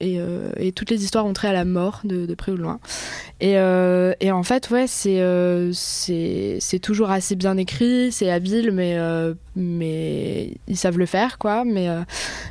et, 0.00 0.16
euh, 0.18 0.50
toutes 0.74 0.90
les 0.90 1.04
histoires 1.04 1.24
ont 1.26 1.32
trait 1.32 1.48
à 1.48 1.52
la 1.52 1.64
mort 1.64 2.00
de, 2.04 2.32
près 2.34 2.52
ou 2.52 2.56
de 2.56 2.62
loin. 2.62 2.80
Et, 3.40 3.58
euh, 3.58 4.12
et 4.20 4.30
en 4.30 4.42
fait, 4.42 4.70
ouais, 4.70 4.86
c'est 4.86 5.20
euh, 5.20 5.72
toujours 6.82 7.10
assez 7.10 7.34
bien 7.34 7.56
écrit, 7.56 8.12
c'est 8.12 8.30
habile, 8.30 8.72
mais, 8.72 8.98
euh, 8.98 9.34
mais 9.54 10.52
ils 10.68 10.76
savent 10.76 10.98
le 10.98 11.06
faire, 11.06 11.38
quoi. 11.38 11.64
Mais, 11.64 11.88
euh, 11.88 12.02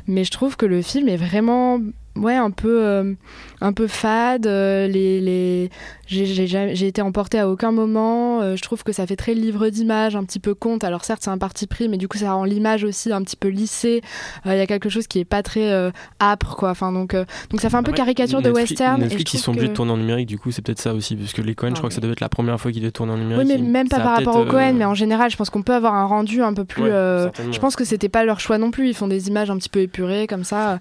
mais 0.06 0.24
je 0.24 0.30
trouve 0.30 0.56
que 0.56 0.66
le 0.66 0.82
film 0.82 1.08
est 1.08 1.16
vraiment 1.16 1.80
ouais, 2.16 2.34
un 2.34 2.50
peu, 2.50 2.84
euh, 2.84 3.14
un 3.60 3.72
peu 3.72 3.86
fade. 3.86 4.46
euh, 4.46 4.86
les, 4.86 5.20
les... 5.20 5.70
J'ai 6.06 6.86
été 6.86 7.02
emportée 7.02 7.38
à 7.38 7.48
aucun 7.48 7.72
moment. 7.72 8.40
euh, 8.40 8.56
je 8.56 8.62
trouve 8.62 8.82
que 8.84 8.92
ça 8.92 9.06
fait 9.06 9.16
très 9.16 9.34
livre 9.34 9.68
d'images, 9.68 10.14
un 10.16 10.24
petit 10.24 10.38
peu 10.38 10.54
conte. 10.54 10.84
Alors 10.84 11.04
certes, 11.04 11.22
c'est 11.24 11.30
un 11.30 11.38
parti 11.38 11.66
pris, 11.66 11.88
mais 11.88 11.96
du 11.96 12.06
coup, 12.08 12.18
ça 12.18 12.32
rend 12.32 12.44
l'image 12.44 12.84
aussi 12.84 13.12
un 13.12 13.22
petit 13.22 13.36
peu 13.36 13.48
lissée. 13.48 14.02
Euh, 14.46 14.54
Il 14.54 14.58
y 14.58 14.60
a 14.60 14.66
quelque 14.66 14.88
chose 14.88 15.06
qui 15.06 15.18
est 15.18 15.24
pas 15.24 15.42
très 15.42 15.72
euh, 15.72 15.90
âpre, 16.20 16.56
quoi. 16.56 16.70
Enfin, 16.70 16.92
donc, 16.92 17.14
donc 17.14 17.60
ça 17.60 17.70
fait 17.70 17.76
un 17.76 17.82
peu 17.82 17.90
Ouais, 17.90 17.96
caricature 17.96 18.40
de 18.40 18.48
Netflix- 18.48 18.70
western. 18.70 18.96
et 19.00 19.04
je 19.04 19.08
Netflix, 19.08 19.32
ils 19.32 19.36
trouve 19.36 19.44
sont 19.44 19.50
obligés 19.52 19.66
que- 19.66 19.72
de 19.72 19.76
tourner 19.76 19.92
en 19.92 19.96
numérique, 19.96 20.28
du 20.28 20.38
coup, 20.38 20.50
c'est 20.52 20.62
peut-être 20.62 20.80
ça 20.80 20.94
aussi, 20.94 21.16
parce 21.16 21.32
que 21.32 21.42
les 21.42 21.54
Cohen, 21.54 21.70
je 21.70 21.74
crois 21.78 21.88
que 21.88 21.94
ça 21.94 22.00
devait 22.00 22.12
être 22.12 22.20
la 22.20 22.28
première 22.28 22.60
fois 22.60 22.70
qu'ils 22.72 22.82
devaient 22.82 22.92
tourner 22.92 23.12
en 23.12 23.16
numérique. 23.18 23.46
Oui, 23.48 23.52
mais 23.58 23.62
même 23.62 23.88
pas 23.88 23.98
par 23.98 24.16
rapport 24.16 24.36
au 24.36 24.40
peut-être, 24.44 24.52
Cohen, 24.52 24.74
mais 24.76 24.84
en 24.84 24.94
général, 24.94 25.30
je 25.30 25.36
pense 25.36 25.50
qu'on 25.50 25.62
peut 25.62 25.74
avoir 25.74 25.94
un 25.94 26.04
rendu 26.06 26.42
un 26.42 26.54
peu 26.54 26.64
plus. 26.64 26.84
Ouais, 26.84 26.90
je 27.50 27.58
pense 27.58 27.74
que 27.76 27.84
c'était 27.84 28.08
pas 28.08 28.24
leur 28.24 28.38
choix 28.40 28.58
non 28.58 28.70
plus. 28.70 28.88
Ils 28.88 28.94
font 28.94 29.08
des 29.08 29.28
images 29.28 29.50
un 29.50 29.56
petit 29.58 29.68
peu 29.68 29.80
épurées 29.80 30.26
comme 30.28 30.44
ça. 30.44 30.78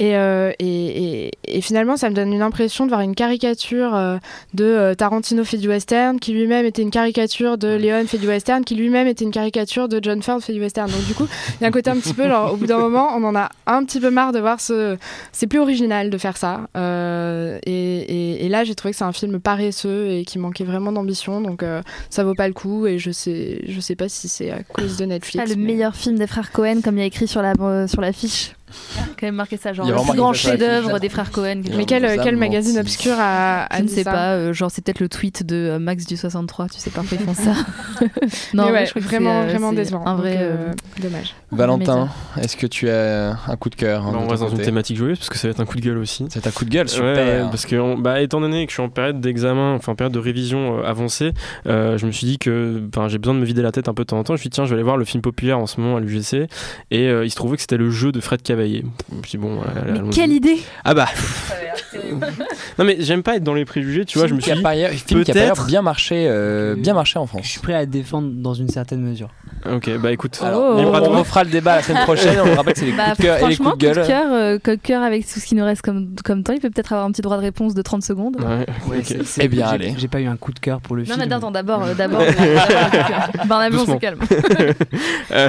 Et, 0.00 0.10
et, 0.10 0.54
et, 0.58 1.30
et 1.46 1.60
finalement, 1.60 1.96
ça 1.96 2.10
me 2.10 2.14
donne 2.14 2.32
une 2.32 2.42
impression 2.42 2.84
de 2.84 2.90
voir 2.90 3.00
une 3.02 3.14
caricature 3.14 3.94
euh, 3.94 4.16
de 4.64 4.68
euh, 4.70 4.94
Tarantino 4.94 5.44
fait 5.44 5.58
du 5.58 5.68
western, 5.68 6.18
qui 6.18 6.32
lui-même 6.32 6.64
était 6.64 6.82
une 6.82 6.90
caricature 6.90 7.58
de 7.58 7.68
Léon 7.76 8.06
fait 8.06 8.18
du 8.18 8.26
western, 8.26 8.64
qui 8.64 8.74
lui-même 8.74 9.06
était 9.06 9.24
une 9.24 9.30
caricature 9.30 9.88
de 9.88 10.00
John 10.02 10.22
Ford 10.22 10.40
fait 10.42 10.52
du 10.52 10.60
western. 10.60 10.90
Donc 10.90 11.04
du 11.06 11.14
coup, 11.14 11.26
il 11.60 11.62
y 11.62 11.64
a 11.64 11.68
un 11.68 11.70
côté 11.70 11.90
un 11.90 11.96
petit 11.96 12.14
peu, 12.14 12.26
genre, 12.26 12.52
au 12.52 12.56
bout 12.56 12.66
d'un 12.66 12.78
moment, 12.78 13.10
on 13.14 13.22
en 13.24 13.34
a 13.36 13.50
un 13.66 13.84
petit 13.84 14.00
peu 14.00 14.10
marre 14.10 14.32
de 14.32 14.38
voir 14.40 14.60
ce. 14.60 14.96
C'est 15.32 15.46
plus 15.46 15.58
original 15.58 16.08
de 16.10 16.18
faire 16.18 16.36
ça. 16.36 16.68
Euh, 16.76 17.58
et, 17.66 17.72
et, 17.72 18.46
et 18.46 18.48
là, 18.48 18.64
j'ai 18.64 18.74
trouvé 18.74 18.92
que 18.92 18.98
c'est 18.98 19.04
un 19.04 19.12
film 19.12 19.40
paresseux 19.40 20.08
et 20.10 20.24
qui 20.24 20.38
manquait 20.38 20.64
vraiment 20.64 20.92
d'ambition. 20.92 21.40
Donc 21.40 21.62
euh, 21.62 21.82
ça 22.10 22.24
vaut 22.24 22.34
pas 22.34 22.48
le 22.48 22.54
coup. 22.54 22.86
Et 22.86 22.98
je 22.98 23.10
sais, 23.10 23.60
je 23.68 23.80
sais 23.80 23.96
pas 23.96 24.08
si 24.08 24.28
c'est 24.28 24.50
à 24.50 24.62
cause 24.62 24.92
de 24.96 25.04
C'est 25.04 25.06
Netflix. 25.06 25.44
pas 25.44 25.48
le 25.50 25.56
mais- 25.60 25.72
meilleur 25.74 25.94
film 25.94 26.16
des 26.18 26.26
frères 26.26 26.52
Cohen, 26.52 26.80
comme 26.82 26.96
il 26.96 27.00
y 27.00 27.04
a 27.04 27.06
écrit 27.06 27.28
sur 27.28 27.42
la 27.42 27.52
euh, 27.60 27.86
sur 27.86 28.00
l'affiche. 28.00 28.52
Quand 29.18 29.26
même 29.26 29.34
marqué 29.34 29.56
ça, 29.56 29.72
genre 29.72 29.86
le 29.86 29.94
plus 29.94 30.16
grand 30.16 30.32
chef-d'œuvre 30.32 30.98
des 30.98 31.08
frères 31.08 31.30
Cohen. 31.30 31.62
quelque 31.62 31.76
Mais 31.76 31.84
quel, 31.84 32.20
quel 32.22 32.36
magazine 32.36 32.78
obscur 32.78 33.14
a, 33.18 33.64
a 33.64 33.78
Je 33.78 33.82
ne 33.84 33.88
sais 33.88 34.02
ça 34.04 34.12
pas, 34.12 34.32
euh, 34.34 34.52
genre 34.52 34.70
c'est 34.70 34.82
peut-être 34.84 35.00
le 35.00 35.08
tweet 35.08 35.44
de 35.44 35.54
euh, 35.56 35.78
Max 35.78 36.06
du 36.06 36.16
63, 36.16 36.68
tu 36.68 36.78
sais, 36.80 36.90
parfois 36.90 37.18
ils 37.20 37.24
font 37.24 37.34
ça. 37.34 37.54
Mais 38.54 38.62
ouais, 38.70 38.86
je 38.86 38.90
crois 38.90 39.02
vraiment, 39.02 39.42
euh, 39.42 39.46
vraiment 39.46 39.72
décevant. 39.72 40.06
Un 40.06 40.14
vrai. 40.16 40.32
Donc, 40.34 40.40
euh, 40.42 40.72
dommage. 41.02 41.34
Valentin, 41.50 42.08
est-ce 42.40 42.56
que 42.56 42.66
tu 42.66 42.88
as 42.90 43.36
un 43.46 43.56
coup 43.56 43.70
de 43.70 43.74
cœur 43.76 44.06
hein, 44.06 44.10
Bah, 44.12 44.18
on 44.22 44.28
reste 44.28 44.42
dans 44.42 44.48
une 44.48 44.58
thématique 44.60 44.96
joyeuse 44.96 45.18
parce 45.18 45.28
que 45.30 45.38
ça 45.38 45.48
va 45.48 45.52
être 45.52 45.60
un 45.60 45.64
coup 45.66 45.76
de 45.76 45.82
gueule 45.82 45.98
aussi. 45.98 46.26
C'est 46.30 46.46
un 46.46 46.50
coup 46.50 46.64
de 46.64 46.70
gueule, 46.70 46.88
super. 46.88 47.14
Ouais, 47.44 47.48
parce 47.50 47.66
que 47.66 47.76
on- 47.76 47.96
bah, 47.98 48.20
étant 48.20 48.40
donné 48.40 48.64
que 48.66 48.70
je 48.70 48.74
suis 48.74 48.82
en 48.82 48.88
période 48.88 49.20
d'examen, 49.20 49.74
enfin 49.74 49.92
en 49.92 49.94
période 49.94 50.12
de 50.14 50.18
révision 50.18 50.78
euh, 50.80 50.84
avancée, 50.84 51.32
euh, 51.66 51.96
je 51.98 52.06
me 52.06 52.10
suis 52.10 52.26
dit 52.26 52.38
que 52.38 52.82
enfin, 52.88 53.08
j'ai 53.08 53.18
besoin 53.18 53.34
de 53.34 53.40
me 53.40 53.44
vider 53.44 53.62
la 53.62 53.72
tête 53.72 53.88
un 53.88 53.94
peu 53.94 54.02
de 54.02 54.08
temps 54.08 54.18
en 54.18 54.24
temps. 54.24 54.32
Je 54.34 54.38
me 54.38 54.38
suis 54.40 54.50
dit 54.50 54.54
tiens, 54.54 54.64
je 54.64 54.70
vais 54.70 54.74
aller 54.74 54.82
voir 54.82 54.96
le 54.96 55.04
film 55.04 55.22
populaire 55.22 55.58
en 55.58 55.66
ce 55.66 55.80
moment 55.80 55.96
à 55.96 56.00
l'UGC 56.00 56.48
et 56.90 57.08
euh, 57.08 57.24
il 57.24 57.30
se 57.30 57.36
trouvait 57.36 57.56
que 57.56 57.62
c'était 57.62 57.76
le 57.76 57.90
jeu 57.90 58.10
de 58.12 58.20
Fred 58.20 58.42
Cavaillé. 58.42 58.63
Bon, 59.38 59.60
allez, 59.62 59.98
allons-y. 59.98 60.10
Quelle 60.14 60.32
idée 60.32 60.58
Ah 60.84 60.94
bah. 60.94 61.08
non 62.78 62.84
mais 62.84 62.96
j'aime 63.00 63.22
pas 63.22 63.36
être 63.36 63.42
dans 63.44 63.54
les 63.54 63.64
préjugés, 63.64 64.04
tu 64.04 64.18
vois. 64.18 64.26
Je 64.26 64.34
me 64.34 64.40
Film 64.40 64.56
suis 64.58 64.66
a 64.66 64.90
dit 64.90 64.96
film 64.98 65.24
qui 65.24 65.30
a 65.30 65.34
par 65.34 65.42
ailleurs 65.42 65.54
peut-être. 65.54 65.66
bien 65.66 65.82
marché, 65.82 66.26
euh, 66.28 66.74
bien 66.76 66.94
marché 66.94 67.18
en 67.18 67.26
France. 67.26 67.42
Je 67.44 67.50
suis 67.50 67.60
prêt 67.60 67.74
à 67.74 67.80
le 67.80 67.86
défendre 67.86 68.30
dans 68.32 68.54
une 68.54 68.68
certaine 68.68 69.00
mesure. 69.00 69.28
Ok, 69.70 69.88
bah 69.98 70.12
écoute. 70.12 70.38
Alors, 70.42 70.76
à 70.94 71.02
on, 71.02 71.18
refera 71.18 71.44
le 71.44 71.50
débat 71.50 71.76
la 71.76 71.82
semaine 71.82 72.02
prochaine. 72.04 72.38
On 72.44 72.54
rappelle 72.54 72.74
que 72.74 72.80
c'est 72.80 72.86
les 72.86 72.92
Bah, 72.92 73.04
coups 73.10 73.18
de 73.18 73.22
cœur 73.24 73.38
et 73.38 73.48
les 73.48 73.56
coups 73.56 73.68
de 73.68 73.72
coup 73.72 73.76
de 73.76 73.84
gueule. 73.94 74.06
cœur, 74.06 74.32
euh, 74.32 74.58
coup 74.58 74.70
de 74.70 74.74
cœur 74.76 75.02
avec 75.02 75.26
tout 75.26 75.40
ce 75.40 75.46
qui 75.46 75.54
nous 75.54 75.64
reste 75.64 75.82
comme, 75.82 76.14
comme 76.24 76.42
temps, 76.42 76.52
il 76.52 76.60
peut 76.60 76.70
peut-être 76.70 76.92
avoir 76.92 77.06
un 77.06 77.12
petit 77.12 77.22
droit 77.22 77.36
de 77.36 77.42
réponse 77.42 77.74
de 77.74 77.80
30 77.82 78.02
secondes. 78.02 78.36
Ouais, 78.40 78.66
Ouais, 78.88 78.98
ok. 78.98 79.04
c'est- 79.04 79.24
c'est- 79.24 79.44
Eh 79.44 79.48
bien, 79.48 79.68
j'ai- 79.68 79.74
allez. 79.74 79.94
J'ai 79.96 80.08
pas 80.08 80.20
eu 80.20 80.26
un 80.26 80.36
coup 80.36 80.52
de 80.52 80.58
cœur 80.58 80.80
pour 80.80 80.96
le 80.96 81.02
Non, 81.02 81.14
film. 81.14 81.24
mais 81.26 81.32
attends, 81.34 81.50
d'abord, 81.50 81.82
euh, 81.84 81.94
d'abord, 81.94 82.20
euh, 82.20 82.26
on 83.78 83.86
se 83.86 83.98
calme. 83.98 84.18
Euh, 85.32 85.48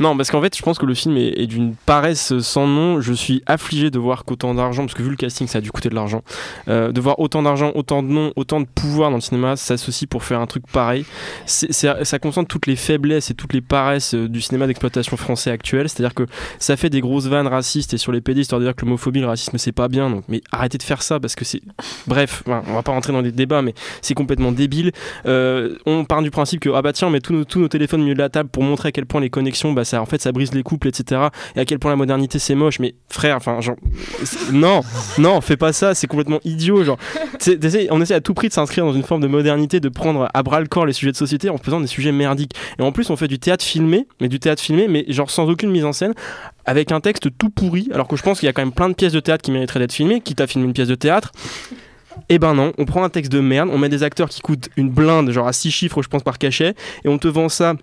non, 0.00 0.16
parce 0.16 0.30
qu'en 0.30 0.40
fait, 0.42 0.56
je 0.56 0.62
pense 0.62 0.78
que 0.78 0.86
le 0.86 0.94
film 0.94 1.16
est, 1.16 1.34
est 1.40 1.46
d'une 1.46 1.74
paresse 1.86 2.38
sans 2.52 2.66
nom. 2.66 3.00
Je 3.00 3.12
suis 3.12 3.42
affligé 3.46 3.90
de 3.90 3.98
voir 3.98 4.24
qu'autant 4.24 4.54
d'argent, 4.54 4.82
parce 4.82 4.94
que 4.94 5.02
vu 5.02 5.10
le 5.10 5.16
casting, 5.16 5.46
ça 5.46 5.58
a 5.58 5.60
dû 5.60 5.70
coûter 5.70 5.88
de 5.88 5.94
l'argent, 5.94 6.22
euh, 6.68 6.92
de 6.92 7.00
voir 7.00 7.18
autant 7.18 7.42
d'argent, 7.42 7.72
autant 7.74 8.02
de 8.02 8.08
noms, 8.08 8.32
autant 8.36 8.60
de 8.60 8.66
pouvoir 8.66 9.10
dans 9.10 9.16
le 9.16 9.22
cinéma 9.22 9.56
s'associe 9.56 10.08
pour 10.08 10.24
faire 10.24 10.40
un 10.40 10.46
truc 10.46 10.66
pareil. 10.66 11.04
Ça 11.46 12.18
concentre 12.18 12.48
toutes 12.48 12.66
les 12.66 12.76
faiblesses 12.76 13.30
et 13.30 13.34
toutes 13.34 13.54
les 13.54 13.60
paresses 13.60 14.14
euh, 14.14 14.28
du 14.28 14.40
cinéma 14.40 14.66
d'exploitation 14.66 15.16
français 15.16 15.50
actuel. 15.50 15.88
C'est-à-dire 15.88 16.14
que 16.14 16.26
ça 16.58 16.76
fait 16.76 16.90
des 16.90 17.00
grosses 17.00 17.26
vannes 17.26 17.46
racistes 17.46 17.94
et 17.94 17.98
sur 17.98 18.12
les 18.12 18.20
PD, 18.20 18.42
histoire 18.42 18.60
de 18.60 18.66
dire 18.66 18.74
que 18.74 18.84
l'homophobie, 18.84 19.20
le 19.20 19.26
racisme, 19.26 19.56
c'est 19.58 19.72
pas 19.72 19.88
bien. 19.88 20.10
Donc, 20.10 20.24
mais 20.28 20.42
arrêtez 20.52 20.78
de 20.78 20.82
faire 20.82 21.02
ça 21.02 21.18
parce 21.18 21.34
que 21.34 21.44
c'est. 21.44 21.62
Bref, 22.06 22.42
on 22.46 22.74
va 22.74 22.82
pas 22.82 22.92
rentrer 22.92 23.12
dans 23.12 23.22
des 23.22 23.32
débats, 23.32 23.62
mais 23.62 23.74
c'est 24.02 24.14
complètement 24.14 24.52
débile. 24.52 24.92
Euh, 25.26 25.76
on 25.86 26.04
part 26.04 26.22
du 26.22 26.30
principe 26.30 26.60
que 26.60 26.70
ah 26.74 26.82
bah 26.82 26.92
tiens, 26.92 27.08
on 27.08 27.10
met 27.10 27.20
tous 27.20 27.32
nos, 27.32 27.44
tous 27.44 27.60
nos 27.60 27.68
téléphones 27.68 28.00
au 28.00 28.04
milieu 28.04 28.14
de 28.14 28.20
la 28.20 28.28
table 28.28 28.48
pour 28.50 28.62
montrer 28.62 28.88
à 28.88 28.92
quel 28.92 29.06
point 29.06 29.20
les 29.20 29.30
connexions, 29.30 29.72
bah 29.72 29.84
ça 29.84 30.02
en 30.02 30.06
fait 30.06 30.20
ça 30.20 30.32
brise 30.32 30.52
les 30.52 30.62
couples, 30.62 30.88
etc. 30.88 31.28
Et 31.56 31.60
à 31.60 31.64
quel 31.64 31.78
point 31.78 31.90
la 31.90 31.96
modernité 31.96 32.31
c'est 32.38 32.54
moche. 32.54 32.78
Mais 32.78 32.94
frère, 33.08 33.36
enfin 33.36 33.60
genre 33.60 33.76
non, 34.52 34.80
non, 35.18 35.40
fais 35.40 35.56
pas 35.56 35.72
ça, 35.72 35.94
c'est 35.94 36.06
complètement 36.06 36.40
idiot. 36.44 36.84
Genre, 36.84 36.98
on 37.90 38.00
essaie 38.00 38.14
à 38.14 38.20
tout 38.20 38.34
prix 38.34 38.48
de 38.48 38.52
s'inscrire 38.52 38.84
dans 38.84 38.92
une 38.92 39.02
forme 39.02 39.20
de 39.20 39.26
modernité, 39.26 39.80
de 39.80 39.88
prendre 39.88 40.28
à 40.32 40.42
bras 40.42 40.60
le 40.60 40.66
corps 40.66 40.86
les 40.86 40.92
sujets 40.92 41.12
de 41.12 41.16
société 41.16 41.50
en 41.50 41.58
faisant 41.58 41.80
des 41.80 41.86
sujets 41.86 42.12
merdiques. 42.12 42.54
Et 42.78 42.82
en 42.82 42.92
plus, 42.92 43.10
on 43.10 43.16
fait 43.16 43.28
du 43.28 43.38
théâtre 43.38 43.64
filmé, 43.64 44.06
mais 44.20 44.28
du 44.28 44.40
théâtre 44.40 44.62
filmé, 44.62 44.88
mais 44.88 45.04
genre 45.08 45.30
sans 45.30 45.48
aucune 45.48 45.70
mise 45.70 45.84
en 45.84 45.92
scène. 45.92 46.14
avec 46.64 46.92
un 46.92 47.00
texte 47.00 47.28
tout 47.38 47.50
pourri, 47.50 47.88
alors 47.92 48.08
que 48.08 48.16
je 48.16 48.22
pense 48.22 48.40
qu'il 48.40 48.46
y 48.46 48.50
a 48.50 48.52
quand 48.52 48.62
même 48.62 48.72
plein 48.72 48.88
de 48.88 48.94
pièces 48.94 49.12
de 49.12 49.20
théâtre 49.20 49.42
qui 49.42 49.50
mériteraient 49.50 49.80
d'être 49.80 49.92
filmées, 49.92 50.20
quitte 50.20 50.40
à 50.40 50.46
filmer 50.46 50.66
une 50.66 50.72
pièce 50.72 50.88
de 50.88 50.94
théâtre. 50.94 51.32
Eh 52.28 52.38
ben 52.38 52.54
non, 52.54 52.72
on 52.78 52.84
prend 52.84 53.02
un 53.02 53.08
texte 53.08 53.32
de 53.32 53.40
merde, 53.40 53.70
on 53.72 53.78
met 53.78 53.88
des 53.88 54.02
acteurs 54.02 54.28
qui 54.28 54.40
coûtent 54.40 54.68
une 54.76 54.90
blinde, 54.90 55.30
genre 55.30 55.48
à 55.48 55.52
6 55.52 55.70
chiffres, 55.70 56.02
je 56.02 56.08
pense, 56.08 56.22
par 56.22 56.38
cachet, 56.38 56.74
et 57.04 57.08
on 57.08 57.18
te 57.18 57.28
vend 57.28 57.48
ça. 57.48 57.74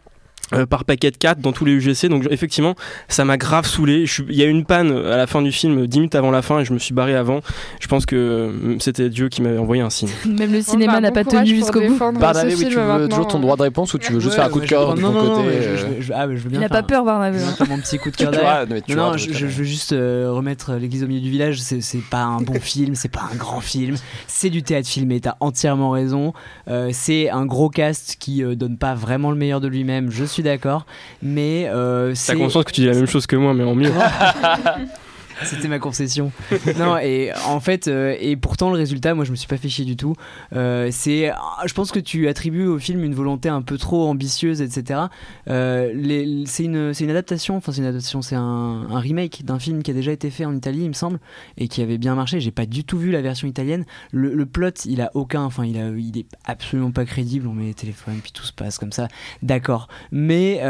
Euh, 0.54 0.65
par 0.65 0.86
paquet 0.86 1.12
de 1.12 1.17
4 1.17 1.39
dans 1.39 1.52
tous 1.52 1.65
les 1.65 1.73
UGC 1.73 2.08
donc 2.08 2.25
effectivement 2.32 2.75
ça 3.08 3.25
m'a 3.25 3.38
grave 3.38 3.65
saoulé 3.65 4.06
il 4.30 4.36
y 4.36 4.41
a 4.41 4.45
eu 4.45 4.49
une 4.49 4.65
panne 4.65 4.91
à 4.91 5.17
la 5.17 5.28
fin 5.28 5.41
du 5.41 5.52
film 5.52 5.86
10 5.86 5.97
minutes 5.99 6.15
avant 6.15 6.32
la 6.32 6.41
fin 6.41 6.60
et 6.60 6.65
je 6.65 6.73
me 6.73 6.80
suis 6.80 6.93
barré 6.93 7.15
avant 7.15 7.41
je 7.80 7.88
pense 7.88 8.06
que 8.06 8.15
euh, 8.15 8.80
c'était 8.80 9.10
Dieu 9.10 9.30
qui 9.30 9.41
m'avait 9.41 9.58
envoyé 9.58 9.82
un 9.82 9.89
signe 9.89 10.10
Même 10.25 10.52
le 10.52 10.60
bah, 10.60 10.63
cinéma 10.63 11.02
n'a 11.02 11.12
pas 11.12 11.23
tenu 11.23 11.47
jusqu'au 11.47 11.82
bout. 11.82 11.97
Barnaby, 12.19 12.56
oui, 12.56 12.67
tu 12.69 12.75
veux 12.75 13.08
toujours 13.10 13.28
ton 13.28 13.39
droit 13.39 13.56
de 13.56 13.63
réponse 13.63 13.93
ou 13.93 13.97
tu 13.97 14.13
veux 14.13 14.19
juste 14.19 14.36
faire 14.36 14.45
un 14.45 14.49
coup 14.49 14.60
de 14.60 14.65
cœur 14.65 14.93
de 14.95 15.02
non, 15.02 15.12
ton 15.12 15.13
non, 15.13 15.23
non, 15.23 15.36
côté 15.43 15.47
euh, 15.49 15.78
je- 15.78 16.02
je- 16.02 16.13
ah, 16.13 16.28
je 16.28 16.36
veux 16.41 16.49
bien 16.49 16.60
Il 16.60 16.63
a 16.63 16.67
faire 16.67 16.82
pas 16.82 16.84
peur, 16.84 17.04
veux 17.04 17.12
hein. 17.12 17.65
mon 17.69 17.80
petit 17.80 17.97
coup 17.97 18.12
de 18.12 18.15
cœur 18.15 18.32
non, 18.89 18.95
non, 18.95 19.17
je, 19.17 19.45
veux 19.45 19.63
juste 19.63 19.93
euh, 19.93 20.32
remettre 20.32 20.73
l'église 20.73 21.04
au 21.04 21.08
milieu 21.08 21.21
du 21.21 21.30
village. 21.30 21.62
C'est 21.62 21.82
c'est 21.82 22.04
pas 22.10 22.23
un 22.23 22.41
bon 22.41 22.60
film, 22.62 22.95
c'est 22.95 23.10
pas 23.10 23.28
un 23.32 23.36
grand 23.36 23.62
film. 23.62 23.95
C'est 24.28 24.49
du 24.49 24.63
théâtre 24.63 24.88
filmé, 24.88 25.19
t'as 25.19 25.36
entièrement 25.39 25.91
raison. 25.91 26.34
Euh, 26.67 26.89
c'est 26.93 27.30
un 27.30 27.45
gros 27.45 27.69
cast 27.69 28.17
qui 28.19 28.43
euh, 28.43 28.56
donne 28.56 28.78
pas 28.78 28.95
vraiment 28.95 29.32
le 29.32 29.38
meilleur 29.38 29.62
de 29.62 29.67
lui-même, 29.67 30.12
je 30.12 30.25
suis 30.29 30.43
d'accord. 30.43 30.85
Mais 31.21 31.67
euh, 31.67 32.09
t'as 32.09 32.15
c'est. 32.15 32.35
conscience 32.35 32.63
que 32.63 32.71
tu 32.71 32.81
dis 32.81 32.87
la 32.87 32.93
même 32.93 33.07
chose 33.07 33.27
que 33.27 33.35
moi 33.35 33.53
mais 33.53 33.63
en 33.63 33.75
mieux 33.75 33.91
C'était 35.43 35.67
ma 35.67 35.80
concession. 35.80 36.32
non, 36.78 36.97
et 36.97 37.32
en 37.47 37.60
fait, 37.60 37.88
euh, 37.88 38.15
et 38.19 38.36
pourtant 38.36 38.69
le 38.69 38.78
résultat, 38.78 39.13
moi 39.13 39.25
je 39.25 39.32
me 39.32 39.36
suis 39.36 39.47
pas 39.47 39.58
fait 39.58 39.69
chier 39.69 39.86
du 39.86 39.95
tout. 39.95 40.15
Euh, 40.56 40.89
c'est, 40.91 41.32
je 41.65 41.73
pense 41.73 41.91
que 41.91 41.99
tu 41.99 42.28
attribues 42.28 42.65
au 42.65 42.80
film 42.80 43.04
une 43.04 43.15
volonté 43.15 43.49
un 43.49 43.62
peu 43.62 43.78
trop 43.78 44.08
ambitieuse, 44.08 44.62
etc. 44.62 45.02
Euh, 45.49 46.43
c'est 46.45 46.63
une, 46.63 46.93
une 46.99 47.10
adaptation, 47.10 47.58
enfin 47.58 47.71
c'est 47.71 47.80
une 47.80 47.88
adaptation, 47.88 48.21
c'est 48.21 48.36
un, 48.36 48.88
remake 48.99 49.45
d'un 49.45 49.60
film 49.60 49.82
qui 49.82 49.91
a 49.91 49.93
déjà 49.93 50.12
été 50.12 50.30
fait 50.30 50.45
en 50.45 50.56
Italie, 50.56 50.82
il 50.84 50.89
me 50.89 50.93
semble, 50.93 51.19
et 51.58 51.67
qui 51.67 51.82
avait 51.82 51.97
bien 51.97 52.15
marché. 52.15 52.39
J'ai 52.39 52.52
pas 52.52 52.65
du 52.65 52.84
tout 52.84 52.97
vu 52.97 53.12
la 53.12 53.21
version 53.21 53.47
italienne. 53.47 53.86
Le, 54.12 54.45
plot, 54.45 54.71
il 54.86 55.02
a 55.02 55.12
aucun, 55.13 55.43
enfin 55.43 55.65
il 55.65 55.78
est 55.78 56.25
absolument 56.45 56.91
pas 56.91 57.06
crédible. 57.06 57.47
On 57.47 57.54
met 57.54 57.65
les 57.65 57.73
téléphones 57.73 58.19
puis 58.21 58.32
tout 58.32 58.43
se 58.43 58.54
passe 58.54 58.78
comme 58.78 58.91
ça. 58.91 59.08
D'accord. 59.43 59.88
Mais 60.12 60.62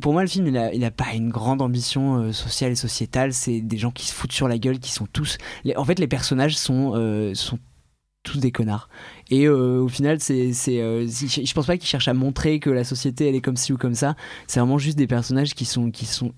pour 0.00 0.12
moi, 0.12 0.22
le 0.22 0.28
film, 0.28 0.46
il 0.46 0.56
a, 0.56 0.72
il 0.72 0.84
a 0.84 0.90
pas 0.90 1.12
une 1.14 1.30
grande 1.30 1.60
ambition 1.60 2.32
sociale 2.32 2.72
et 2.72 2.76
sociétale. 2.76 3.32
C'est 3.32 3.60
des 3.60 3.76
gens 3.76 3.90
qui 3.90 4.06
se 4.06 4.13
foutent 4.14 4.32
sur 4.32 4.48
la 4.48 4.58
gueule, 4.58 4.78
qui 4.78 4.90
sont 4.92 5.06
tous. 5.06 5.38
les- 5.64 5.76
en 5.76 5.84
fait, 5.84 5.98
les 5.98 6.06
personnages 6.08 6.56
sont, 6.56 6.92
euh, 6.94 7.34
sont 7.34 7.58
tous 8.22 8.38
des 8.38 8.52
connards. 8.52 8.88
Et 9.30 9.46
euh, 9.46 9.80
au 9.82 9.88
final, 9.88 10.18
c'est, 10.20 10.52
c'est, 10.54 10.80
euh, 10.80 11.06
je 11.06 11.52
pense 11.52 11.66
pas 11.66 11.76
qu'ils 11.76 11.88
cherchent 11.88 12.08
à 12.08 12.14
montrer 12.14 12.58
que 12.58 12.70
la 12.70 12.82
société, 12.84 13.28
elle 13.28 13.34
est 13.34 13.42
comme 13.42 13.56
ci 13.56 13.72
ou 13.72 13.76
comme 13.76 13.94
ça. 13.94 14.16
C'est 14.46 14.60
vraiment 14.60 14.78
juste 14.78 14.96
des 14.96 15.06
personnages 15.06 15.54
qui 15.54 15.66
sont, 15.66 15.90
qui 15.90 16.06
sont 16.06 16.32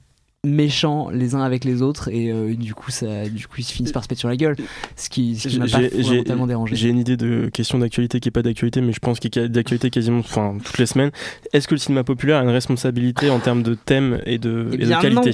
méchants 0.46 1.11
les 1.11 1.35
uns 1.35 1.42
avec 1.42 1.64
les 1.64 1.82
autres 1.82 2.09
et 2.09 2.30
euh, 2.30 2.54
du 2.54 2.74
coup 2.74 2.90
ça 2.90 3.28
du 3.28 3.46
coup 3.46 3.56
ils 3.59 3.64
se 3.64 3.72
finissent 3.72 3.92
par 3.92 4.02
se 4.02 4.09
péter 4.09 4.20
sur 4.20 4.28
la 4.28 4.37
gueule 4.37 4.56
ce 4.96 5.09
qui, 5.09 5.37
ce 5.37 5.48
qui 5.48 5.59
m'a 5.59 5.66
pas 5.66 5.80
fondamentalement 5.88 6.46
dérangé 6.46 6.76
J'ai 6.76 6.88
une 6.88 6.98
idée 6.98 7.16
de 7.16 7.50
question 7.52 7.78
d'actualité 7.78 8.20
qui 8.20 8.28
est 8.28 8.32
pas 8.32 8.42
d'actualité, 8.42 8.80
mais 8.80 8.92
je 8.92 9.00
pense 9.00 9.20
qu'il 9.20 9.35
y 9.35 9.38
a 9.38 9.48
d'actualité 9.48 9.90
quasiment 9.90 10.20
enfin, 10.20 10.56
toutes 10.64 10.78
les 10.78 10.87
semaines. 10.87 11.11
Est-ce 11.52 11.68
que 11.68 11.74
le 11.74 11.78
cinéma 11.80 12.04
populaire 12.04 12.38
a 12.38 12.42
une 12.42 12.50
responsabilité 12.50 13.30
en 13.30 13.38
termes 13.38 13.62
de 13.62 13.74
thème 13.74 14.20
et 14.26 14.38
de, 14.38 14.68
Eh 14.72 14.74
et 14.74 14.78
de 14.78 14.87
bien, 14.87 15.00
qualité? 15.00 15.32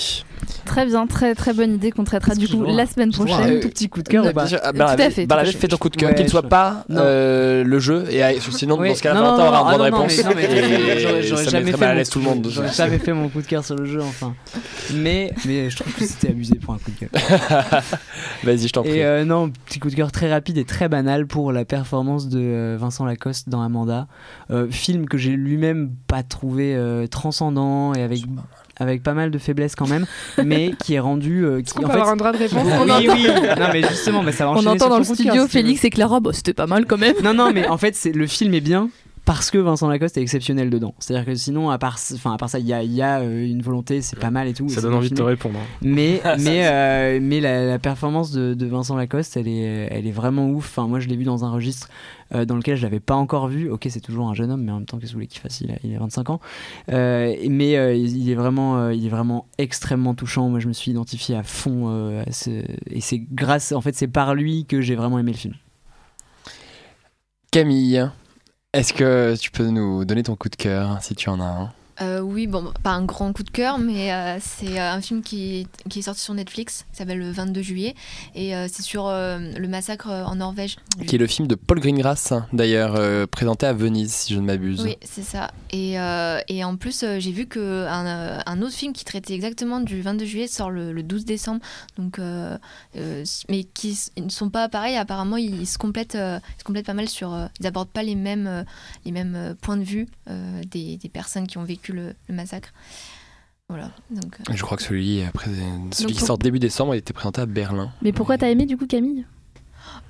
Très 0.65 0.87
bien, 0.87 1.07
très 1.07 1.35
très 1.35 1.53
bonne 1.53 1.75
idée 1.75 1.91
qu'on 1.91 2.05
traitera 2.05 2.35
du 2.35 2.49
coup 2.49 2.65
la 2.65 2.87
semaine 2.87 3.13
prochaine. 3.13 3.59
un 3.59 3.61
tout 3.61 3.69
petit 3.69 3.89
coup 3.89 4.03
de 4.03 4.09
cœur 4.09 4.25
ah, 4.35 4.47
fait. 4.97 5.27
fais 5.53 5.69
ton 5.69 5.77
coup 5.77 5.89
de 5.89 5.97
cœur, 5.97 6.15
qu'il 6.15 6.25
ne 6.25 6.31
soit 6.31 6.43
pas 6.43 6.85
euh, 6.91 7.65
le 7.65 7.79
jeu, 7.79 8.05
et 8.11 8.23
sinon, 8.41 8.77
dans 8.77 8.95
ce 8.95 9.03
cas-là, 9.03 9.21
Valentin 9.21 9.47
aura 9.47 9.59
un 9.59 9.63
non, 9.63 9.77
droit 9.77 9.87
de 9.87 9.93
non, 9.93 9.99
non, 9.99 10.05
réponse. 10.05 10.21
J'aurais 12.53 12.73
jamais 12.73 12.99
fait 12.99 13.13
mon 13.13 13.29
coup 13.29 13.41
de 13.41 13.47
cœur 13.47 13.65
sur 13.65 13.77
le 13.77 13.85
jeu, 13.85 14.01
enfin. 14.03 14.35
Mais, 15.03 15.33
mais 15.47 15.69
je 15.71 15.77
trouve 15.77 15.93
que 15.95 16.05
c'était 16.05 16.29
abusé 16.31 16.55
pour 16.57 16.75
un 16.75 16.79
coup 16.79 16.91
de 16.91 17.07
cœur. 17.07 17.11
Vas-y, 18.45 18.69
je 18.69 18.73
t'en 18.73 18.83
prie. 18.83 18.99
Et 18.99 19.05
euh, 19.05 19.25
non, 19.25 19.51
petit 19.51 19.79
coup 19.79 19.91
de 19.91 19.95
cœur 19.95 20.13
très 20.13 20.31
rapide 20.31 20.59
et 20.59 20.65
très 20.65 20.89
banal 20.89 21.27
pour 21.27 21.53
la 21.53 21.65
performance 21.65 22.29
de 22.29 22.41
euh, 22.41 22.77
Vincent 22.79 23.05
Lacoste 23.05 23.49
dans 23.49 23.63
Amanda. 23.63 24.07
Euh, 24.51 24.69
film 24.71 25.07
que 25.07 25.19
j'ai 25.19 25.31
lui-même 25.33 25.91
pas 26.07 26.23
trouvé 26.23 26.75
euh, 26.75 27.07
transcendant 27.07 27.95
et 27.95 28.03
avec, 28.03 28.21
avec 28.79 29.03
pas 29.03 29.15
mal 29.15 29.31
de 29.31 29.39
faiblesses 29.39 29.75
quand 29.75 29.89
même, 29.89 30.07
mais 30.45 30.73
qui 30.83 30.95
est 30.95 31.01
rendu. 31.01 31.45
euh, 31.45 31.63
qui, 31.63 31.77
en 31.79 31.83
peut 31.83 31.87
fait- 31.89 31.93
avoir 31.95 32.09
un 32.11 32.17
droit 32.17 32.33
de 32.33 32.39
réponse 32.39 32.63
Oui, 32.65 32.73
On 32.81 32.85
oui, 32.85 32.91
entend. 32.93 33.15
oui. 33.15 33.27
Non, 33.61 33.67
mais 33.73 33.83
justement, 33.83 34.23
bah, 34.23 34.33
ça 34.33 34.45
va 34.47 34.53
On 34.53 34.67
entend 34.67 34.89
dans 34.89 34.99
le 34.99 35.05
studio. 35.05 35.47
Félix 35.49 35.85
et 35.85 35.91
Clara, 35.91 36.21
bah, 36.21 36.31
c'était 36.33 36.55
pas 36.55 36.67
mal 36.67 36.87
quand 36.87 36.99
même. 36.99 37.15
Non, 37.23 37.35
non, 37.35 37.53
mais 37.53 37.67
en 37.69 37.79
fait, 37.79 37.95
c'est 37.95 38.13
le 38.13 38.27
film 38.27 38.55
est 38.55 38.61
bien 38.61 38.89
parce 39.25 39.51
que 39.53 39.59
Vincent 39.59 39.89
Lacoste 39.89 40.17
est 40.17 40.23
exceptionnel 40.23 40.69
dedans. 40.69 40.95
C'est-à-dire 40.99 41.25
que 41.25 41.35
sinon, 41.37 41.71
à 41.71 41.79
part, 41.79 41.99
enfin, 42.15 42.33
à 42.33 42.37
part 42.37 42.51
ça, 42.51 42.59
il 42.59 42.67
y 42.67 42.73
a, 42.73 42.83
il 42.83 42.93
y 42.93 43.03
a, 43.03 43.21
euh, 43.21 43.47
une 43.47 43.63
volonté, 43.63 44.03
c'est 44.03 44.19
pas 44.19 44.31
mal 44.31 44.49
et 44.49 44.53
tout. 44.53 44.69
Ça 44.69 44.81
donne 44.81 44.95
envie 44.95 45.11
de 45.11 45.15
te 45.15 45.23
répondre. 45.23 45.59
hein. 45.61 45.67
Mais, 45.81 46.21
mais, 46.41 46.67
euh, 46.67 47.19
mais 47.23 47.41
la, 47.41 47.65
la 47.67 47.79
performance 47.79 48.33
de, 48.33 48.55
de 48.55 48.67
Vincent 48.67 48.97
Lacoste, 48.97 49.37
elle 49.37 49.47
est, 49.49 49.89
elle 49.91 50.07
est 50.07 50.13
vraiment 50.13 50.49
ouf. 50.51 50.67
Enfin, 50.67 50.89
moi, 50.89 50.99
je 50.99 51.09
l'ai 51.09 51.17
vu 51.17 51.23
dans 51.25 51.45
un 51.45 51.51
registre 51.53 51.89
euh, 52.35 52.45
dans 52.45 52.57
lequel 52.57 52.77
je 52.77 52.83
l'avais 52.83 52.99
pas 53.01 53.15
encore 53.15 53.47
vu. 53.47 53.71
Ok, 53.71 53.87
c'est 53.91 54.01
toujours 54.01 54.29
un 54.29 54.35
jeune 54.35 54.51
homme, 54.51 54.63
mais 54.65 54.73
en 54.73 54.77
même 54.79 54.87
temps, 54.87 54.99
qu'est-ce 54.99 55.11
que 55.11 55.15
vous 55.15 55.19
voulez 55.19 55.27
qu'il 55.29 55.41
fasse? 55.41 55.61
Il 55.61 55.71
a, 55.71 55.75
il 55.85 55.95
a 55.95 55.99
25 56.01 56.31
ans. 56.31 56.41
Euh, 56.91 57.35
mais 57.49 57.77
euh, 57.77 57.95
il 57.95 58.17
il 58.17 58.29
est 58.31 58.35
vraiment, 58.35 58.79
euh, 58.79 58.93
il 58.95 59.07
est 59.07 59.11
vraiment 59.11 59.47
extrêmement 59.59 60.15
touchant. 60.15 60.49
Moi, 60.49 60.59
je 60.59 60.67
me 60.67 60.73
suis 60.73 60.91
identifié 60.91 61.37
à 61.37 61.43
fond. 61.45 61.85
euh, 61.91 62.25
à 62.27 62.33
ce- 62.33 62.65
et 62.91 63.01
c'est 63.01 63.19
grâce, 63.31 63.71
en 63.73 63.81
fait, 63.81 63.95
c'est 63.95 64.09
par 64.09 64.35
lui 64.35 64.65
que 64.67 64.81
j'ai 64.81 64.97
vraiment 64.97 65.19
aimé 65.21 65.31
le 65.33 65.39
film. 65.39 65.55
Camille, 67.51 68.03
est-ce 68.73 68.93
que 68.95 69.37
tu 69.37 69.51
peux 69.51 69.69
nous 69.69 70.05
donner 70.05 70.23
ton 70.23 70.37
coup 70.37 70.49
de 70.49 70.57
cœur, 70.57 71.03
si 71.03 71.15
tu 71.15 71.29
en 71.29 71.41
as 71.41 71.45
un? 71.45 71.73
Euh, 72.01 72.21
oui, 72.21 72.47
bon, 72.47 72.73
pas 72.83 72.91
un 72.91 73.05
grand 73.05 73.33
coup 73.33 73.43
de 73.43 73.51
cœur, 73.51 73.79
mais 73.79 74.13
euh, 74.13 74.39
c'est 74.41 74.81
euh, 74.81 74.93
un 74.93 75.01
film 75.01 75.23
qui, 75.23 75.67
qui 75.91 75.99
est 75.99 76.03
sorti 76.03 76.21
sur 76.21 76.33
Netflix, 76.33 76.87
qui 76.91 76.99
s'appelle 76.99 77.19
le 77.19 77.31
22 77.31 77.61
juillet, 77.61 77.95
et 78.35 78.57
euh, 78.57 78.67
c'est 78.73 78.83
sur 78.83 79.09
le 79.09 79.67
massacre 79.67 80.09
en 80.09 80.37
Norvège. 80.37 80.77
Qui 81.07 81.17
est 81.17 81.19
le 81.19 81.27
film 81.27 81.49
de 81.49 81.55
Paul 81.55 81.81
Greengrass, 81.81 82.33
d'ailleurs, 82.53 82.95
euh, 82.97 83.27
présenté 83.27 83.67
à 83.67 83.73
Venise, 83.73 84.13
si 84.13 84.35
je 84.35 84.41
ne 84.41 84.47
m'abuse. 84.47 84.83
Oui, 84.83 84.97
c'est 85.03 85.23
ça. 85.23 85.51
Et, 85.71 85.95
et 86.49 86.65
en 86.65 86.77
plus, 86.77 87.05
j'ai 87.19 87.33
vu 87.33 87.47
qu'un 87.47 88.43
un, 88.47 88.63
autre 88.63 88.75
film 88.75 88.93
qui 88.93 89.05
traitait 89.05 89.35
exactement 89.35 89.81
du 89.81 90.01
22 90.01 90.25
juillet 90.25 90.47
sort 90.47 90.71
le, 90.71 90.93
le 90.93 91.03
12 91.03 91.25
décembre. 91.25 91.61
Donc, 91.99 92.19
mais 93.49 93.65
qui 93.65 93.99
ne 94.17 94.29
sont 94.29 94.51
pas 94.51 94.69
pareils. 94.69 94.97
Apparemment, 94.97 95.37
ils, 95.37 95.63
ils 95.63 95.67
se 95.67 95.79
complètent, 95.79 96.17
ils 96.17 96.59
se 96.59 96.65
complètent 96.65 96.87
pas 96.87 96.95
mal 96.95 97.09
sur. 97.09 97.37
ils 97.59 97.63
n'abordent 97.63 97.89
pas 97.89 98.03
les 98.03 98.15
mêmes, 98.15 98.65
les 99.05 99.13
mêmes 99.13 99.55
points 99.61 99.77
de 99.77 99.85
vue 99.85 100.09
des, 100.27 100.97
des 100.97 101.09
personnes 101.09 101.47
qui 101.47 101.59
ont 101.59 101.65
vécu 101.65 101.82
le, 101.89 102.15
le 102.29 102.35
massacre. 102.35 102.73
Voilà. 103.69 103.91
Donc, 104.11 104.37
euh, 104.41 104.53
Je 104.55 104.63
crois 104.63 104.77
que 104.77 104.83
celui, 104.83 105.23
après, 105.23 105.47
celui 105.47 105.63
Donc, 105.63 105.93
qui 106.09 106.15
pour- 106.19 106.27
sort 106.27 106.39
début 106.39 106.59
décembre, 106.59 106.95
il 106.95 106.99
était 106.99 107.13
présenté 107.15 107.41
à 107.41 107.47
Berlin. 107.47 107.91
Mais 108.03 108.13
pourquoi 108.13 108.37
t'as 108.39 108.51
aimé 108.51 108.67
du 108.67 108.77
coup 108.77 108.87
Camille? 108.87 109.25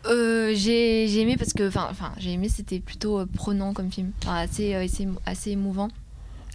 Euh, 0.06 0.52
j'ai 0.54 1.18
aimé 1.20 1.36
parce 1.36 1.52
que 1.52 1.68
enfin 1.68 2.12
j'ai 2.18 2.32
aimé 2.32 2.48
c'était 2.48 2.80
plutôt 2.80 3.20
euh, 3.20 3.26
prenant 3.26 3.72
comme 3.72 3.90
film. 3.90 4.10
Enfin, 4.22 4.34
assez, 4.36 4.74
euh, 4.74 4.84
assez 4.84 5.08
assez 5.26 5.50
émouvant. 5.52 5.88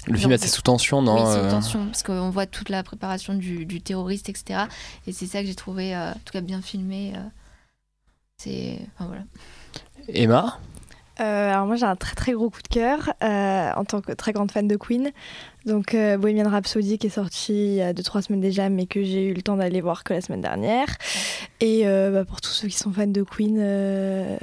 Le 0.06 0.14
Genre, 0.14 0.20
film 0.22 0.32
est 0.34 0.36
assez 0.36 0.48
sous 0.50 0.62
tension, 0.62 1.02
non 1.02 1.16
oui 1.16 1.22
sous 1.22 1.40
euh, 1.40 1.50
tension 1.50 1.86
parce 1.88 2.04
qu'on 2.04 2.30
voit 2.30 2.46
toute 2.46 2.70
la 2.70 2.84
préparation 2.84 3.34
du, 3.34 3.66
du 3.66 3.82
terroriste 3.82 4.30
etc 4.30 4.66
et 5.08 5.12
c'est 5.12 5.26
ça 5.26 5.42
que 5.42 5.48
j'ai 5.48 5.56
trouvé 5.56 5.96
euh, 5.96 6.12
en 6.12 6.20
tout 6.26 6.32
cas 6.32 6.42
bien 6.42 6.62
filmé 6.62 7.14
euh, 7.16 7.20
c'est 8.38 8.80
enfin 8.96 9.08
voilà. 9.08 9.24
Emma? 10.10 10.60
Euh, 11.20 11.52
alors 11.52 11.66
moi 11.66 11.76
j'ai 11.76 11.86
un 11.86 11.96
très 11.96 12.16
très 12.16 12.34
gros 12.34 12.50
coup 12.50 12.62
de 12.62 12.68
cœur 12.68 13.12
euh, 13.24 13.72
en 13.76 13.86
tant 13.86 14.02
que 14.02 14.12
très 14.12 14.34
grande 14.34 14.52
fan 14.52 14.68
de 14.68 14.76
Queen. 14.76 15.12
Donc 15.66 15.94
euh, 15.94 16.18
Bohemian 16.18 16.50
Rhapsody 16.50 16.98
qui 16.98 17.08
est 17.08 17.12
sorti 17.12 17.54
il 17.54 17.74
y 17.76 17.82
a 17.82 17.94
2-3 17.94 18.22
semaines 18.22 18.42
déjà 18.42 18.70
mais 18.70 18.86
que 18.86 19.04
j'ai 19.04 19.28
eu 19.30 19.34
le 19.34 19.42
temps 19.42 19.58
d'aller 19.58 19.82
voir 19.82 20.04
que 20.04 20.14
la 20.14 20.22
semaine 20.22 20.42
dernière. 20.42 20.88
Et 21.60 21.86
bah, 21.86 22.24
pour 22.24 22.40
tous 22.40 22.52
ceux 22.52 22.68
qui 22.68 22.78
sont 22.78 22.92
fans 22.92 23.08
de 23.08 23.24
Queen, 23.24 23.58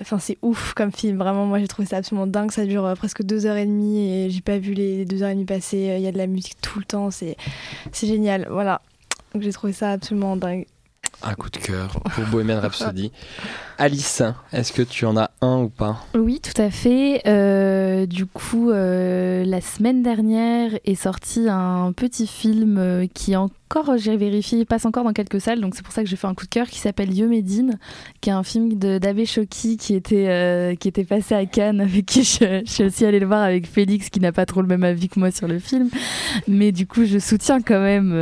enfin 0.00 0.18
c'est 0.18 0.38
ouf 0.42 0.74
comme 0.74 0.92
film. 0.92 1.18
Vraiment 1.18 1.46
moi 1.46 1.58
j'ai 1.58 1.68
trouvé 1.68 1.86
ça 1.86 1.98
absolument 1.98 2.26
dingue. 2.26 2.50
Ça 2.50 2.66
dure 2.66 2.92
presque 2.96 3.22
2h30 3.22 3.96
et 3.96 4.30
j'ai 4.30 4.40
pas 4.40 4.58
vu 4.58 4.74
les 4.74 5.06
2h30 5.06 5.46
passer. 5.46 5.94
Il 5.96 6.02
y 6.02 6.08
a 6.08 6.12
de 6.12 6.18
la 6.18 6.26
musique 6.26 6.60
tout 6.60 6.78
le 6.78 6.84
temps. 6.84 7.10
C'est 7.10 7.36
génial. 7.92 8.48
Voilà. 8.50 8.82
Donc 9.32 9.42
j'ai 9.42 9.52
trouvé 9.52 9.72
ça 9.72 9.90
absolument 9.92 10.36
dingue. 10.36 10.66
Un 11.26 11.32
coup 11.34 11.48
de 11.48 11.56
cœur 11.56 12.00
pour 12.14 12.24
Bohemian 12.26 12.60
Rhapsody. 12.60 13.10
Alice, 13.78 14.22
est-ce 14.52 14.72
que 14.72 14.82
tu 14.82 15.06
en 15.06 15.16
as 15.16 15.30
un 15.40 15.62
ou 15.62 15.68
pas? 15.68 16.04
Oui, 16.14 16.40
tout 16.40 16.60
à 16.60 16.70
fait. 16.70 17.22
Euh, 17.26 18.06
du 18.06 18.26
coup, 18.26 18.70
euh, 18.70 19.42
la 19.44 19.60
semaine 19.60 20.02
dernière 20.02 20.72
est 20.84 20.94
sorti 20.94 21.48
un 21.48 21.92
petit 21.92 22.26
film 22.26 22.76
euh, 22.78 23.06
qui 23.12 23.34
encore, 23.34 23.96
j'ai 23.96 24.16
vérifié, 24.16 24.64
passe 24.64 24.84
encore 24.84 25.02
dans 25.02 25.12
quelques 25.12 25.40
salles. 25.40 25.60
Donc 25.60 25.74
c'est 25.74 25.82
pour 25.82 25.92
ça 25.92 26.04
que 26.04 26.08
j'ai 26.08 26.14
fait 26.14 26.26
un 26.28 26.34
coup 26.34 26.44
de 26.44 26.50
cœur 26.50 26.68
qui 26.68 26.78
s'appelle 26.78 27.12
Yomedine, 27.12 27.78
qui 28.20 28.30
est 28.30 28.34
un 28.34 28.44
film 28.44 28.74
d'Abbé 28.74 29.26
Choki 29.26 29.76
qui 29.76 29.94
était 29.94 30.76
qui 30.78 30.86
était 30.86 31.04
passé 31.04 31.34
à 31.34 31.44
Cannes, 31.46 31.80
avec 31.80 32.06
qui 32.06 32.22
je, 32.22 32.62
je 32.64 32.70
suis 32.70 32.84
aussi 32.84 33.04
allée 33.04 33.18
le 33.18 33.26
voir 33.26 33.42
avec 33.42 33.66
Félix, 33.66 34.10
qui 34.10 34.20
n'a 34.20 34.30
pas 34.30 34.46
trop 34.46 34.60
le 34.60 34.68
même 34.68 34.84
avis 34.84 35.08
que 35.08 35.18
moi 35.18 35.32
sur 35.32 35.48
le 35.48 35.58
film. 35.58 35.88
Mais 36.46 36.70
du 36.70 36.86
coup, 36.86 37.04
je 37.04 37.18
soutiens 37.18 37.60
quand 37.60 37.80
même 37.80 38.12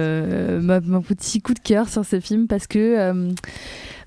mon 0.86 1.02
petit 1.02 1.42
coup 1.42 1.52
de 1.52 1.58
cœur 1.58 1.90
sur 1.90 2.06
ce 2.06 2.20
film 2.20 2.46
parce 2.46 2.66
que 2.66 2.91
euh, 2.98 3.32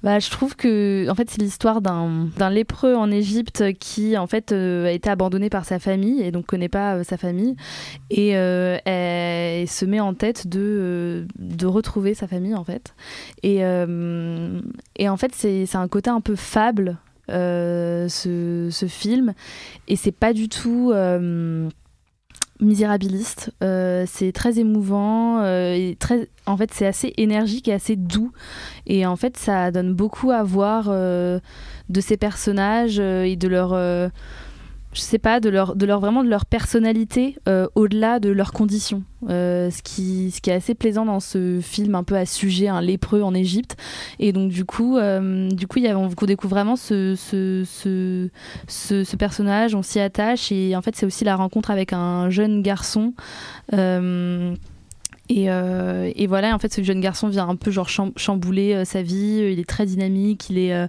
bah, 0.03 0.19
je 0.19 0.29
trouve 0.29 0.55
que 0.55 1.09
en 1.09 1.15
fait 1.15 1.29
c'est 1.29 1.41
l'histoire 1.41 1.81
d'un 1.81 2.49
lépreux 2.49 2.95
en 2.95 3.11
Égypte 3.11 3.73
qui 3.79 4.17
en 4.17 4.27
fait 4.27 4.51
euh, 4.51 4.85
a 4.85 4.91
été 4.91 5.09
abandonné 5.09 5.49
par 5.49 5.65
sa 5.65 5.79
famille 5.79 6.21
et 6.21 6.31
donc 6.31 6.45
connaît 6.45 6.69
pas 6.69 6.95
euh, 6.95 7.03
sa 7.03 7.17
famille. 7.17 7.55
Et 8.09 8.29
elle 8.29 9.67
se 9.67 9.85
met 9.85 9.99
en 9.99 10.13
tête 10.13 10.47
de 10.47 11.27
de 11.37 11.65
retrouver 11.65 12.13
sa 12.13 12.27
famille 12.27 12.55
en 12.55 12.63
fait. 12.63 12.93
Et 13.43 13.57
et 13.59 15.09
en 15.09 15.17
fait 15.17 15.33
c'est 15.33 15.75
un 15.75 15.87
côté 15.87 16.09
un 16.09 16.21
peu 16.21 16.35
fable 16.35 16.97
ce, 17.27 18.67
ce 18.71 18.85
film. 18.85 19.33
Et 19.87 19.95
c'est 19.95 20.11
pas 20.11 20.33
du 20.33 20.49
tout 20.49 20.93
misérabiliste. 22.61 23.51
Euh, 23.63 24.05
c'est 24.07 24.31
très 24.31 24.59
émouvant 24.59 25.39
euh, 25.39 25.73
et 25.73 25.95
très. 25.99 26.29
En 26.45 26.57
fait, 26.57 26.73
c'est 26.73 26.85
assez 26.85 27.13
énergique 27.17 27.67
et 27.67 27.73
assez 27.73 27.95
doux. 27.95 28.31
Et 28.85 29.05
en 29.05 29.15
fait, 29.15 29.37
ça 29.37 29.71
donne 29.71 29.93
beaucoup 29.93 30.31
à 30.31 30.43
voir 30.43 30.87
euh, 30.89 31.39
de 31.89 32.01
ces 32.01 32.17
personnages 32.17 32.99
et 32.99 33.35
de 33.35 33.47
leur. 33.47 34.11
Euh, 34.95 34.99
je 34.99 35.01
sais 35.01 35.19
pas, 35.19 35.39
de 35.39 35.49
leur, 35.49 35.75
de 35.75 35.85
leur 35.85 35.99
vraiment 35.99 36.23
de 36.23 36.29
leur 36.29 36.45
personnalité 36.45 37.37
euh, 37.47 37.67
au-delà 37.75 38.19
de 38.19 38.29
leurs 38.29 38.53
conditions. 38.53 39.03
Euh, 39.29 39.71
ce, 39.71 39.81
qui, 39.81 40.29
ce 40.31 40.39
qui 40.39 40.51
est 40.51 40.53
assez 40.53 40.75
plaisant 40.75 41.05
dans 41.05 41.19
ce 41.19 41.59
film 41.59 41.95
un 41.95 42.03
peu 42.03 42.15
à 42.15 42.25
sujet, 42.25 42.67
un 42.67 42.81
lépreux 42.81 43.23
en 43.23 43.33
Égypte. 43.33 43.75
Et 44.19 44.31
donc 44.31 44.51
du 44.51 44.65
coup, 44.65 44.97
euh, 44.97 45.49
du 45.49 45.67
coup, 45.67 45.79
y 45.79 45.87
a, 45.87 45.97
on 45.97 46.07
découvre 46.07 46.51
vraiment 46.51 46.75
ce, 46.75 47.15
ce, 47.15 47.63
ce, 47.65 48.29
ce, 48.67 49.03
ce 49.03 49.15
personnage, 49.15 49.73
on 49.75 49.81
s'y 49.81 49.99
attache 49.99 50.51
et 50.51 50.75
en 50.75 50.81
fait 50.81 50.95
c'est 50.95 51.05
aussi 51.05 51.23
la 51.23 51.35
rencontre 51.35 51.71
avec 51.71 51.93
un 51.93 52.29
jeune 52.29 52.61
garçon. 52.61 53.13
Euh, 55.31 56.11
et, 56.15 56.27
voilà, 56.27 56.53
en 56.53 56.59
fait, 56.59 56.73
ce 56.73 56.83
jeune 56.83 57.01
garçon 57.01 57.27
vient 57.27 57.47
un 57.49 57.55
peu 57.55 57.71
genre 57.71 57.89
cham- 57.89 58.11
chambouler 58.15 58.73
euh, 58.73 58.85
sa 58.85 59.01
vie. 59.01 59.49
Il 59.51 59.59
est 59.59 59.67
très 59.67 59.85
dynamique, 59.85 60.49
il 60.49 60.57
est, 60.59 60.73
euh, 60.73 60.87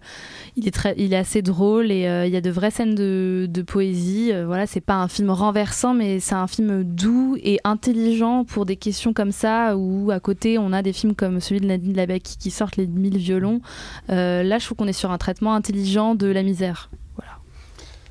il 0.57 1.13
est 1.13 1.17
assez 1.17 1.43
drôle 1.43 1.91
et 1.91 2.03
il 2.27 2.33
y 2.33 2.37
a 2.37 2.41
de 2.41 2.51
vraies 2.51 2.71
scènes 2.71 2.95
de, 2.95 3.63
poésie. 3.67 4.33
Voilà, 4.45 4.67
c'est 4.67 4.81
pas 4.81 4.97
un 4.97 5.09
film 5.09 5.31
renversant, 5.31 5.95
mais 5.95 6.21
c'est 6.21 6.35
un 6.35 6.47
film 6.47 6.85
doux 6.85 7.37
et 7.43 7.59
intelligent 7.65 8.45
pour 8.45 8.67
des 8.67 8.77
questions 8.77 9.13
comme 9.13 9.33
ça. 9.33 9.77
Où 9.77 10.11
à 10.11 10.21
côté, 10.21 10.59
on 10.59 10.73
a 10.73 10.83
des 10.83 10.93
films 10.93 11.15
comme 11.15 11.41
celui 11.41 11.61
de 11.61 11.67
Nadine 11.67 11.97
Labaki 11.97 12.37
qui 12.39 12.51
sortent 12.51 12.77
les 12.77 12.87
mille 12.87 13.19
violons. 13.19 13.61
Là, 14.09 14.59
je 14.59 14.65
trouve 14.65 14.77
qu'on 14.77 14.89
est 14.89 14.93
sur 14.93 15.11
un 15.11 15.19
traitement 15.19 15.55
intelligent 15.55 16.15
de 16.15 16.27
la 16.27 16.43
misère. 16.43 16.91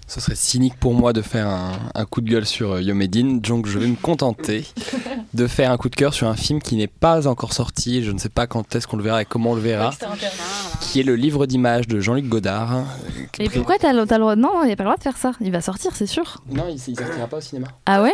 Ce 0.07 0.19
serait 0.19 0.35
cynique 0.35 0.75
pour 0.79 0.93
moi 0.93 1.13
de 1.13 1.21
faire 1.23 1.47
un, 1.47 1.71
un 1.95 2.05
coup 2.05 2.21
de 2.21 2.29
gueule 2.29 2.45
sur 2.45 2.73
euh, 2.73 2.81
Yomedine, 2.81 3.39
donc 3.41 3.65
je 3.65 3.79
vais 3.79 3.87
me 3.87 3.95
contenter 3.95 4.65
de 5.33 5.47
faire 5.47 5.71
un 5.71 5.77
coup 5.77 5.89
de 5.89 5.95
cœur 5.95 6.13
sur 6.13 6.27
un 6.27 6.35
film 6.35 6.61
qui 6.61 6.75
n'est 6.75 6.85
pas 6.87 7.27
encore 7.27 7.53
sorti, 7.53 8.03
je 8.03 8.11
ne 8.11 8.19
sais 8.19 8.29
pas 8.29 8.45
quand 8.45 8.75
est-ce 8.75 8.85
qu'on 8.87 8.97
le 8.97 9.03
verra 9.03 9.23
et 9.23 9.25
comment 9.25 9.51
on 9.51 9.55
le 9.55 9.61
verra, 9.61 9.91
qui 10.79 10.99
est 10.99 11.03
le 11.03 11.15
livre 11.15 11.47
d'images 11.47 11.87
de 11.87 11.99
Jean-Luc 11.99 12.27
Godard. 12.29 12.75
euh, 12.75 12.81
pré- 13.33 13.49
pourquoi 13.49 13.77
t'as 13.79 13.93
le 13.93 14.05
droit 14.05 14.35
Non, 14.35 14.61
il 14.63 14.67
n'y 14.67 14.73
a 14.73 14.75
pas 14.75 14.83
le 14.83 14.89
droit 14.89 14.97
de 14.97 15.03
faire 15.03 15.17
ça. 15.17 15.31
Il 15.41 15.51
va 15.51 15.61
sortir, 15.61 15.95
c'est 15.95 16.05
sûr. 16.05 16.41
Non, 16.51 16.65
il, 16.69 16.75
il 16.75 16.95
sortira 16.97 17.25
pas 17.27 17.37
au 17.37 17.41
cinéma. 17.41 17.67
Ah 17.87 18.03
ouais? 18.03 18.13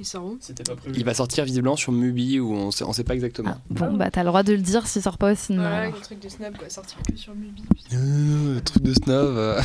Il 0.00 0.04
sort 0.04 0.24
où 0.24 0.36
C'était 0.40 0.64
pas 0.64 0.74
prévu. 0.74 0.94
Il 0.98 1.04
va 1.04 1.14
sortir 1.14 1.44
visiblement 1.44 1.76
sur 1.76 1.92
Mubi 1.92 2.40
ou 2.40 2.52
on 2.52 2.70
sait, 2.70 2.84
on 2.84 2.92
sait 2.92 3.04
pas 3.04 3.14
exactement. 3.14 3.56
Bon, 3.70 3.92
bah 3.94 4.10
t'as 4.10 4.22
le 4.22 4.28
droit 4.28 4.42
de 4.42 4.52
le 4.52 4.58
dire 4.58 4.86
s'il 4.86 5.02
sort 5.02 5.18
pas 5.18 5.32
au 5.32 5.34
cinéma. 5.36 5.68
Alors. 5.68 5.94
le 5.94 6.00
truc 6.00 6.20
de 6.20 6.28
Snob, 6.28 6.56
quoi, 6.56 6.68
sortir 6.68 6.98
que 7.08 7.16
sur 7.16 7.34
Mubi. 7.34 7.62
Euh, 7.92 8.60
truc 8.60 8.82
de 8.82 8.92
snob. 8.92 9.36
euh. 9.36 9.60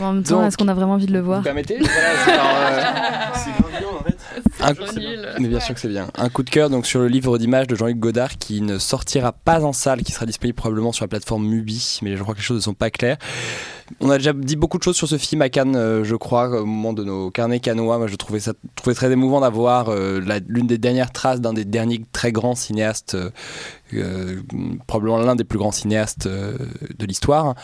En 0.00 0.12
même 0.12 0.22
temps, 0.22 0.44
est-ce 0.46 0.56
qu'on 0.56 0.68
a 0.68 0.74
vraiment 0.74 0.94
envie 0.94 1.06
de 1.06 1.12
le 1.12 1.20
voir 1.20 1.38
Vous 1.38 1.44
permettez 1.44 1.78
Voilà, 1.78 3.30
euh, 3.30 3.34
C'est 3.34 3.50
en 3.50 4.04
fait. 4.04 4.18
Un- 4.60 4.72
nul. 4.98 5.28
Mais 5.38 5.48
bien 5.48 5.60
sûr 5.60 5.74
que 5.74 5.80
c'est 5.80 5.88
bien. 5.88 6.08
Un 6.16 6.28
coup 6.28 6.42
de 6.42 6.50
cœur 6.50 6.70
donc 6.70 6.86
sur 6.86 7.00
le 7.00 7.08
livre 7.08 7.38
d'images 7.38 7.66
de 7.66 7.74
Jean-Luc 7.76 7.98
Godard 7.98 8.38
qui 8.38 8.60
ne 8.60 8.78
sortira 8.78 9.32
pas 9.32 9.64
en 9.64 9.72
salle, 9.72 10.02
qui 10.02 10.12
sera 10.12 10.26
disponible 10.26 10.56
probablement 10.56 10.92
sur 10.92 11.04
la 11.04 11.08
plateforme 11.08 11.46
Mubi, 11.46 11.98
mais 12.02 12.16
je 12.16 12.22
crois 12.22 12.34
que 12.34 12.40
les 12.40 12.44
choses 12.44 12.56
ne 12.58 12.62
sont 12.62 12.74
pas 12.74 12.90
claires. 12.90 13.16
On 13.98 14.08
a 14.10 14.18
déjà 14.18 14.32
dit 14.32 14.54
beaucoup 14.54 14.78
de 14.78 14.84
choses 14.84 14.96
sur 14.96 15.08
ce 15.08 15.18
film 15.18 15.42
à 15.42 15.48
Cannes, 15.48 15.74
euh, 15.74 16.04
je 16.04 16.14
crois, 16.14 16.48
au 16.60 16.64
moment 16.64 16.92
de 16.92 17.02
nos 17.02 17.30
carnets 17.30 17.58
cannois. 17.58 17.98
Moi, 17.98 18.06
je 18.06 18.14
trouvais 18.14 18.38
ça 18.38 18.52
trouvais 18.76 18.94
très 18.94 19.10
émouvant 19.10 19.40
d'avoir 19.40 19.88
euh, 19.88 20.20
l'une 20.46 20.68
des 20.68 20.78
dernières 20.78 21.10
traces 21.10 21.40
d'un 21.40 21.52
des 21.52 21.64
derniers 21.64 22.04
très 22.12 22.30
grands 22.30 22.54
cinéastes, 22.54 23.14
euh, 23.14 23.30
probablement 24.86 25.18
l'un 25.18 25.36
des 25.36 25.44
plus 25.44 25.58
grands 25.58 25.72
cinéastes 25.72 26.26
euh, 26.26 26.56
de 26.98 27.06
l'histoire, 27.06 27.54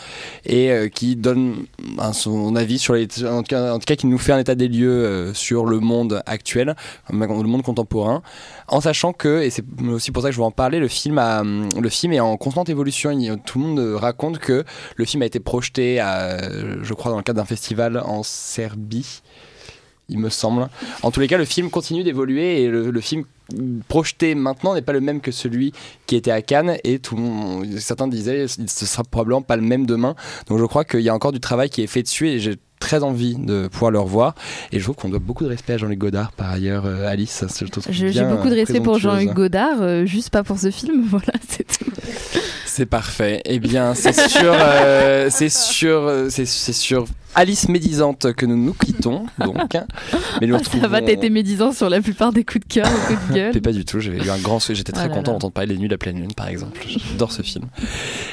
et 0.45 0.71
euh, 0.71 0.89
qui 0.89 1.15
donne 1.15 1.65
son 2.13 2.55
avis 2.55 2.79
sur 2.79 2.93
les, 2.93 3.07
en 3.25 3.43
tout, 3.43 3.55
cas, 3.85 3.95
qui 3.95 4.07
nous 4.07 4.17
fait 4.17 4.33
un 4.33 4.39
état 4.39 4.55
des 4.55 4.67
lieux 4.67 4.89
euh, 4.89 5.33
sur 5.33 5.65
le 5.65 5.79
monde 5.79 6.21
actuel, 6.25 6.75
le 7.09 7.25
monde 7.27 7.63
contemporain, 7.63 8.21
en 8.67 8.81
sachant 8.81 9.13
que, 9.13 9.41
et 9.41 9.49
c'est 9.49 9.63
aussi 9.87 10.11
pour 10.11 10.23
ça 10.23 10.29
que 10.29 10.33
je 10.33 10.39
veux 10.39 10.45
en 10.45 10.51
parler, 10.51 10.79
le 10.79 10.87
film, 10.87 11.17
a, 11.17 11.43
le 11.43 11.89
film 11.89 12.13
est 12.13 12.19
en 12.19 12.37
constante 12.37 12.69
évolution. 12.69 13.11
Tout 13.45 13.59
le 13.59 13.65
monde 13.65 13.79
euh, 13.79 13.97
raconte 13.97 14.39
que 14.39 14.63
le 14.95 15.05
film 15.05 15.23
a 15.23 15.25
été 15.25 15.39
projeté, 15.39 15.97
je 15.97 16.93
crois, 16.93 17.11
dans 17.11 17.17
le 17.17 17.23
cadre 17.23 17.37
d'un 17.37 17.45
festival 17.45 18.01
en 18.05 18.23
Serbie 18.23 19.21
il 20.09 20.19
me 20.19 20.29
semble. 20.29 20.67
En 21.03 21.11
tous 21.11 21.19
les 21.19 21.27
cas, 21.27 21.37
le 21.37 21.45
film 21.45 21.69
continue 21.69 22.03
d'évoluer 22.03 22.61
et 22.63 22.67
le, 22.69 22.91
le 22.91 23.01
film 23.01 23.23
projeté 23.87 24.35
maintenant 24.35 24.73
n'est 24.75 24.81
pas 24.81 24.93
le 24.93 25.01
même 25.01 25.21
que 25.21 25.31
celui 25.31 25.71
qui 26.05 26.15
était 26.15 26.31
à 26.31 26.41
Cannes 26.41 26.77
et 26.83 26.99
tout 26.99 27.15
le 27.15 27.21
monde- 27.21 27.65
certains 27.79 28.07
disaient 28.07 28.45
ce 28.47 28.85
sera 28.85 29.03
probablement 29.03 29.41
pas 29.41 29.55
le 29.55 29.61
même 29.61 29.85
demain. 29.85 30.15
Donc 30.47 30.59
je 30.59 30.65
crois 30.65 30.83
qu'il 30.83 31.01
y 31.01 31.09
a 31.09 31.13
encore 31.13 31.31
du 31.31 31.39
travail 31.39 31.69
qui 31.69 31.81
est 31.81 31.87
fait 31.87 32.03
dessus 32.03 32.27
et 32.27 32.39
j'ai 32.39 32.55
très 32.79 33.03
envie 33.03 33.35
de 33.35 33.67
pouvoir 33.69 33.91
le 33.91 33.99
revoir 33.99 34.35
et 34.71 34.79
je 34.79 34.83
trouve 34.83 34.95
qu'on 34.95 35.09
doit 35.09 35.19
beaucoup 35.19 35.43
de 35.43 35.49
respect 35.49 35.73
à 35.73 35.77
Jean-Luc 35.77 35.97
Godard 35.97 36.31
par 36.33 36.51
ailleurs 36.51 36.85
euh, 36.85 37.07
Alice 37.07 37.43
J'ai 37.89 38.23
beaucoup 38.23 38.49
de 38.49 38.55
respect 38.55 38.81
pour. 38.81 38.99
Jean-Luc 38.99 39.33
Godard, 39.33 39.81
euh, 39.81 40.05
juste 40.05 40.29
pas 40.29 40.43
pour 40.43 40.59
ce 40.59 40.69
film. 40.71 41.05
Voilà, 41.09 41.33
c'est 41.49 41.65
tout. 41.65 41.89
C'est 42.65 42.85
parfait. 42.85 43.41
Eh 43.45 43.59
bien, 43.59 43.95
c'est 43.95 44.13
sur, 44.13 44.53
euh, 44.53 45.29
c'est 45.31 45.49
sur, 45.49 46.11
c'est, 46.29 46.45
c'est 46.45 46.73
sur 46.73 47.05
Alice 47.39 47.69
médisante 47.69 48.33
que 48.33 48.45
nous 48.47 48.57
nous 48.57 48.73
quittons, 48.73 49.27
donc. 49.39 49.55
Mais 50.41 50.47
nous 50.47 50.55
Ah, 50.55 50.63
ça 50.81 50.87
va, 50.87 51.01
t'as 51.01 51.11
été 51.11 51.29
médisant 51.29 51.71
sur 51.71 51.87
la 51.89 52.01
plupart 52.01 52.33
des 52.33 52.43
coups 52.43 52.67
de 52.67 52.73
cœur, 52.73 52.87
des 53.09 53.15
coups 53.15 53.29
de 53.29 53.33
gueule. 53.35 53.51
Mais 53.53 53.61
pas 53.61 53.71
du 53.71 53.85
tout, 53.85 53.99
j'avais 53.99 54.17
eu 54.17 54.29
un 54.29 54.39
grand 54.39 54.57
j'étais 54.59 54.91
très 54.91 55.07
là 55.07 55.13
content 55.13 55.33
d'entendre 55.33 55.53
parler 55.53 55.73
des 55.75 55.77
Nuits 55.79 55.87
de 55.87 55.93
la 55.93 55.97
pleine 55.99 56.17
lune 56.19 56.33
par 56.33 56.47
exemple. 56.47 56.79
J'adore 56.87 57.31
ce 57.31 57.43
film. 57.43 57.65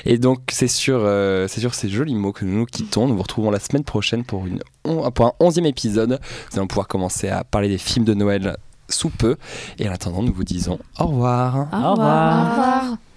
Et 0.06 0.16
donc 0.18 0.40
c'est 0.50 0.68
sur, 0.68 1.00
euh, 1.02 1.46
c'est 1.48 1.60
sur 1.60 1.74
ces 1.74 1.88
jolis 1.90 2.14
mots 2.14 2.32
que 2.32 2.44
nous 2.46 2.56
nous 2.56 2.64
quittons. 2.66 3.06
Nous 3.06 3.14
vous 3.14 3.22
retrouvons 3.22 3.50
la 3.50 3.60
semaine 3.60 3.84
prochaine 3.84 4.24
pour, 4.24 4.46
une, 4.46 4.60
on- 4.86 5.10
pour 5.10 5.26
un 5.26 5.32
onzième 5.38 5.66
épisode. 5.66 6.18
Nous 6.52 6.58
allons 6.58 6.66
pouvoir 6.66 6.88
commencer 6.88 7.28
à 7.28 7.44
parler 7.44 7.68
des 7.68 7.78
films 7.78 8.06
de 8.06 8.14
Noël 8.14 8.56
sous 8.88 9.10
peu. 9.10 9.36
Et 9.78 9.86
en 9.88 9.92
attendant, 9.92 10.22
nous 10.22 10.32
vous 10.32 10.44
disons 10.44 10.78
au 10.98 11.04
revoir. 11.06 11.68
Au 11.72 11.90
revoir. 11.92 12.46
Au 12.48 12.50
revoir. 12.50 12.96